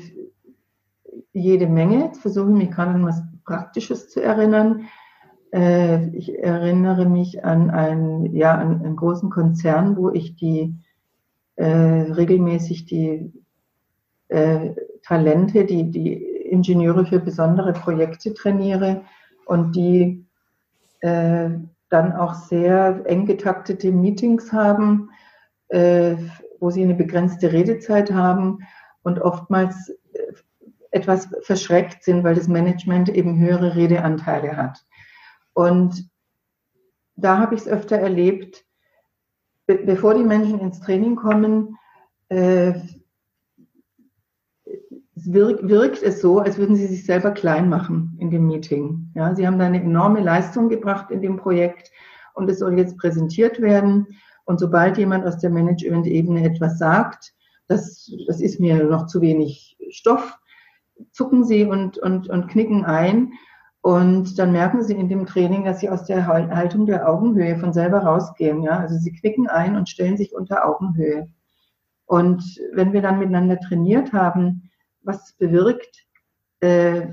jede 1.32 1.66
Menge. 1.66 2.05
Jetzt 2.05 2.20
versuche 2.20 2.51
ich 2.51 2.57
mich 2.57 2.70
gerade 2.70 2.92
an 2.92 3.07
was 3.07 3.22
Praktisches 3.44 4.09
zu 4.09 4.22
erinnern. 4.22 4.88
Äh, 5.53 6.09
ich 6.16 6.38
erinnere 6.38 7.07
mich 7.07 7.44
an 7.44 7.70
einen, 7.70 8.34
ja, 8.34 8.55
an 8.55 8.82
einen 8.82 8.96
großen 8.96 9.30
Konzern, 9.30 9.96
wo 9.96 10.11
ich 10.11 10.36
die 10.36 10.74
äh, 11.61 12.13
regelmäßig 12.13 12.87
die 12.87 13.31
äh, 14.29 14.71
Talente, 15.03 15.67
die, 15.67 15.91
die 15.91 16.15
Ingenieure 16.15 17.05
für 17.05 17.21
besondere 17.21 17.75
Projekte 17.75 18.33
trainiere 18.33 19.05
und 19.45 19.77
die 19.77 20.25
äh, 21.01 21.51
dann 21.91 22.13
auch 22.13 22.33
sehr 22.33 23.03
eng 23.05 23.27
getaktete 23.27 23.93
Meetings 23.93 24.55
haben, 24.55 25.11
äh, 25.69 26.17
wo 26.61 26.71
sie 26.71 26.83
eine 26.83 26.95
begrenzte 26.95 27.53
Redezeit 27.53 28.11
haben 28.11 28.61
und 29.03 29.21
oftmals 29.21 29.91
äh, 30.15 30.33
etwas 30.93 31.29
verschreckt 31.43 32.05
sind, 32.05 32.25
weil 32.25 32.37
das 32.37 32.49
Management 32.49 33.11
eben 33.11 33.39
höhere 33.39 33.77
Redeanteile 33.77 34.57
hat. 34.57 34.83
Und 35.53 36.09
da 37.17 37.37
habe 37.37 37.55
ich 37.55 37.61
es 37.61 37.69
öfter 37.69 37.99
erlebt, 37.99 38.65
be 39.71 39.85
bevor 39.85 40.14
die 40.14 40.25
Menschen 40.25 40.59
ins 40.59 40.81
Training 40.81 41.14
kommen, 41.14 41.77
äh, 42.29 42.73
wirkt, 45.14 45.68
wirkt 45.68 46.03
es 46.03 46.21
so, 46.21 46.41
als 46.41 46.59
würden 46.59 46.75
sie 46.75 46.87
sich 46.87 47.05
selber 47.05 47.31
klein 47.31 47.68
machen 47.68 48.16
in 48.18 48.31
dem 48.31 48.47
Meeting. 48.47 49.12
Ja, 49.14 49.35
sie 49.35 49.47
haben 49.47 49.59
da 49.59 49.66
eine 49.66 49.83
enorme 49.83 50.21
Leistung 50.21 50.68
gebracht 50.68 51.11
in 51.11 51.23
dem 51.23 51.37
Projekt 51.37 51.91
und 52.35 52.51
es 52.51 52.59
soll 52.59 52.77
jetzt 52.79 52.97
präsentiert 52.99 53.61
werden. 53.61 54.07
Und 54.45 54.59
sobald 54.59 54.99
jemand 54.99 55.25
aus 55.25 55.39
der 55.39 55.51
Management-Ebene 55.51 56.45
etwas 56.45 56.79
sagt, 56.79 57.33
das, 57.68 58.11
das 58.27 58.41
ist 58.41 58.59
mir 58.59 58.83
noch 58.85 59.07
zu 59.07 59.21
wenig 59.21 59.77
Stoff, 59.91 60.37
zucken 61.12 61.45
sie 61.45 61.64
und, 61.64 61.99
und, 61.99 62.29
und 62.29 62.49
knicken 62.49 62.85
ein. 62.85 63.33
Und 63.83 64.39
dann 64.39 64.53
merken 64.53 64.83
sie 64.83 64.95
in 64.95 65.09
dem 65.09 65.24
Training, 65.26 65.64
dass 65.64 65.81
sie 65.81 65.89
aus 65.89 66.05
der 66.05 66.26
Haltung 66.26 66.87
der 66.87 67.09
Augenhöhe 67.09 67.59
von 67.59 67.72
selber 67.72 68.01
rausgehen. 68.01 68.62
Ja? 68.62 68.78
Also 68.78 68.97
sie 68.97 69.12
knicken 69.12 69.49
ein 69.49 69.76
und 69.76 69.89
stellen 69.89 70.18
sich 70.18 70.35
unter 70.35 70.66
Augenhöhe. 70.66 71.28
Und 72.05 72.43
wenn 72.74 72.93
wir 72.93 73.01
dann 73.01 73.18
miteinander 73.18 73.59
trainiert 73.59 74.12
haben, 74.12 74.70
was 75.03 75.33
bewirkt, 75.35 76.07
äh, 76.61 77.07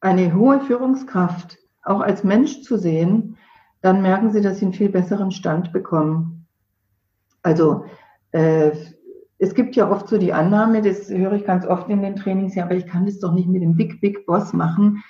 eine 0.00 0.34
hohe 0.34 0.60
Führungskraft 0.60 1.58
auch 1.82 2.00
als 2.00 2.24
Mensch 2.24 2.62
zu 2.62 2.78
sehen, 2.78 3.36
dann 3.82 4.00
merken 4.00 4.30
sie, 4.30 4.40
dass 4.40 4.58
sie 4.58 4.66
einen 4.66 4.74
viel 4.74 4.88
besseren 4.88 5.32
Stand 5.32 5.72
bekommen. 5.72 6.46
Also 7.42 7.84
äh, 8.30 8.70
es 9.38 9.54
gibt 9.54 9.74
ja 9.74 9.90
oft 9.90 10.08
so 10.08 10.18
die 10.18 10.32
Annahme, 10.32 10.82
das 10.82 11.10
höre 11.10 11.32
ich 11.32 11.44
ganz 11.44 11.66
oft 11.66 11.88
in 11.88 12.00
den 12.00 12.14
Trainings, 12.16 12.54
ja, 12.54 12.64
aber 12.64 12.76
ich 12.76 12.86
kann 12.86 13.06
das 13.06 13.18
doch 13.18 13.32
nicht 13.32 13.48
mit 13.48 13.62
dem 13.62 13.76
Big, 13.76 14.00
Big 14.00 14.24
Boss 14.24 14.52
machen. 14.52 15.02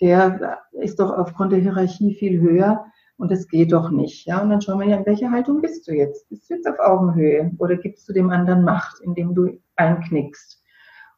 Der 0.00 0.58
ist 0.72 1.00
doch 1.00 1.10
aufgrund 1.10 1.52
der 1.52 1.60
Hierarchie 1.60 2.14
viel 2.14 2.40
höher 2.40 2.84
und 3.16 3.32
das 3.32 3.48
geht 3.48 3.72
doch 3.72 3.90
nicht. 3.90 4.26
Ja, 4.26 4.40
und 4.40 4.50
dann 4.50 4.60
schauen 4.60 4.80
wir 4.80 4.86
ja, 4.86 4.96
in 4.96 5.06
welcher 5.06 5.30
Haltung 5.30 5.60
bist 5.60 5.88
du 5.88 5.92
jetzt? 5.92 6.28
Bist 6.28 6.48
du 6.48 6.54
jetzt 6.54 6.68
auf 6.68 6.78
Augenhöhe 6.78 7.50
oder 7.58 7.76
gibst 7.76 8.08
du 8.08 8.12
dem 8.12 8.30
anderen 8.30 8.64
Macht, 8.64 9.00
indem 9.02 9.34
du 9.34 9.58
einknickst? 9.76 10.62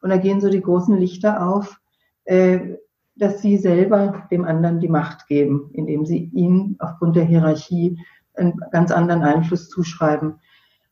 Und 0.01 0.09
da 0.09 0.17
gehen 0.17 0.41
so 0.41 0.49
die 0.49 0.61
großen 0.61 0.97
Lichter 0.97 1.47
auf, 1.47 1.79
äh, 2.25 2.77
dass 3.15 3.41
sie 3.41 3.57
selber 3.57 4.27
dem 4.31 4.45
anderen 4.45 4.79
die 4.79 4.87
Macht 4.87 5.27
geben, 5.27 5.69
indem 5.73 6.05
sie 6.05 6.31
ihm 6.33 6.75
aufgrund 6.79 7.15
der 7.15 7.25
Hierarchie 7.25 7.99
einen 8.33 8.59
ganz 8.71 8.91
anderen 8.91 9.21
Einfluss 9.21 9.69
zuschreiben. 9.69 10.39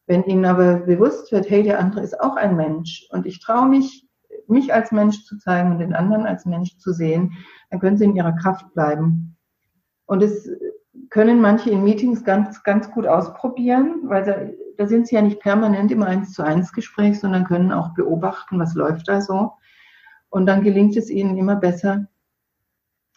Wenn 0.05 0.23
ihnen 0.23 0.45
aber 0.45 0.77
bewusst 0.81 1.31
wird, 1.31 1.49
hey, 1.49 1.63
der 1.63 1.79
andere 1.79 2.01
ist 2.01 2.19
auch 2.19 2.35
ein 2.35 2.55
Mensch 2.55 3.07
und 3.11 3.25
ich 3.25 3.39
traue 3.39 3.67
mich, 3.67 4.07
mich 4.49 4.73
als 4.73 4.91
Mensch 4.91 5.23
zu 5.25 5.37
zeigen 5.37 5.71
und 5.71 5.79
den 5.79 5.93
anderen 5.93 6.25
als 6.25 6.45
Mensch 6.45 6.77
zu 6.77 6.91
sehen, 6.91 7.33
dann 7.69 7.79
können 7.79 7.97
sie 7.97 8.05
in 8.05 8.15
ihrer 8.15 8.33
Kraft 8.33 8.73
bleiben. 8.73 9.37
Und 10.05 10.23
es 10.23 10.49
können 11.09 11.41
manche 11.41 11.69
in 11.69 11.83
Meetings 11.83 12.23
ganz, 12.23 12.63
ganz 12.63 12.91
gut 12.91 13.07
ausprobieren, 13.07 14.01
weil 14.03 14.25
sie, 14.25 14.57
da 14.77 14.87
sind 14.87 15.07
sie 15.07 15.15
ja 15.15 15.21
nicht 15.21 15.39
permanent 15.39 15.91
im 15.91 16.03
Eins 16.03 16.33
zu 16.33 16.43
eins 16.43 16.71
Gespräch, 16.71 17.19
sondern 17.19 17.45
können 17.45 17.71
auch 17.71 17.93
beobachten, 17.93 18.59
was 18.59 18.75
läuft 18.75 19.07
da 19.07 19.21
so. 19.21 19.53
Und 20.29 20.45
dann 20.45 20.63
gelingt 20.63 20.95
es 20.95 21.09
ihnen 21.09 21.37
immer 21.37 21.55
besser, 21.55 22.07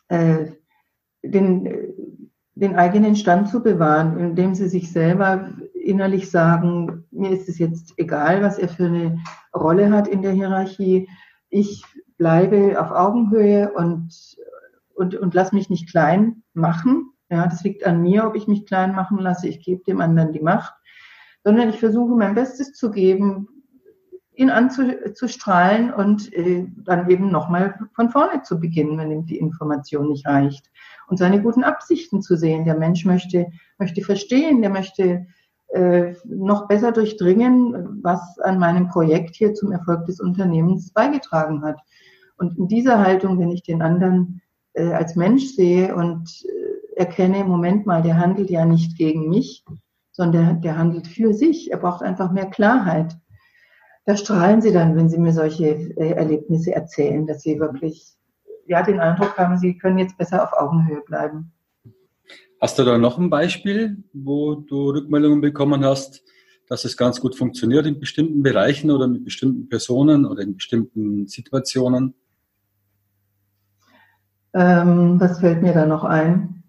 äh, 0.09 0.47
den, 1.23 1.93
den 2.55 2.77
eigenen 2.77 3.17
Stand 3.17 3.49
zu 3.49 3.63
bewahren, 3.63 4.19
indem 4.19 4.55
sie 4.55 4.69
sich 4.69 4.91
selber 4.91 5.51
innerlich 5.83 6.31
sagen, 6.31 7.05
mir 7.11 7.31
ist 7.31 7.49
es 7.49 7.59
jetzt 7.59 7.95
egal, 7.97 8.43
was 8.43 8.59
er 8.59 8.69
für 8.69 8.87
eine 8.87 9.19
Rolle 9.55 9.91
hat 9.91 10.09
in 10.09 10.23
der 10.23 10.33
Hierarchie. 10.33 11.09
Ich 11.51 11.85
bleibe 12.17 12.81
auf 12.81 12.91
Augenhöhe 12.91 13.73
und, 13.73 14.37
und, 14.95 15.15
und 15.17 15.35
lass 15.35 15.53
mich 15.53 15.71
nicht 15.71 15.91
klein 15.91 16.43
machen. 16.55 17.11
Ja, 17.31 17.47
das 17.47 17.65
liegt 17.65 17.85
an 17.87 18.03
mir, 18.03 18.27
ob 18.27 18.37
ich 18.37 18.47
mich 18.47 18.67
klein 18.67 18.95
machen 18.95 19.19
lasse. 19.19 19.49
Ich 19.49 19.65
gebe 19.65 19.83
dem 19.85 20.01
anderen 20.01 20.33
die 20.33 20.41
Macht. 20.41 20.75
sondern 21.45 21.71
ich 21.71 21.81
versuche 21.81 22.15
mein 22.15 22.35
Bestes 22.35 22.73
zu 22.73 22.91
geben, 22.91 23.49
ihn 24.35 24.51
anzustrahlen 24.51 25.93
und 25.93 26.33
äh, 26.33 26.67
dann 26.77 27.09
eben 27.11 27.31
nochmal 27.31 27.79
von 27.95 28.11
vorne 28.11 28.43
zu 28.43 28.59
beginnen, 28.59 28.99
wenn 28.99 29.11
ihm 29.11 29.27
die 29.27 29.39
Information 29.39 30.09
nicht 30.09 30.27
reicht. 30.27 30.71
Und 31.09 31.19
seine 31.19 31.43
guten 31.43 31.65
Absichten 31.65 32.23
zu 32.23 32.37
sehen. 32.37 32.65
Der 32.65 32.79
Mensch 32.79 33.05
möchte, 33.05 33.49
möchte 33.79 34.03
verstehen, 34.03 34.63
der 34.63 34.71
möchte 34.71 35.27
äh, 35.73 36.15
noch 36.25 36.69
besser 36.69 36.93
durchdringen, 36.93 38.01
was 38.03 38.39
an 38.41 38.59
meinem 38.59 38.89
Projekt 38.89 39.37
hier 39.37 39.55
zum 39.55 39.73
Erfolg 39.73 40.07
des 40.07 40.21
Unternehmens 40.21 40.93
beigetragen 40.93 41.63
hat. 41.63 41.81
Und 42.37 42.59
in 42.59 42.69
dieser 42.69 43.01
Haltung, 43.01 43.39
wenn 43.39 43.51
ich 43.51 43.63
den 43.63 43.83
anderen 43.83 44.43
äh, 44.75 44.93
als 44.93 45.17
Mensch 45.17 45.55
sehe 45.55 45.95
und 45.95 46.29
äh, 46.45 47.01
erkenne, 47.01 47.45
Moment 47.45 47.87
mal, 47.87 48.03
der 48.03 48.19
handelt 48.19 48.51
ja 48.51 48.65
nicht 48.65 48.97
gegen 48.97 49.29
mich, 49.29 49.65
sondern 50.11 50.45
der, 50.45 50.55
der 50.55 50.79
handelt 50.79 51.07
für 51.07 51.33
sich. 51.33 51.71
Er 51.71 51.79
braucht 51.79 52.03
einfach 52.03 52.33
mehr 52.33 52.47
Klarheit 52.47 53.17
da 54.05 54.17
strahlen 54.17 54.61
sie 54.61 54.73
dann, 54.73 54.97
wenn 54.97 55.09
sie 55.09 55.19
mir 55.19 55.33
solche 55.33 55.67
äh, 55.97 56.13
Erlebnisse 56.13 56.75
erzählen, 56.75 57.27
dass 57.27 57.43
sie 57.43 57.61
wirklich 57.61 58.17
ja, 58.67 58.83
den 58.83 59.01
Eindruck 59.01 59.37
haben, 59.39 59.59
sie 59.59 59.79
können 59.79 59.99
jetzt 59.99 60.17
besser 60.17 60.43
auf 60.43 60.53
Augenhöhe 60.53 61.03
bleiben. 61.03 61.52
Hast 62.63 62.79
du 62.79 62.85
da 62.85 62.97
noch 62.97 63.19
ein 63.19 63.29
Beispiel, 63.29 64.05
wo 64.13 64.55
du 64.55 64.91
Rückmeldungen 64.91 65.41
bekommen 65.41 65.85
hast, 65.85 66.23
dass 66.69 66.85
es 66.85 66.97
ganz 66.97 67.21
gut 67.21 67.35
funktioniert 67.35 67.87
in 67.87 67.99
bestimmten 67.99 68.41
Bereichen 68.45 68.93
oder 68.93 69.09
mit 69.09 69.25
bestimmten 69.25 69.69
Personen 69.69 70.25
oder 70.25 70.43
in 70.43 70.55
bestimmten 70.55 71.27
Situationen? 71.27 72.15
Ähm, 74.55 75.19
was 75.19 75.41
fällt 75.41 75.61
mir 75.61 75.73
da 75.75 75.87
noch 75.87 76.05
ein? 76.05 76.63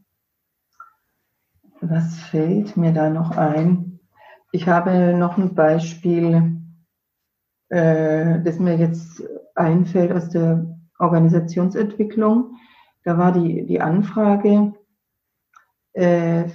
Was 1.81 2.17
fällt 2.21 2.75
mir 2.75 2.91
da 2.91 3.11
noch 3.11 3.37
ein? 3.37 3.99
Ich 4.51 4.67
habe 4.67 5.15
noch 5.15 5.37
ein 5.37 5.53
Beispiel 5.53 6.59
äh, 7.69 8.41
das 8.41 8.57
mir 8.57 8.77
jetzt 8.77 9.21
einfällt 9.53 10.11
aus 10.11 10.29
der 10.29 10.75
Organisationsentwicklung. 10.97 12.57
Da 13.03 13.19
war 13.19 13.31
die, 13.31 13.63
die 13.67 13.79
Anfrage 13.79 14.73
äh, 15.93 16.45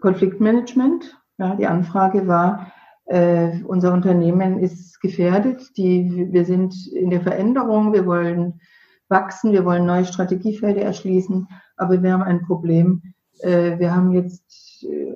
Konfliktmanagement. 0.00 1.16
Ja, 1.38 1.54
die 1.54 1.66
Anfrage 1.66 2.26
war, 2.26 2.72
äh, 3.06 3.62
unser 3.64 3.92
Unternehmen 3.92 4.58
ist 4.58 5.00
gefährdet, 5.00 5.76
die, 5.76 6.28
wir 6.30 6.44
sind 6.44 6.74
in 6.88 7.10
der 7.10 7.20
Veränderung, 7.20 7.92
wir 7.92 8.06
wollen 8.06 8.60
wachsen, 9.08 9.52
wir 9.52 9.64
wollen 9.64 9.86
neue 9.86 10.04
Strategiefelder 10.04 10.82
erschließen, 10.82 11.46
aber 11.76 12.02
wir 12.02 12.12
haben 12.12 12.22
ein 12.22 12.42
Problem. 12.42 13.14
Äh, 13.40 13.78
wir 13.78 13.94
haben 13.94 14.12
jetzt 14.12 14.84
äh, 14.84 15.14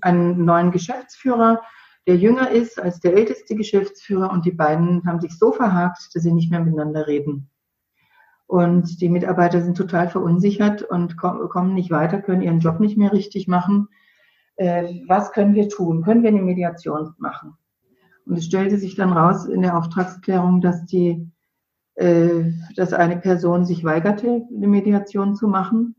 einen 0.00 0.44
neuen 0.44 0.70
Geschäftsführer, 0.70 1.60
der 2.06 2.16
jünger 2.16 2.50
ist 2.50 2.80
als 2.80 3.00
der 3.00 3.14
älteste 3.14 3.56
Geschäftsführer 3.56 4.30
und 4.30 4.46
die 4.46 4.52
beiden 4.52 5.04
haben 5.06 5.20
sich 5.20 5.36
so 5.38 5.52
verhakt, 5.52 6.14
dass 6.14 6.22
sie 6.22 6.32
nicht 6.32 6.50
mehr 6.50 6.60
miteinander 6.60 7.06
reden. 7.06 7.50
Und 8.46 9.00
die 9.00 9.08
Mitarbeiter 9.08 9.60
sind 9.60 9.76
total 9.76 10.08
verunsichert 10.08 10.82
und 10.82 11.16
kommen 11.16 11.74
nicht 11.74 11.90
weiter, 11.90 12.22
können 12.22 12.42
ihren 12.42 12.60
Job 12.60 12.78
nicht 12.78 12.96
mehr 12.96 13.12
richtig 13.12 13.48
machen. 13.48 13.88
Äh, 14.56 15.00
was 15.08 15.32
können 15.32 15.54
wir 15.54 15.68
tun? 15.68 16.02
Können 16.02 16.22
wir 16.22 16.30
eine 16.30 16.42
Mediation 16.42 17.14
machen? 17.18 17.56
Und 18.24 18.38
es 18.38 18.44
stellte 18.44 18.78
sich 18.78 18.94
dann 18.94 19.12
raus 19.12 19.46
in 19.46 19.62
der 19.62 19.76
Auftragsklärung, 19.76 20.60
dass 20.60 20.84
die, 20.86 21.30
äh, 21.94 22.44
dass 22.76 22.92
eine 22.92 23.16
Person 23.16 23.64
sich 23.64 23.84
weigerte, 23.84 24.46
eine 24.54 24.68
Mediation 24.68 25.34
zu 25.34 25.48
machen 25.48 25.96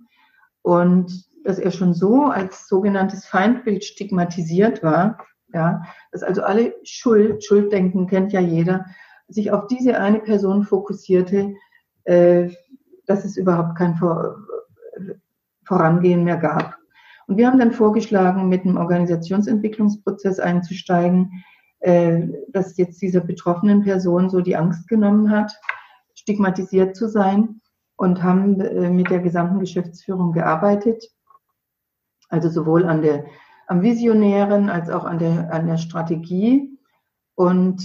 und 0.62 1.28
dass 1.44 1.60
er 1.60 1.72
schon 1.72 1.94
so 1.94 2.26
als 2.26 2.68
sogenanntes 2.68 3.26
Feindbild 3.26 3.84
stigmatisiert 3.84 4.84
war, 4.84 5.18
ja, 5.54 5.82
dass 6.12 6.24
also 6.24 6.44
alle 6.44 6.76
Schuld, 6.84 7.44
Schulddenken 7.44 8.08
kennt 8.08 8.34
ja 8.34 8.42
jeder, 8.42 8.86
sich 9.30 9.52
auf 9.52 9.68
diese 9.68 9.98
eine 10.00 10.20
Person 10.20 10.64
fokussierte, 10.64 11.54
äh, 12.08 12.50
dass 13.06 13.26
es 13.26 13.38
überhaupt 13.38 13.78
kein 13.78 13.96
Vor 13.96 14.38
Vorangehen 15.66 16.24
mehr 16.24 16.38
gab. 16.38 16.78
Und 17.28 17.36
wir 17.36 17.46
haben 17.46 17.60
dann 17.60 17.74
vorgeschlagen, 17.74 18.48
mit 18.48 18.64
einem 18.64 18.78
Organisationsentwicklungsprozess 18.78 20.40
einzusteigen, 20.40 21.44
äh, 21.80 22.26
dass 22.48 22.78
jetzt 22.78 23.02
dieser 23.02 23.20
betroffenen 23.20 23.84
Person 23.84 24.30
so 24.30 24.40
die 24.40 24.56
Angst 24.56 24.88
genommen 24.88 25.30
hat, 25.30 25.52
stigmatisiert 26.16 26.96
zu 26.96 27.10
sein 27.10 27.60
und 27.98 28.24
haben 28.24 28.62
äh, 28.62 28.90
mit 28.90 29.10
der 29.10 29.20
gesamten 29.20 29.60
Geschäftsführung 29.60 30.32
gearbeitet. 30.32 31.04
Also 32.30 32.50
sowohl 32.50 32.86
an 32.86 33.02
der 33.02 33.26
am 33.68 33.82
Visionären 33.82 34.70
als 34.70 34.90
auch 34.90 35.04
an 35.04 35.20
der, 35.20 35.54
an 35.54 35.68
der 35.68 35.78
Strategie 35.78 36.80
und 37.36 37.82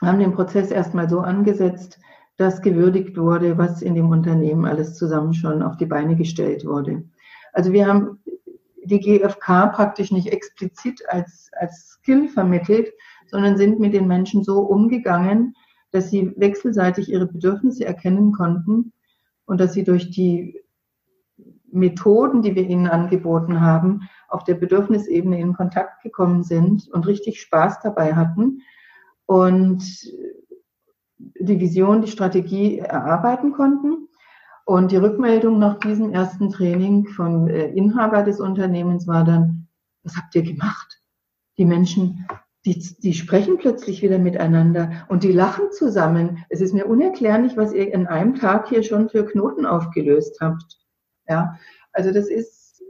haben 0.00 0.20
den 0.20 0.32
Prozess 0.32 0.70
erstmal 0.70 1.08
so 1.08 1.20
angesetzt, 1.20 1.98
dass 2.36 2.62
gewürdigt 2.62 3.16
wurde, 3.16 3.58
was 3.58 3.82
in 3.82 3.94
dem 3.94 4.10
Unternehmen 4.10 4.64
alles 4.64 4.96
zusammen 4.96 5.34
schon 5.34 5.62
auf 5.62 5.76
die 5.76 5.86
Beine 5.86 6.16
gestellt 6.16 6.64
wurde. 6.64 7.04
Also 7.52 7.72
wir 7.72 7.86
haben 7.86 8.18
die 8.84 9.00
GfK 9.00 9.68
praktisch 9.68 10.10
nicht 10.10 10.28
explizit 10.28 11.02
als, 11.08 11.50
als 11.58 11.98
Skill 12.00 12.28
vermittelt, 12.28 12.92
sondern 13.26 13.56
sind 13.56 13.80
mit 13.80 13.94
den 13.94 14.06
Menschen 14.06 14.42
so 14.44 14.60
umgegangen, 14.60 15.54
dass 15.90 16.10
sie 16.10 16.32
wechselseitig 16.36 17.08
ihre 17.08 17.26
Bedürfnisse 17.26 17.84
erkennen 17.84 18.32
konnten 18.32 18.92
und 19.46 19.60
dass 19.60 19.72
sie 19.72 19.84
durch 19.84 20.10
die 20.10 20.60
Methoden, 21.70 22.42
die 22.42 22.54
wir 22.54 22.64
ihnen 22.64 22.86
angeboten 22.86 23.60
haben, 23.60 24.08
auf 24.28 24.44
der 24.44 24.54
Bedürfnisebene 24.54 25.40
in 25.40 25.54
Kontakt 25.54 26.02
gekommen 26.02 26.42
sind 26.42 26.88
und 26.92 27.06
richtig 27.06 27.40
Spaß 27.40 27.80
dabei 27.80 28.14
hatten 28.14 28.62
und 29.26 29.82
die 31.44 31.60
Vision, 31.60 32.02
die 32.02 32.10
Strategie 32.10 32.78
erarbeiten 32.78 33.52
konnten. 33.52 34.08
Und 34.64 34.92
die 34.92 34.96
Rückmeldung 34.96 35.58
nach 35.58 35.78
diesem 35.78 36.10
ersten 36.10 36.50
Training 36.50 37.06
vom 37.06 37.48
äh, 37.48 37.66
Inhaber 37.66 38.22
des 38.22 38.40
Unternehmens 38.40 39.06
war 39.06 39.24
dann, 39.24 39.68
was 40.02 40.16
habt 40.16 40.34
ihr 40.34 40.42
gemacht? 40.42 41.02
Die 41.58 41.66
Menschen, 41.66 42.26
die, 42.64 42.78
die 42.78 43.12
sprechen 43.12 43.58
plötzlich 43.58 44.02
wieder 44.02 44.18
miteinander 44.18 45.04
und 45.08 45.22
die 45.22 45.32
lachen 45.32 45.70
zusammen. 45.70 46.44
Es 46.48 46.62
ist 46.62 46.72
mir 46.72 46.86
unerklärlich, 46.86 47.56
was 47.56 47.74
ihr 47.74 47.92
in 47.92 48.06
einem 48.06 48.36
Tag 48.36 48.68
hier 48.68 48.82
schon 48.82 49.10
für 49.10 49.26
Knoten 49.26 49.66
aufgelöst 49.66 50.38
habt. 50.40 50.78
Ja, 51.28 51.58
also 51.92 52.10
das 52.10 52.28
ist 52.28 52.82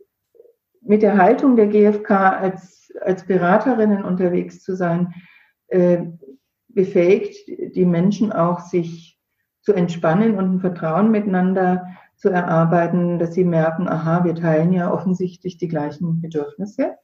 mit 0.80 1.02
der 1.02 1.16
Haltung 1.16 1.56
der 1.56 1.66
GfK 1.66 2.10
als, 2.10 2.92
als 3.00 3.26
Beraterinnen 3.26 4.04
unterwegs 4.04 4.62
zu 4.62 4.76
sein, 4.76 5.12
äh, 5.68 6.04
befähigt 6.74 7.48
die 7.74 7.86
Menschen 7.86 8.32
auch, 8.32 8.60
sich 8.60 9.18
zu 9.62 9.72
entspannen 9.72 10.36
und 10.36 10.56
ein 10.56 10.60
Vertrauen 10.60 11.10
miteinander 11.10 11.86
zu 12.16 12.28
erarbeiten, 12.28 13.18
dass 13.18 13.34
sie 13.34 13.44
merken, 13.44 13.88
aha, 13.88 14.24
wir 14.24 14.34
teilen 14.34 14.72
ja 14.72 14.92
offensichtlich 14.92 15.56
die 15.56 15.68
gleichen 15.68 16.20
Bedürfnisse. 16.20 16.96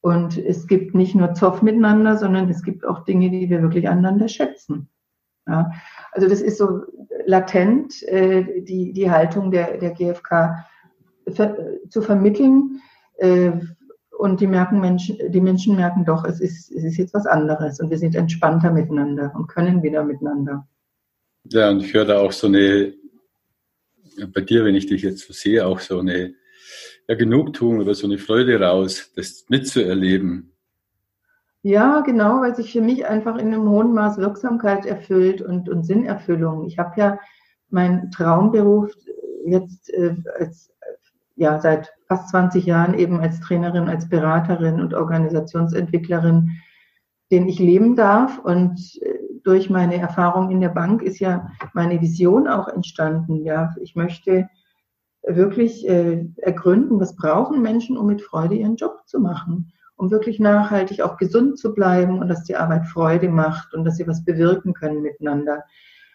Und 0.00 0.38
es 0.38 0.66
gibt 0.66 0.94
nicht 0.94 1.14
nur 1.14 1.34
Zoff 1.34 1.62
miteinander, 1.62 2.16
sondern 2.16 2.48
es 2.48 2.62
gibt 2.62 2.86
auch 2.86 3.04
Dinge, 3.04 3.30
die 3.30 3.50
wir 3.50 3.62
wirklich 3.62 3.88
aneinander 3.88 4.28
schätzen. 4.28 4.88
Ja, 5.46 5.70
also 6.12 6.28
das 6.28 6.40
ist 6.40 6.58
so 6.58 6.82
latent 7.26 8.02
äh, 8.04 8.62
die, 8.62 8.92
die 8.92 9.10
Haltung 9.10 9.50
der, 9.50 9.78
der 9.78 9.90
GfK 9.90 10.64
ver, 11.28 11.56
zu 11.88 12.02
vermitteln. 12.02 12.80
Äh, 13.18 13.52
und 14.20 14.40
die 14.40 14.46
merken 14.46 14.80
Menschen, 14.80 15.16
die 15.32 15.40
Menschen 15.40 15.76
merken 15.76 16.04
doch, 16.04 16.24
es 16.24 16.40
ist, 16.40 16.70
es 16.70 16.84
ist 16.84 16.98
jetzt 16.98 17.14
was 17.14 17.26
anderes 17.26 17.80
und 17.80 17.90
wir 17.90 17.98
sind 17.98 18.14
entspannter 18.14 18.70
miteinander 18.70 19.32
und 19.34 19.48
können 19.48 19.82
wieder 19.82 20.04
miteinander. 20.04 20.68
Ja, 21.44 21.70
und 21.70 21.82
ich 21.82 21.94
höre 21.94 22.04
da 22.04 22.18
auch 22.18 22.32
so 22.32 22.46
eine, 22.46 22.92
bei 24.34 24.42
dir, 24.42 24.64
wenn 24.64 24.74
ich 24.74 24.86
dich 24.86 25.02
jetzt 25.02 25.26
so 25.26 25.32
sehe, 25.32 25.66
auch 25.66 25.80
so 25.80 26.00
eine 26.00 26.34
ja, 27.08 27.14
Genugtuung 27.14 27.78
oder 27.78 27.94
so 27.94 28.06
eine 28.06 28.18
Freude 28.18 28.60
raus, 28.60 29.10
das 29.16 29.46
mitzuerleben. 29.48 30.52
Ja, 31.62 32.00
genau, 32.00 32.42
weil 32.42 32.54
sich 32.54 32.72
für 32.72 32.80
mich 32.82 33.06
einfach 33.06 33.36
in 33.36 33.48
einem 33.48 33.68
hohen 33.68 33.92
Maß 33.92 34.18
Wirksamkeit 34.18 34.84
erfüllt 34.84 35.40
und, 35.40 35.68
und 35.68 35.84
Sinnerfüllung. 35.84 36.66
Ich 36.66 36.78
habe 36.78 36.98
ja 36.98 37.18
meinen 37.70 38.10
Traumberuf 38.10 38.94
jetzt 39.46 39.90
äh, 39.90 40.14
als, 40.38 40.70
ja, 41.40 41.58
seit 41.58 41.94
fast 42.06 42.28
20 42.28 42.66
Jahren 42.66 42.92
eben 42.92 43.18
als 43.20 43.40
Trainerin, 43.40 43.88
als 43.88 44.08
Beraterin 44.08 44.78
und 44.78 44.92
Organisationsentwicklerin, 44.92 46.50
den 47.30 47.48
ich 47.48 47.58
leben 47.58 47.96
darf. 47.96 48.38
Und 48.38 48.78
äh, 49.00 49.18
durch 49.42 49.70
meine 49.70 49.96
Erfahrung 49.96 50.50
in 50.50 50.60
der 50.60 50.68
Bank 50.68 51.02
ist 51.02 51.18
ja 51.18 51.50
meine 51.72 52.02
Vision 52.02 52.46
auch 52.46 52.68
entstanden. 52.68 53.42
Ja, 53.44 53.74
ich 53.80 53.96
möchte 53.96 54.50
wirklich 55.26 55.88
äh, 55.88 56.26
ergründen, 56.36 57.00
was 57.00 57.16
brauchen 57.16 57.62
Menschen, 57.62 57.96
um 57.96 58.06
mit 58.06 58.20
Freude 58.20 58.56
ihren 58.56 58.76
Job 58.76 59.00
zu 59.06 59.18
machen 59.18 59.72
um 59.96 60.10
wirklich 60.10 60.40
nachhaltig 60.40 61.02
auch 61.02 61.18
gesund 61.18 61.58
zu 61.58 61.74
bleiben 61.74 62.20
und 62.20 62.28
dass 62.28 62.44
die 62.44 62.56
Arbeit 62.56 62.86
Freude 62.86 63.28
macht 63.28 63.74
und 63.74 63.84
dass 63.84 63.98
sie 63.98 64.06
was 64.06 64.24
bewirken 64.24 64.72
können 64.72 65.02
miteinander. 65.02 65.64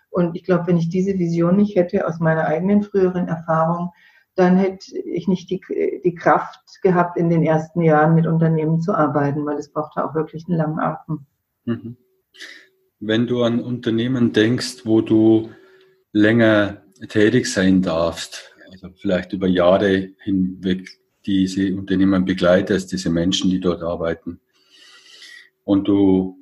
Und 0.10 0.36
ich 0.36 0.44
glaube, 0.44 0.66
wenn 0.66 0.78
ich 0.78 0.90
diese 0.90 1.20
Vision 1.20 1.58
nicht 1.58 1.76
hätte 1.76 2.08
aus 2.08 2.20
meiner 2.20 2.48
eigenen 2.48 2.82
früheren 2.82 3.28
Erfahrung, 3.28 3.92
dann 4.36 4.58
hätte 4.58 4.98
ich 4.98 5.28
nicht 5.28 5.50
die, 5.50 5.62
die 6.04 6.16
Kraft 6.16 6.82
gehabt, 6.82 7.18
in 7.18 7.30
den 7.30 7.44
ersten 7.44 7.82
Jahren 7.82 8.16
mit 8.16 8.28
Unternehmen 8.28 8.82
zu 8.82 8.94
arbeiten, 8.94 9.46
weil 9.46 9.58
es 9.58 9.72
braucht 9.72 9.98
auch 9.98 10.14
wirklich 10.14 10.46
einen 10.48 10.58
langen 10.58 10.80
Atem. 10.80 11.26
Mhm. 11.64 11.98
Wenn 13.00 13.28
du 13.28 13.44
an 13.44 13.62
Unternehmen 13.62 14.34
denkst, 14.34 14.86
wo 14.86 15.02
du 15.02 15.52
länger 16.12 16.84
tätig 17.10 17.48
sein 17.48 17.82
darfst, 17.82 18.54
also 18.72 18.90
vielleicht 18.96 19.34
über 19.34 19.48
Jahre 19.48 20.10
hinweg 20.24 20.90
diese 21.26 21.74
Unternehmen 21.76 22.26
begleitest, 22.26 22.92
diese 22.92 23.10
Menschen, 23.10 23.50
die 23.50 23.60
dort 23.60 23.82
arbeiten, 23.84 24.40
und 25.64 25.88
du 25.88 26.38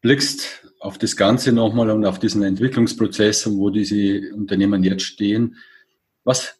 blickst 0.00 0.68
auf 0.80 0.98
das 0.98 1.16
Ganze 1.16 1.52
nochmal 1.52 1.90
und 1.90 2.04
auf 2.04 2.18
diesen 2.18 2.42
Entwicklungsprozess 2.42 3.46
und 3.46 3.58
wo 3.58 3.70
diese 3.70 4.32
Unternehmen 4.34 4.82
jetzt 4.84 5.02
stehen, 5.02 5.56
was 6.24 6.57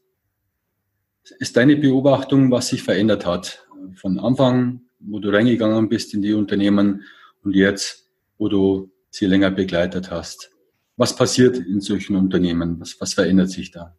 ist 1.31 1.57
deine 1.57 1.76
Beobachtung, 1.76 2.51
was 2.51 2.68
sich 2.68 2.83
verändert 2.83 3.26
hat? 3.26 3.66
Von 3.95 4.18
Anfang, 4.18 4.83
wo 5.01 5.18
du 5.18 5.31
reingegangen 5.31 5.89
bist 5.89 6.14
in 6.14 6.22
die 6.22 6.33
Unternehmen 6.33 7.03
und 7.43 7.55
jetzt, 7.55 8.09
wo 8.39 8.49
du 8.49 8.91
sie 9.11 9.26
länger 9.26 9.51
begleitet 9.51 10.11
hast. 10.11 10.51
Was 10.97 11.14
passiert 11.14 11.59
in 11.59 11.81
solchen 11.81 12.16
Unternehmen? 12.16 12.81
Was, 12.81 13.01
was 13.01 13.14
verändert 13.14 13.51
sich 13.51 13.70
da? 13.70 13.97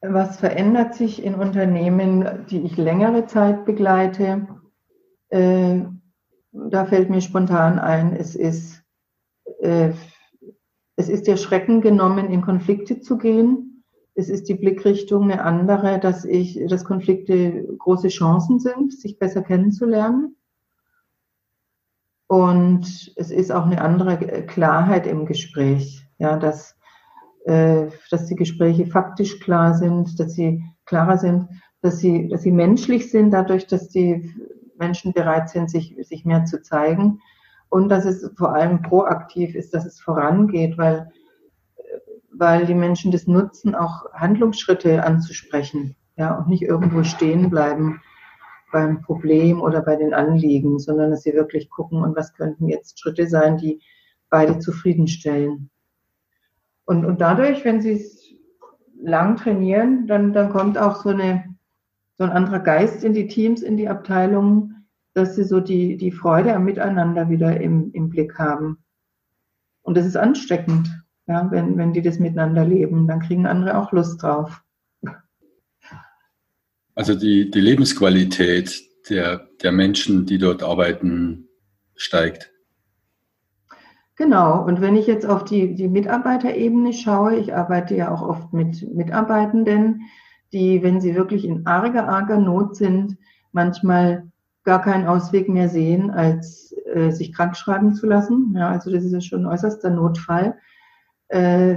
Was 0.00 0.38
verändert 0.38 0.94
sich 0.94 1.22
in 1.22 1.34
Unternehmen, 1.34 2.46
die 2.50 2.60
ich 2.60 2.76
längere 2.76 3.26
Zeit 3.26 3.64
begleite? 3.64 4.46
Äh, 5.30 5.80
da 6.52 6.84
fällt 6.84 7.10
mir 7.10 7.20
spontan 7.20 7.78
ein, 7.78 8.14
es 8.14 8.34
ist, 8.34 8.82
äh, 9.60 9.92
es 10.96 11.08
ist 11.08 11.26
der 11.26 11.36
Schrecken 11.36 11.80
genommen, 11.80 12.30
in 12.30 12.42
Konflikte 12.42 13.00
zu 13.00 13.18
gehen 13.18 13.73
es 14.14 14.28
ist 14.28 14.48
die 14.48 14.54
Blickrichtung 14.54 15.24
eine 15.24 15.42
andere, 15.42 15.98
dass 15.98 16.24
ich, 16.24 16.60
dass 16.68 16.84
Konflikte 16.84 17.64
große 17.78 18.08
Chancen 18.08 18.60
sind, 18.60 18.92
sich 18.92 19.18
besser 19.18 19.42
kennenzulernen. 19.42 20.36
Und 22.26 23.12
es 23.16 23.30
ist 23.30 23.50
auch 23.50 23.66
eine 23.66 23.82
andere 23.82 24.16
Klarheit 24.46 25.06
im 25.06 25.26
Gespräch, 25.26 26.06
ja, 26.18 26.36
dass, 26.36 26.76
äh, 27.44 27.88
dass 28.10 28.26
die 28.26 28.36
Gespräche 28.36 28.86
faktisch 28.86 29.40
klar 29.40 29.74
sind, 29.74 30.18
dass 30.18 30.34
sie 30.34 30.64
klarer 30.86 31.18
sind, 31.18 31.48
dass 31.80 31.98
sie, 31.98 32.28
dass 32.28 32.42
sie 32.42 32.52
menschlich 32.52 33.10
sind, 33.10 33.30
dadurch, 33.30 33.66
dass 33.66 33.88
die 33.88 34.32
Menschen 34.78 35.12
bereit 35.12 35.50
sind, 35.50 35.70
sich, 35.70 35.96
sich 36.02 36.24
mehr 36.24 36.44
zu 36.44 36.62
zeigen 36.62 37.20
und 37.68 37.88
dass 37.88 38.04
es 38.04 38.30
vor 38.36 38.54
allem 38.54 38.82
proaktiv 38.82 39.54
ist, 39.54 39.74
dass 39.74 39.84
es 39.84 40.00
vorangeht, 40.00 40.78
weil 40.78 41.10
weil 42.36 42.66
die 42.66 42.74
Menschen 42.74 43.12
das 43.12 43.26
nutzen, 43.26 43.74
auch 43.74 44.12
Handlungsschritte 44.12 45.04
anzusprechen, 45.04 45.96
ja, 46.16 46.36
und 46.36 46.48
nicht 46.48 46.62
irgendwo 46.62 47.02
stehen 47.02 47.50
bleiben 47.50 48.00
beim 48.72 49.02
Problem 49.02 49.60
oder 49.62 49.82
bei 49.82 49.96
den 49.96 50.14
Anliegen, 50.14 50.78
sondern 50.78 51.10
dass 51.10 51.22
sie 51.22 51.32
wirklich 51.32 51.70
gucken, 51.70 52.02
und 52.02 52.16
was 52.16 52.34
könnten 52.34 52.68
jetzt 52.68 53.00
Schritte 53.00 53.28
sein, 53.28 53.56
die 53.56 53.80
beide 54.30 54.58
zufriedenstellen. 54.58 55.70
Und, 56.84 57.04
und 57.04 57.20
dadurch, 57.20 57.64
wenn 57.64 57.80
sie 57.80 57.92
es 57.92 58.34
lang 59.00 59.36
trainieren, 59.36 60.06
dann, 60.06 60.32
dann 60.32 60.50
kommt 60.50 60.76
auch 60.76 61.02
so, 61.02 61.10
eine, 61.10 61.54
so 62.18 62.24
ein 62.24 62.30
anderer 62.30 62.58
Geist 62.58 63.04
in 63.04 63.12
die 63.12 63.28
Teams, 63.28 63.62
in 63.62 63.76
die 63.76 63.88
Abteilungen, 63.88 64.86
dass 65.14 65.36
sie 65.36 65.44
so 65.44 65.60
die, 65.60 65.96
die 65.96 66.10
Freude 66.10 66.54
am 66.54 66.64
Miteinander 66.64 67.28
wieder 67.28 67.60
im, 67.60 67.92
im 67.92 68.08
Blick 68.08 68.38
haben. 68.38 68.78
Und 69.82 69.96
das 69.96 70.06
ist 70.06 70.16
ansteckend. 70.16 71.03
Ja, 71.26 71.50
wenn, 71.50 71.78
wenn 71.78 71.92
die 71.92 72.02
das 72.02 72.18
miteinander 72.18 72.64
leben, 72.64 73.06
dann 73.06 73.20
kriegen 73.20 73.46
andere 73.46 73.78
auch 73.78 73.92
Lust 73.92 74.22
drauf. 74.22 74.62
Also 76.94 77.14
die, 77.14 77.50
die 77.50 77.60
Lebensqualität 77.60 78.82
der, 79.08 79.48
der 79.62 79.72
Menschen, 79.72 80.26
die 80.26 80.38
dort 80.38 80.62
arbeiten, 80.62 81.48
steigt. 81.96 82.52
Genau, 84.16 84.64
und 84.64 84.80
wenn 84.80 84.94
ich 84.94 85.08
jetzt 85.08 85.26
auf 85.26 85.44
die, 85.44 85.74
die 85.74 85.88
Mitarbeiterebene 85.88 86.92
schaue, 86.92 87.36
ich 87.36 87.54
arbeite 87.54 87.96
ja 87.96 88.12
auch 88.12 88.22
oft 88.22 88.52
mit 88.52 88.94
Mitarbeitenden, 88.94 90.02
die, 90.52 90.84
wenn 90.84 91.00
sie 91.00 91.16
wirklich 91.16 91.44
in 91.44 91.66
arger, 91.66 92.08
arger 92.08 92.38
Not 92.38 92.76
sind, 92.76 93.16
manchmal 93.50 94.30
gar 94.62 94.80
keinen 94.80 95.08
Ausweg 95.08 95.48
mehr 95.48 95.68
sehen, 95.68 96.10
als 96.10 96.72
äh, 96.86 97.10
sich 97.10 97.32
krank 97.32 97.56
schreiben 97.56 97.94
zu 97.94 98.06
lassen. 98.06 98.54
Ja, 98.56 98.68
also 98.68 98.92
das 98.92 99.04
ist 99.04 99.12
ja 99.12 99.20
schon 99.20 99.42
ein 99.42 99.52
äußerster 99.52 99.90
Notfall 99.90 100.56
äh, 101.28 101.76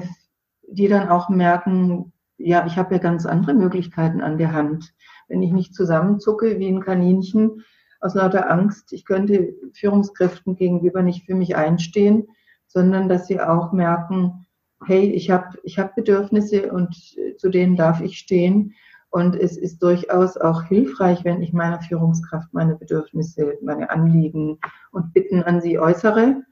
die 0.67 0.87
dann 0.87 1.09
auch 1.09 1.29
merken, 1.29 2.13
ja, 2.37 2.65
ich 2.65 2.77
habe 2.77 2.95
ja 2.95 2.99
ganz 2.99 3.25
andere 3.25 3.53
Möglichkeiten 3.53 4.21
an 4.21 4.37
der 4.37 4.53
Hand. 4.53 4.93
Wenn 5.27 5.41
ich 5.41 5.51
nicht 5.51 5.73
zusammenzucke 5.73 6.59
wie 6.59 6.67
ein 6.67 6.81
Kaninchen 6.81 7.63
aus 7.99 8.13
lauter 8.13 8.51
Angst, 8.51 8.93
ich 8.93 9.05
könnte 9.05 9.55
Führungskräften 9.73 10.55
gegenüber 10.55 11.01
nicht 11.01 11.25
für 11.25 11.35
mich 11.35 11.55
einstehen, 11.55 12.27
sondern 12.67 13.09
dass 13.09 13.27
sie 13.27 13.39
auch 13.39 13.71
merken, 13.71 14.45
hey, 14.85 15.09
ich 15.11 15.31
habe 15.31 15.57
ich 15.63 15.79
hab 15.79 15.95
Bedürfnisse 15.95 16.71
und 16.71 16.95
zu 17.37 17.49
denen 17.49 17.75
darf 17.75 18.01
ich 18.01 18.19
stehen. 18.19 18.75
Und 19.09 19.35
es 19.35 19.57
ist 19.57 19.81
durchaus 19.81 20.37
auch 20.37 20.63
hilfreich, 20.63 21.23
wenn 21.23 21.41
ich 21.41 21.53
meiner 21.53 21.81
Führungskraft 21.81 22.53
meine 22.53 22.75
Bedürfnisse, 22.75 23.57
meine 23.63 23.89
Anliegen 23.89 24.59
und 24.91 25.13
Bitten 25.13 25.41
an 25.43 25.61
sie 25.61 25.79
äußere. 25.79 26.43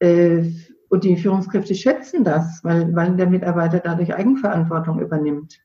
Äh, 0.00 0.50
und 0.88 1.04
die 1.04 1.16
Führungskräfte 1.16 1.74
schätzen 1.74 2.24
das, 2.24 2.62
weil, 2.62 2.94
weil 2.94 3.16
der 3.16 3.28
Mitarbeiter 3.28 3.80
dadurch 3.80 4.14
Eigenverantwortung 4.14 5.00
übernimmt. 5.00 5.58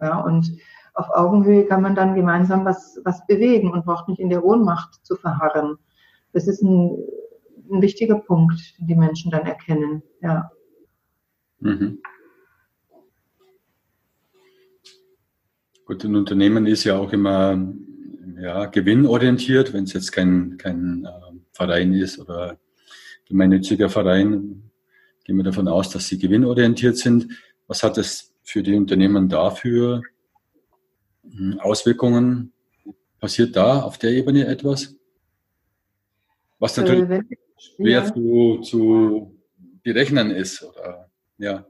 Ja, 0.00 0.20
und 0.20 0.50
auf 0.94 1.08
Augenhöhe 1.10 1.66
kann 1.66 1.82
man 1.82 1.94
dann 1.94 2.14
gemeinsam 2.14 2.64
was, 2.64 3.00
was 3.04 3.26
bewegen 3.26 3.70
und 3.70 3.84
braucht 3.84 4.08
nicht 4.08 4.20
in 4.20 4.30
der 4.30 4.44
Ohnmacht 4.44 5.04
zu 5.04 5.16
verharren. 5.16 5.76
Das 6.32 6.48
ist 6.48 6.62
ein, 6.62 6.96
ein 7.70 7.82
wichtiger 7.82 8.18
Punkt, 8.18 8.78
den 8.78 8.86
die 8.86 8.94
Menschen 8.94 9.30
dann 9.30 9.46
erkennen. 9.46 10.02
Ja. 10.22 10.50
Mhm. 11.60 12.00
Gut, 15.84 16.04
ein 16.04 16.16
Unternehmen 16.16 16.66
ist 16.66 16.84
ja 16.84 16.98
auch 16.98 17.12
immer 17.12 17.62
ja, 18.38 18.66
gewinnorientiert, 18.66 19.72
wenn 19.72 19.84
es 19.84 19.92
jetzt 19.92 20.12
kein, 20.12 20.56
kein 20.58 21.04
äh, 21.04 21.38
Verein 21.52 21.92
ist 21.92 22.18
oder 22.18 22.58
gemeinnütziger 23.26 23.88
Verein, 23.88 24.70
gehen 25.24 25.36
wir 25.36 25.44
davon 25.44 25.68
aus, 25.68 25.90
dass 25.90 26.06
sie 26.06 26.18
gewinnorientiert 26.18 26.96
sind. 26.96 27.28
Was 27.66 27.82
hat 27.82 27.98
es 27.98 28.32
für 28.42 28.62
die 28.62 28.74
Unternehmen 28.74 29.28
dafür 29.28 30.02
hm, 31.28 31.58
Auswirkungen? 31.60 32.52
Passiert 33.18 33.56
da 33.56 33.80
auf 33.80 33.98
der 33.98 34.10
Ebene 34.10 34.46
etwas? 34.46 34.94
Was 36.58 36.76
natürlich 36.76 37.10
äh, 37.10 37.22
schwer 37.58 38.02
ja. 38.02 38.12
zu, 38.12 38.60
zu 38.60 39.36
berechnen 39.82 40.30
ist. 40.30 40.62
Oder, 40.62 41.08
ja. 41.38 41.64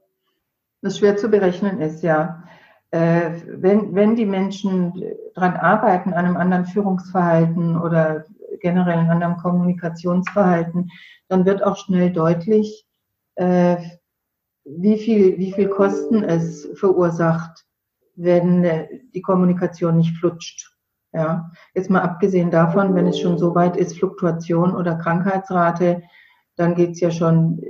Was 0.82 0.98
schwer 0.98 1.16
zu 1.16 1.28
berechnen 1.28 1.80
ist, 1.80 2.02
ja. 2.02 2.44
Äh, 2.90 3.30
wenn, 3.46 3.94
wenn 3.94 4.16
die 4.16 4.26
Menschen 4.26 4.92
daran 5.34 5.54
arbeiten, 5.54 6.12
an 6.12 6.24
einem 6.24 6.36
anderen 6.36 6.66
Führungsverhalten 6.66 7.76
oder 7.76 8.24
generell 8.60 8.98
an 8.98 9.22
einem 9.22 9.36
Kommunikationsverhalten, 9.36 10.90
dann 11.28 11.44
wird 11.44 11.62
auch 11.62 11.76
schnell 11.76 12.12
deutlich, 12.12 12.86
äh, 13.36 13.76
wie, 14.64 14.98
viel, 14.98 15.38
wie 15.38 15.52
viel 15.52 15.68
Kosten 15.68 16.22
es 16.24 16.68
verursacht, 16.74 17.64
wenn 18.14 18.64
äh, 18.64 18.88
die 19.14 19.22
Kommunikation 19.22 19.96
nicht 19.96 20.16
flutscht. 20.16 20.72
Ja, 21.12 21.50
jetzt 21.74 21.88
mal 21.88 22.02
abgesehen 22.02 22.50
davon, 22.50 22.94
wenn 22.94 23.06
es 23.06 23.18
schon 23.18 23.38
so 23.38 23.54
weit 23.54 23.76
ist, 23.76 23.96
Fluktuation 23.96 24.76
oder 24.76 24.96
Krankheitsrate, 24.96 26.02
dann 26.56 26.74
geht's 26.74 27.00
ja 27.00 27.10
schon 27.10 27.62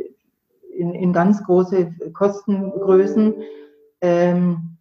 in, 0.76 0.95
in 0.95 1.12
ganz 1.12 1.45
große 1.45 1.93
Kostengrößen. 2.12 3.34
Ähm, 4.01 4.76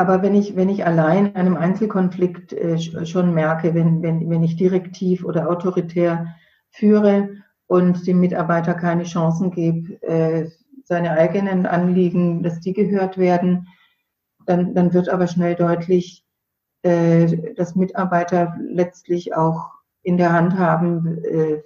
aber 0.00 0.22
wenn 0.22 0.34
ich, 0.34 0.56
wenn 0.56 0.70
ich 0.70 0.86
allein 0.86 1.36
einem 1.36 1.58
Einzelkonflikt 1.58 2.54
äh, 2.54 2.78
schon 2.78 3.34
merke, 3.34 3.74
wenn, 3.74 4.00
wenn, 4.00 4.30
wenn 4.30 4.42
ich 4.42 4.56
direktiv 4.56 5.26
oder 5.26 5.50
autoritär 5.50 6.34
führe 6.70 7.28
und 7.66 8.06
dem 8.06 8.18
Mitarbeiter 8.18 8.72
keine 8.72 9.04
Chancen 9.04 9.50
gebe, 9.50 10.02
äh, 10.02 10.48
seine 10.84 11.10
eigenen 11.10 11.66
Anliegen, 11.66 12.42
dass 12.42 12.60
die 12.60 12.72
gehört 12.72 13.18
werden, 13.18 13.68
dann, 14.46 14.74
dann 14.74 14.94
wird 14.94 15.10
aber 15.10 15.26
schnell 15.26 15.54
deutlich, 15.54 16.24
äh, 16.80 17.52
dass 17.54 17.76
Mitarbeiter 17.76 18.56
letztlich 18.58 19.36
auch 19.36 19.68
in 20.02 20.16
der 20.16 20.32
Hand 20.32 20.58
haben, 20.58 21.22
äh, 21.24 21.62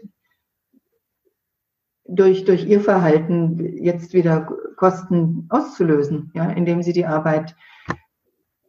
durch, 2.04 2.44
durch 2.44 2.66
ihr 2.66 2.80
Verhalten 2.80 3.78
jetzt 3.78 4.12
wieder 4.12 4.48
Kosten 4.74 5.46
auszulösen, 5.50 6.32
ja, 6.34 6.50
indem 6.50 6.82
sie 6.82 6.92
die 6.92 7.06
Arbeit 7.06 7.54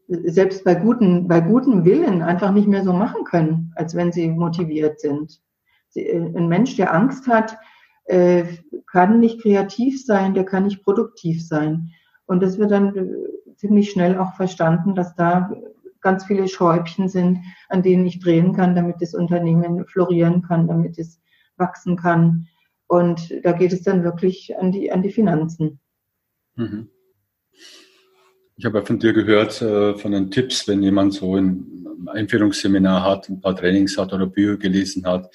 selbst 0.08 0.64
bei 0.64 0.76
guten, 0.76 1.28
bei 1.28 1.42
gutem 1.42 1.86
Willen 1.86 2.22
einfach 2.22 2.52
nicht 2.52 2.68
mehr 2.68 2.84
so 2.84 2.94
machen 2.94 3.24
können, 3.24 3.72
als 3.76 3.96
wenn 3.96 4.12
sie 4.12 4.28
motiviert 4.28 5.00
sind. 5.00 5.42
Äh, 5.96 6.18
ein 6.18 6.48
Mensch, 6.48 6.76
der 6.76 6.94
Angst 6.94 7.28
hat, 7.28 7.58
äh, 8.06 8.46
kann 8.88 9.20
nicht 9.20 9.42
kreativ 9.42 10.06
sein, 10.06 10.34
der 10.34 10.46
kann 10.46 10.66
nicht 10.66 10.84
produktiv 10.84 11.46
sein. 11.46 11.92
Und 12.28 12.42
das 12.42 12.58
wird 12.58 12.72
dann 12.72 13.16
ziemlich 13.56 13.92
schnell 13.92 14.18
auch 14.18 14.36
verstanden, 14.36 14.96
dass 14.96 15.16
da 15.16 15.52
ganz 16.02 16.26
viele 16.26 16.48
Schräubchen 16.48 17.10
sind, 17.10 17.40
an 17.70 17.82
denen 17.82 18.06
ich 18.06 18.20
drehen 18.20 18.54
kann, 18.54 18.76
damit 18.76 18.98
das 19.02 19.16
Unternehmen 19.16 19.86
florieren 19.88 20.44
kann, 20.44 20.68
damit 20.68 21.00
es 21.00 21.20
wachsen 21.58 21.98
kann. 21.98 22.48
Und 22.88 23.34
da 23.44 23.54
geht 23.54 23.74
es 23.74 23.82
dann 23.82 24.04
wirklich 24.04 24.56
an 24.60 24.72
die, 24.72 24.92
an 24.92 25.02
die 25.02 25.10
Finanzen. 25.10 25.80
Mhm. 26.56 26.90
Ich 28.58 28.64
habe 28.64 28.80
ja 28.80 28.86
von 28.86 29.00
dir 29.00 29.12
gehört, 29.12 29.62
äh, 29.62 29.98
von 29.98 30.12
den 30.14 30.32
Tipps, 30.32 30.68
wenn 30.68 30.82
jemand 30.82 31.14
so 31.14 31.36
ein 31.36 31.86
Einführungsseminar 32.08 33.04
hat, 33.04 33.28
ein 33.28 33.42
paar 33.42 33.56
Trainings 33.56 33.98
hat 33.98 34.14
oder 34.14 34.28
Bücher 34.28 34.58
gelesen 34.58 35.06
hat 35.06 35.30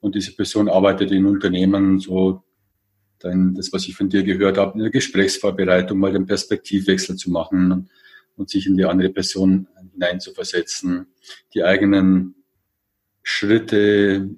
und 0.00 0.14
diese 0.14 0.34
Person 0.34 0.68
arbeitet 0.68 1.12
in 1.12 1.26
Unternehmen, 1.26 2.00
so 2.00 2.42
dann 3.20 3.54
das, 3.54 3.72
was 3.72 3.86
ich 3.86 3.96
von 3.96 4.08
dir 4.08 4.22
gehört 4.22 4.58
habe, 4.58 4.74
eine 4.74 4.90
Gesprächsvorbereitung, 4.90 5.98
mal 5.98 6.12
den 6.12 6.26
Perspektivwechsel 6.26 7.16
zu 7.16 7.30
machen 7.30 7.90
und 8.36 8.50
sich 8.50 8.66
in 8.66 8.76
die 8.76 8.84
andere 8.84 9.10
Person 9.10 9.68
hineinzuversetzen, 9.92 11.06
die 11.54 11.64
eigenen 11.64 12.34
Schritte 13.22 14.30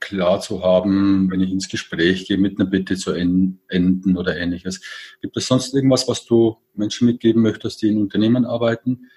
klar 0.00 0.40
zu 0.40 0.62
haben, 0.62 1.30
wenn 1.30 1.40
ich 1.40 1.50
ins 1.50 1.68
Gespräch 1.68 2.26
gehe, 2.26 2.38
mit 2.38 2.58
einer 2.58 2.68
Bitte 2.68 2.96
zu 2.96 3.12
enden 3.12 4.16
oder 4.16 4.36
ähnliches. 4.36 4.80
Gibt 5.20 5.36
es 5.36 5.46
sonst 5.46 5.74
irgendwas, 5.74 6.08
was 6.08 6.24
du 6.24 6.56
Menschen 6.74 7.06
mitgeben 7.06 7.42
möchtest, 7.42 7.82
die 7.82 7.88
in 7.88 8.00
Unternehmen 8.00 8.44
arbeiten? 8.44 9.10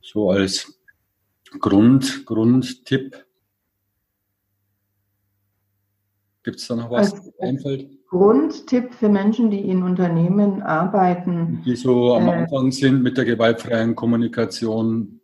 So 0.00 0.30
als 0.30 0.80
Grund, 1.60 2.26
Grundtipp? 2.26 3.24
Gibt 6.42 6.60
es 6.60 6.68
da 6.68 6.76
noch 6.76 6.90
was, 6.90 7.12
was 7.12 7.38
einfällt? 7.40 7.90
Grundtipp 8.08 8.94
für 8.94 9.08
Menschen, 9.08 9.50
die 9.50 9.60
in 9.60 9.82
Unternehmen 9.82 10.62
arbeiten. 10.62 11.62
Die 11.66 11.74
so 11.74 12.14
am 12.14 12.28
äh, 12.28 12.32
Anfang 12.32 12.70
sind 12.70 13.02
mit 13.02 13.16
der 13.16 13.24
gewaltfreien 13.24 13.96
Kommunikation, 13.96 15.15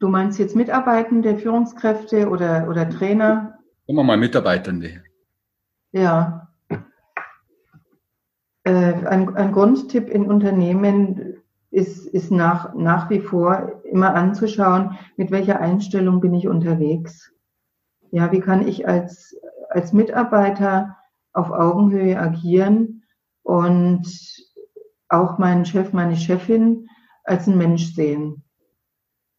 Du 0.00 0.08
meinst 0.08 0.38
jetzt 0.38 0.56
Mitarbeitende, 0.56 1.36
Führungskräfte 1.36 2.30
oder, 2.30 2.66
oder 2.70 2.88
Trainer? 2.88 3.58
Sagen 3.86 3.98
wir 3.98 4.02
mal 4.02 4.16
Mitarbeitende. 4.16 5.04
Ja. 5.92 6.48
Äh, 8.64 8.70
ein, 8.72 9.36
ein 9.36 9.52
Grundtipp 9.52 10.08
in 10.08 10.26
Unternehmen 10.26 11.42
ist, 11.70 12.06
ist 12.06 12.30
nach, 12.30 12.74
nach 12.74 13.10
wie 13.10 13.20
vor 13.20 13.82
immer 13.84 14.14
anzuschauen, 14.14 14.98
mit 15.18 15.30
welcher 15.30 15.60
Einstellung 15.60 16.20
bin 16.20 16.32
ich 16.32 16.48
unterwegs. 16.48 17.32
Ja, 18.10 18.32
wie 18.32 18.40
kann 18.40 18.66
ich 18.66 18.88
als, 18.88 19.36
als 19.68 19.92
Mitarbeiter 19.92 20.96
auf 21.34 21.50
Augenhöhe 21.50 22.18
agieren 22.18 23.02
und 23.42 24.06
auch 25.10 25.36
meinen 25.36 25.66
Chef, 25.66 25.92
meine 25.92 26.16
Chefin 26.16 26.88
als 27.24 27.46
ein 27.46 27.58
Mensch 27.58 27.94
sehen. 27.94 28.44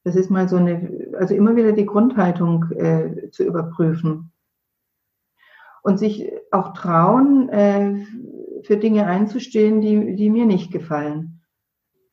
Das 0.04 0.16
ist 0.16 0.32
mal 0.32 0.50
so 0.50 0.58
eine, 0.58 1.10
also 1.18 1.36
immer 1.36 1.56
wieder 1.56 1.74
die 1.74 1.86
Grundhaltung 1.86 2.72
äh, 2.72 3.30
zu 3.32 3.44
überprüfen. 3.44 4.32
Und 5.84 5.98
sich 5.98 6.32
auch 6.52 6.74
trauen, 6.74 7.50
äh, 7.50 8.06
für 8.64 8.78
Dinge 8.78 9.08
einzustehen, 9.08 9.82
die, 9.82 10.16
die 10.16 10.30
mir 10.30 10.46
nicht 10.46 10.72
gefallen. 10.72 11.42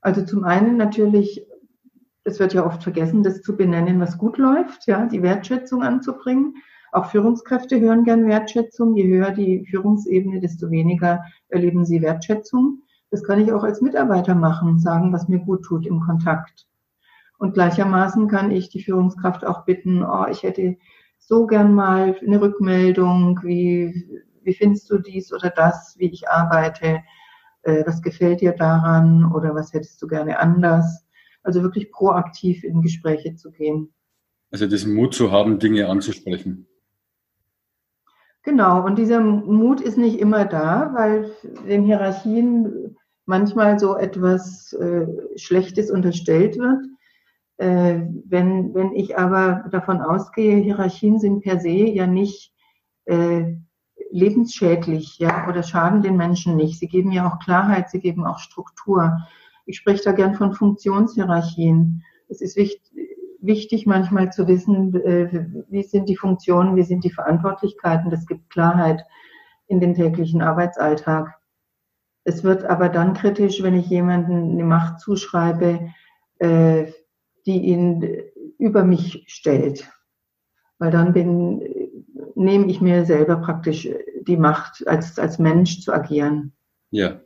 Also 0.00 0.24
zum 0.24 0.44
einen 0.44 0.76
natürlich, 0.76 1.46
es 2.24 2.38
wird 2.38 2.54
ja 2.54 2.64
oft 2.64 2.82
vergessen, 2.82 3.22
das 3.22 3.42
zu 3.42 3.56
benennen, 3.56 4.00
was 4.00 4.18
gut 4.18 4.38
läuft, 4.38 4.86
ja, 4.86 5.06
die 5.06 5.22
Wertschätzung 5.22 5.82
anzubringen. 5.82 6.54
Auch 6.92 7.10
Führungskräfte 7.10 7.78
hören 7.80 8.04
gern 8.04 8.26
Wertschätzung. 8.26 8.96
Je 8.96 9.06
höher 9.06 9.32
die 9.32 9.66
Führungsebene, 9.66 10.40
desto 10.40 10.70
weniger 10.70 11.24
erleben 11.48 11.84
sie 11.84 12.00
Wertschätzung. 12.00 12.82
Das 13.10 13.22
kann 13.22 13.40
ich 13.40 13.52
auch 13.52 13.62
als 13.62 13.80
Mitarbeiter 13.80 14.34
machen, 14.34 14.78
sagen, 14.78 15.12
was 15.12 15.28
mir 15.28 15.38
gut 15.38 15.64
tut 15.64 15.86
im 15.86 16.00
Kontakt. 16.00 16.66
Und 17.38 17.54
gleichermaßen 17.54 18.28
kann 18.28 18.50
ich 18.50 18.68
die 18.68 18.82
Führungskraft 18.82 19.46
auch 19.46 19.64
bitten, 19.64 20.02
oh, 20.02 20.26
ich 20.30 20.42
hätte 20.42 20.76
so 21.18 21.46
gern 21.46 21.74
mal 21.74 22.16
eine 22.20 22.40
Rückmeldung, 22.40 23.40
wie, 23.42 24.22
wie 24.42 24.54
findest 24.54 24.90
du 24.90 24.98
dies 24.98 25.32
oder 25.32 25.50
das, 25.50 25.94
wie 25.98 26.10
ich 26.10 26.28
arbeite, 26.28 27.00
äh, 27.62 27.84
was 27.86 28.02
gefällt 28.02 28.40
dir 28.40 28.52
daran 28.52 29.30
oder 29.32 29.54
was 29.54 29.72
hättest 29.72 30.02
du 30.02 30.08
gerne 30.08 30.38
anders. 30.38 31.06
Also 31.42 31.62
wirklich 31.62 31.92
proaktiv 31.92 32.64
in 32.64 32.82
Gespräche 32.82 33.36
zu 33.36 33.52
gehen. 33.52 33.92
Also 34.50 34.66
diesen 34.66 34.94
Mut 34.94 35.14
zu 35.14 35.30
haben, 35.30 35.58
Dinge 35.58 35.88
anzusprechen. 35.88 36.66
Genau, 38.42 38.84
und 38.84 38.96
dieser 38.96 39.20
Mut 39.20 39.80
ist 39.80 39.98
nicht 39.98 40.18
immer 40.18 40.44
da, 40.44 40.92
weil 40.94 41.30
den 41.68 41.84
Hierarchien 41.84 42.96
manchmal 43.26 43.78
so 43.78 43.94
etwas 43.96 44.72
äh, 44.72 45.06
Schlechtes 45.36 45.90
unterstellt 45.90 46.58
wird. 46.58 46.80
Äh, 47.58 48.02
wenn, 48.24 48.72
wenn 48.74 48.92
ich 48.92 49.18
aber 49.18 49.64
davon 49.70 50.00
ausgehe, 50.00 50.56
Hierarchien 50.56 51.18
sind 51.18 51.42
per 51.42 51.58
se 51.58 51.70
ja 51.70 52.06
nicht 52.06 52.52
äh, 53.04 53.56
lebensschädlich, 54.10 55.18
ja, 55.18 55.48
oder 55.48 55.62
schaden 55.62 56.02
den 56.02 56.16
Menschen 56.16 56.56
nicht. 56.56 56.78
Sie 56.78 56.88
geben 56.88 57.12
ja 57.12 57.28
auch 57.28 57.40
Klarheit, 57.40 57.90
sie 57.90 58.00
geben 58.00 58.24
auch 58.24 58.38
Struktur. 58.38 59.18
Ich 59.66 59.76
spreche 59.76 60.04
da 60.04 60.12
gern 60.12 60.34
von 60.34 60.54
Funktionshierarchien. 60.54 62.04
Es 62.28 62.40
ist 62.40 62.56
wichtig, 62.56 62.92
wichtig 63.40 63.86
manchmal 63.86 64.32
zu 64.32 64.46
wissen, 64.46 64.94
äh, 64.94 65.46
wie 65.68 65.82
sind 65.82 66.08
die 66.08 66.16
Funktionen, 66.16 66.76
wie 66.76 66.82
sind 66.84 67.04
die 67.04 67.12
Verantwortlichkeiten. 67.12 68.10
Das 68.10 68.26
gibt 68.26 68.50
Klarheit 68.50 69.04
in 69.66 69.80
den 69.80 69.94
täglichen 69.94 70.42
Arbeitsalltag. 70.42 71.34
Es 72.24 72.44
wird 72.44 72.64
aber 72.64 72.88
dann 72.88 73.14
kritisch, 73.14 73.62
wenn 73.62 73.74
ich 73.74 73.88
jemanden 73.88 74.52
eine 74.52 74.64
Macht 74.64 75.00
zuschreibe, 75.00 75.90
äh, 76.38 76.92
die 77.48 77.64
ihn 77.64 78.06
über 78.58 78.84
mich 78.84 79.24
stellt. 79.26 79.88
Weil 80.78 80.90
dann 80.90 81.14
bin, 81.14 81.62
nehme 82.34 82.70
ich 82.70 82.82
mir 82.82 83.06
selber 83.06 83.36
praktisch 83.36 83.88
die 84.26 84.36
Macht, 84.36 84.86
als, 84.86 85.18
als 85.18 85.38
Mensch 85.38 85.80
zu 85.80 85.92
agieren. 85.92 86.52
Ja. 86.90 87.22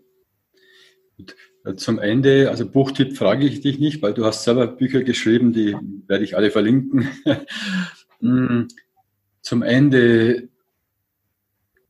Und 1.19 1.35
äh, 1.65 1.75
zum 1.75 1.99
Ende, 1.99 2.49
also 2.51 2.71
Buchtipp 2.71 3.17
frage 3.17 3.45
ich 3.45 3.61
dich 3.61 3.81
nicht, 3.81 4.01
weil 4.01 4.15
du 4.15 4.25
hast 4.25 4.45
selber 4.45 4.69
Bücher 4.69 5.03
geschrieben, 5.03 5.53
die 5.53 5.77
werde 6.07 6.25
ich 6.25 6.37
alle 6.37 6.53
verlinken. 6.53 7.09
Mm, 8.21 8.69
zum 9.43 9.63
Ende 9.63 10.49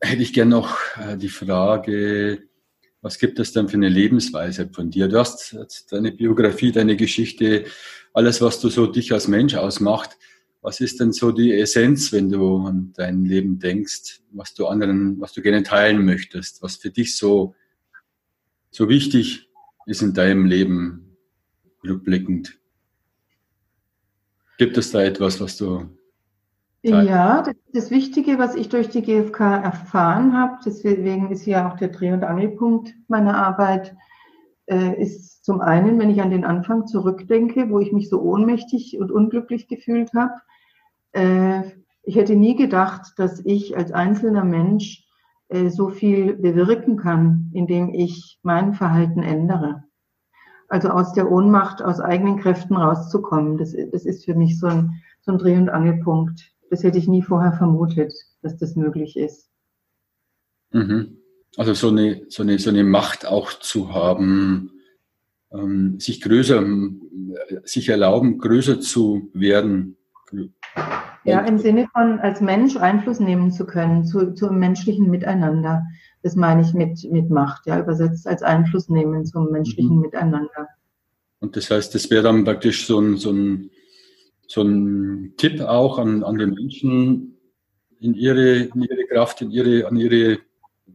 hätte 0.01 0.23
ich 0.23 0.33
gerne 0.33 0.51
noch 0.51 0.79
äh, 0.97 1.17
die 1.17 1.29
Frage, 1.29 2.47
was 3.01 3.19
gibt 3.19 3.37
es 3.37 3.51
denn 3.51 3.69
für 3.69 3.77
eine 3.77 3.89
Lebensweise 3.89 4.69
von 4.73 4.89
dir? 4.89 5.07
Du 5.07 5.19
hast 5.19 5.55
deine 5.91 6.11
Biografie, 6.11 6.71
deine 6.71 6.95
Geschichte 6.95 7.65
alles, 8.13 8.41
was 8.41 8.59
du 8.59 8.69
so 8.69 8.87
dich 8.87 9.11
als 9.11 9.27
Mensch 9.27 9.55
ausmacht. 9.55 10.17
Was 10.61 10.79
ist 10.79 11.01
denn 11.01 11.11
so 11.11 11.31
die 11.31 11.53
Essenz, 11.53 12.13
wenn 12.13 12.29
du 12.29 12.57
an 12.59 12.93
dein 12.95 13.25
Leben 13.25 13.59
denkst, 13.59 14.21
was 14.31 14.53
du 14.53 14.67
anderen, 14.67 15.19
was 15.19 15.33
du 15.33 15.41
gerne 15.41 15.63
teilen 15.63 16.05
möchtest, 16.05 16.61
was 16.61 16.77
für 16.77 16.89
dich 16.89 17.17
so, 17.17 17.53
so 18.71 18.87
wichtig 18.87 19.49
ist 19.85 20.01
in 20.01 20.13
deinem 20.13 20.45
Leben, 20.45 21.17
rückblickend? 21.83 22.57
Gibt 24.57 24.77
es 24.77 24.91
da 24.91 25.03
etwas, 25.03 25.41
was 25.41 25.57
du 25.57 25.89
ja, 26.85 27.41
das, 27.41 27.55
das, 27.71 27.91
Wichtige, 27.91 28.37
was 28.39 28.55
ich 28.55 28.67
durch 28.67 28.89
die 28.89 29.01
GfK 29.01 29.63
erfahren 29.63 30.37
habe, 30.37 30.57
deswegen 30.65 31.31
ist 31.31 31.45
ja 31.45 31.71
auch 31.71 31.77
der 31.77 31.87
Dreh- 31.87 32.11
und 32.11 32.25
Angelpunkt 32.25 32.93
meiner 33.07 33.37
Arbeit, 33.37 33.95
äh, 34.67 35.01
ist 35.01 35.43
zum 35.43 35.61
einen, 35.61 35.99
wenn 35.99 36.09
ich 36.09 36.21
an 36.21 36.31
den 36.31 36.45
Anfang 36.45 36.87
zurückdenke, 36.87 37.69
wo 37.69 37.79
ich 37.79 37.91
mich 37.91 38.09
so 38.09 38.21
ohnmächtig 38.21 38.97
und 38.99 39.11
unglücklich 39.11 39.67
gefühlt 39.67 40.11
habe. 40.13 40.33
Äh, 41.11 41.63
ich 42.03 42.15
hätte 42.15 42.35
nie 42.35 42.55
gedacht, 42.55 43.13
dass 43.17 43.41
ich 43.45 43.77
als 43.77 43.91
einzelner 43.91 44.43
Mensch 44.43 45.05
äh, 45.49 45.69
so 45.69 45.89
viel 45.89 46.35
bewirken 46.35 46.97
kann, 46.97 47.51
indem 47.53 47.93
ich 47.93 48.39
mein 48.43 48.73
Verhalten 48.73 49.23
ändere. 49.23 49.83
Also 50.67 50.89
aus 50.89 51.13
der 51.13 51.31
Ohnmacht, 51.31 51.81
aus 51.81 51.99
eigenen 51.99 52.39
Kräften 52.39 52.75
rauszukommen, 52.75 53.57
das, 53.57 53.75
das 53.91 54.05
ist 54.05 54.25
für 54.25 54.33
mich 54.33 54.59
so 54.59 54.67
ein, 54.67 55.01
so 55.21 55.31
ein 55.31 55.37
Dreh- 55.37 55.57
und 55.57 55.69
Angelpunkt. 55.69 56.51
Das 56.69 56.83
hätte 56.83 56.97
ich 56.97 57.07
nie 57.07 57.21
vorher 57.21 57.53
vermutet, 57.53 58.13
dass 58.41 58.57
das 58.57 58.75
möglich 58.75 59.15
ist. 59.15 59.49
Mhm. 60.71 61.22
Also 61.55 61.73
so 61.73 61.89
eine, 61.89 62.25
so 62.29 62.43
eine, 62.43 62.57
so 62.57 62.69
eine 62.69 62.83
Macht 62.83 63.25
auch 63.25 63.53
zu 63.53 63.93
haben, 63.93 64.71
ähm, 65.51 65.99
sich 65.99 66.21
größer, 66.21 66.63
sich 67.63 67.89
erlauben, 67.89 68.39
größer 68.39 68.79
zu 68.79 69.29
werden. 69.33 69.97
Ja, 71.25 71.41
im 71.41 71.57
Sinne 71.57 71.87
von 71.93 72.19
als 72.19 72.41
Mensch 72.41 72.75
Einfluss 72.75 73.19
nehmen 73.19 73.51
zu 73.51 73.65
können, 73.65 74.03
zu, 74.03 74.33
zu 74.33 74.49
einem 74.49 74.59
menschlichen 74.59 75.09
Miteinander. 75.09 75.83
Das 76.21 76.35
meine 76.35 76.61
ich 76.61 76.73
mit, 76.73 77.03
mit 77.11 77.29
Macht, 77.29 77.65
ja, 77.65 77.79
übersetzt 77.79 78.27
als 78.27 78.41
Einfluss 78.41 78.89
nehmen 78.89 79.25
zum 79.25 79.51
menschlichen 79.51 79.97
mhm. 79.97 80.01
Miteinander. 80.01 80.69
Und 81.39 81.55
das 81.55 81.69
heißt, 81.69 81.93
das 81.93 82.09
wäre 82.09 82.23
dann 82.23 82.45
praktisch 82.45 82.87
so 82.87 82.99
ein, 82.99 83.17
so 83.17 83.31
ein, 83.31 83.69
so 84.47 84.63
ein 84.63 85.33
Tipp 85.37 85.61
auch 85.61 85.99
an, 85.99 86.23
an 86.23 86.37
den 86.37 86.51
Menschen, 86.51 87.37
in 87.99 88.15
ihre, 88.15 88.55
in 88.55 88.81
ihre 88.81 89.05
Kraft, 89.07 89.41
in 89.41 89.51
ihre, 89.51 89.87
an 89.87 89.95
ihre 89.95 90.39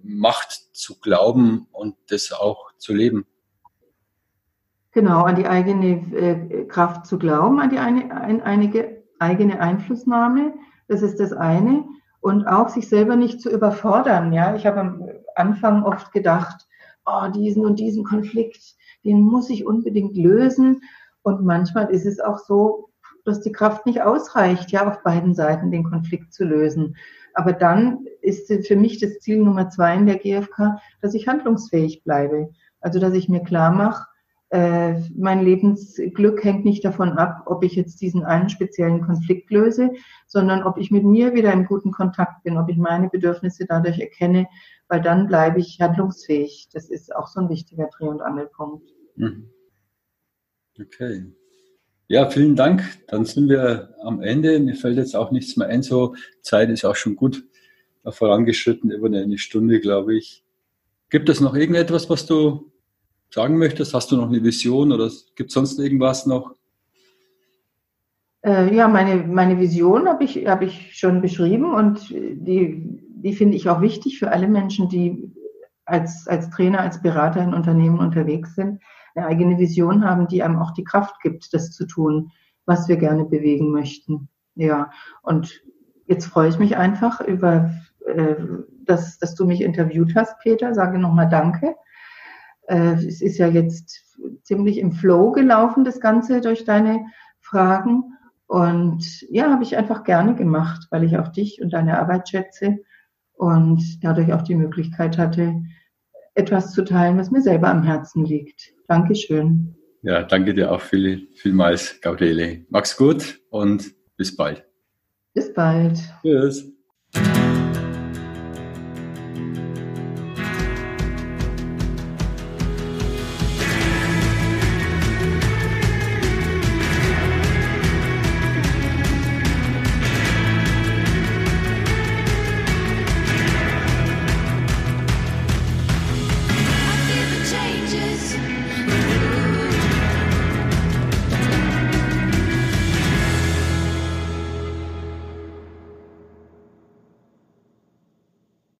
Macht 0.02 0.52
zu 0.72 0.98
glauben 1.00 1.66
und 1.72 1.96
das 2.08 2.32
auch 2.32 2.72
zu 2.76 2.94
leben. 2.94 3.26
Genau, 4.92 5.22
an 5.22 5.36
die 5.36 5.46
eigene 5.46 5.86
äh, 6.14 6.64
Kraft 6.64 7.06
zu 7.06 7.18
glauben, 7.18 7.60
an 7.60 7.70
die 7.70 7.78
eine, 7.78 8.10
ein, 8.12 8.42
einige, 8.42 9.04
eigene 9.18 9.60
Einflussnahme, 9.60 10.54
das 10.88 11.02
ist 11.02 11.20
das 11.20 11.32
eine. 11.32 11.84
Und 12.20 12.46
auch 12.46 12.68
sich 12.68 12.88
selber 12.88 13.14
nicht 13.14 13.40
zu 13.40 13.48
überfordern. 13.50 14.32
Ja, 14.32 14.56
ich 14.56 14.66
habe 14.66 14.80
am 14.80 15.08
Anfang 15.36 15.84
oft 15.84 16.10
gedacht, 16.10 16.66
oh, 17.06 17.28
diesen 17.28 17.64
und 17.64 17.78
diesen 17.78 18.02
Konflikt, 18.02 18.74
den 19.04 19.20
muss 19.20 19.50
ich 19.50 19.64
unbedingt 19.64 20.16
lösen. 20.16 20.82
Und 21.22 21.44
manchmal 21.44 21.90
ist 21.90 22.06
es 22.06 22.18
auch 22.18 22.38
so, 22.38 22.90
dass 23.24 23.40
die 23.40 23.52
Kraft 23.52 23.86
nicht 23.86 24.02
ausreicht, 24.02 24.72
ja, 24.72 24.88
auf 24.88 25.02
beiden 25.02 25.34
Seiten 25.34 25.70
den 25.70 25.84
Konflikt 25.84 26.32
zu 26.32 26.44
lösen. 26.44 26.96
Aber 27.38 27.52
dann 27.52 28.04
ist 28.20 28.52
für 28.66 28.74
mich 28.74 28.98
das 28.98 29.20
Ziel 29.20 29.38
Nummer 29.38 29.70
zwei 29.70 29.94
in 29.94 30.06
der 30.06 30.18
GfK, 30.18 30.80
dass 31.00 31.14
ich 31.14 31.28
handlungsfähig 31.28 32.02
bleibe. 32.02 32.50
Also, 32.80 32.98
dass 32.98 33.14
ich 33.14 33.28
mir 33.28 33.44
klar 33.44 33.70
mache, 33.70 34.08
äh, 34.50 34.94
mein 35.14 35.44
Lebensglück 35.44 36.42
hängt 36.42 36.64
nicht 36.64 36.84
davon 36.84 37.12
ab, 37.12 37.44
ob 37.46 37.62
ich 37.62 37.76
jetzt 37.76 38.00
diesen 38.00 38.24
einen 38.24 38.48
speziellen 38.48 39.02
Konflikt 39.02 39.52
löse, 39.52 39.92
sondern 40.26 40.64
ob 40.64 40.78
ich 40.78 40.90
mit 40.90 41.04
mir 41.04 41.32
wieder 41.32 41.52
im 41.52 41.64
guten 41.64 41.92
Kontakt 41.92 42.42
bin, 42.42 42.58
ob 42.58 42.68
ich 42.68 42.76
meine 42.76 43.08
Bedürfnisse 43.08 43.66
dadurch 43.68 44.00
erkenne, 44.00 44.48
weil 44.88 45.00
dann 45.00 45.28
bleibe 45.28 45.60
ich 45.60 45.80
handlungsfähig. 45.80 46.68
Das 46.72 46.90
ist 46.90 47.14
auch 47.14 47.28
so 47.28 47.38
ein 47.38 47.48
wichtiger 47.48 47.88
Dreh- 47.96 48.08
und 48.08 48.20
Angelpunkt. 48.20 48.90
Mhm. 49.14 49.48
Okay. 50.76 51.32
Ja, 52.10 52.30
vielen 52.30 52.56
Dank. 52.56 52.82
Dann 53.08 53.26
sind 53.26 53.50
wir 53.50 53.94
am 54.02 54.22
Ende. 54.22 54.58
Mir 54.60 54.74
fällt 54.74 54.96
jetzt 54.96 55.14
auch 55.14 55.30
nichts 55.30 55.58
mehr 55.58 55.68
ein. 55.68 55.82
So, 55.82 56.14
Zeit 56.40 56.70
ist 56.70 56.86
auch 56.86 56.96
schon 56.96 57.16
gut 57.16 57.44
vorangeschritten, 58.02 58.90
über 58.90 59.08
eine 59.08 59.36
Stunde, 59.36 59.78
glaube 59.78 60.16
ich. 60.16 60.42
Gibt 61.10 61.28
es 61.28 61.40
noch 61.40 61.54
irgendetwas, 61.54 62.08
was 62.08 62.24
du 62.24 62.72
sagen 63.30 63.58
möchtest? 63.58 63.92
Hast 63.92 64.10
du 64.10 64.16
noch 64.16 64.28
eine 64.28 64.42
Vision 64.42 64.90
oder 64.90 65.10
gibt 65.36 65.50
es 65.50 65.54
sonst 65.54 65.78
irgendwas 65.78 66.24
noch? 66.24 66.54
Äh, 68.42 68.74
ja, 68.74 68.88
meine, 68.88 69.26
meine 69.26 69.58
Vision 69.58 70.08
habe 70.08 70.24
ich, 70.24 70.46
hab 70.46 70.62
ich 70.62 70.96
schon 70.96 71.20
beschrieben 71.20 71.74
und 71.74 72.08
die, 72.10 73.02
die 73.10 73.32
finde 73.34 73.56
ich 73.56 73.68
auch 73.68 73.82
wichtig 73.82 74.18
für 74.18 74.30
alle 74.30 74.48
Menschen, 74.48 74.88
die 74.88 75.30
als, 75.84 76.26
als 76.26 76.48
Trainer, 76.50 76.80
als 76.80 77.02
Berater 77.02 77.42
in 77.42 77.52
Unternehmen 77.52 77.98
unterwegs 77.98 78.54
sind, 78.54 78.80
eine 79.18 79.26
eigene 79.26 79.58
Vision 79.58 80.04
haben, 80.04 80.28
die 80.28 80.42
einem 80.42 80.58
auch 80.58 80.72
die 80.72 80.84
Kraft 80.84 81.20
gibt, 81.20 81.52
das 81.52 81.72
zu 81.72 81.86
tun, 81.86 82.30
was 82.66 82.88
wir 82.88 82.96
gerne 82.96 83.24
bewegen 83.24 83.70
möchten. 83.70 84.28
Ja, 84.54 84.90
und 85.22 85.62
jetzt 86.06 86.26
freue 86.26 86.48
ich 86.48 86.58
mich 86.58 86.76
einfach 86.76 87.20
über, 87.20 87.70
äh, 88.06 88.36
dass, 88.84 89.18
dass 89.18 89.34
du 89.34 89.46
mich 89.46 89.60
interviewt 89.60 90.14
hast, 90.14 90.38
Peter. 90.40 90.74
Sage 90.74 90.98
nochmal 90.98 91.28
Danke. 91.28 91.76
Äh, 92.66 92.94
es 92.94 93.22
ist 93.22 93.38
ja 93.38 93.46
jetzt 93.46 94.16
ziemlich 94.42 94.78
im 94.78 94.92
Flow 94.92 95.32
gelaufen, 95.32 95.84
das 95.84 96.00
Ganze 96.00 96.40
durch 96.40 96.64
deine 96.64 97.06
Fragen. 97.40 98.14
Und 98.46 99.22
ja, 99.30 99.50
habe 99.50 99.62
ich 99.62 99.76
einfach 99.76 100.04
gerne 100.04 100.34
gemacht, 100.34 100.86
weil 100.90 101.04
ich 101.04 101.18
auch 101.18 101.28
dich 101.28 101.60
und 101.62 101.72
deine 101.72 101.98
Arbeit 101.98 102.28
schätze 102.28 102.78
und 103.34 104.02
dadurch 104.02 104.32
auch 104.32 104.42
die 104.42 104.54
Möglichkeit 104.54 105.18
hatte, 105.18 105.62
etwas 106.34 106.72
zu 106.72 106.84
teilen, 106.84 107.18
was 107.18 107.30
mir 107.30 107.42
selber 107.42 107.68
am 107.68 107.82
Herzen 107.82 108.24
liegt. 108.24 108.72
Dankeschön. 108.88 109.76
Ja, 110.02 110.22
danke 110.22 110.54
dir 110.54 110.72
auch 110.72 110.80
viel, 110.80 111.28
vielmals, 111.34 112.00
Gabriele. 112.00 112.64
Mach's 112.70 112.96
gut 112.96 113.40
und 113.50 113.94
bis 114.16 114.34
bald. 114.34 114.64
Bis 115.34 115.52
bald. 115.52 115.98
Tschüss. 116.22 116.72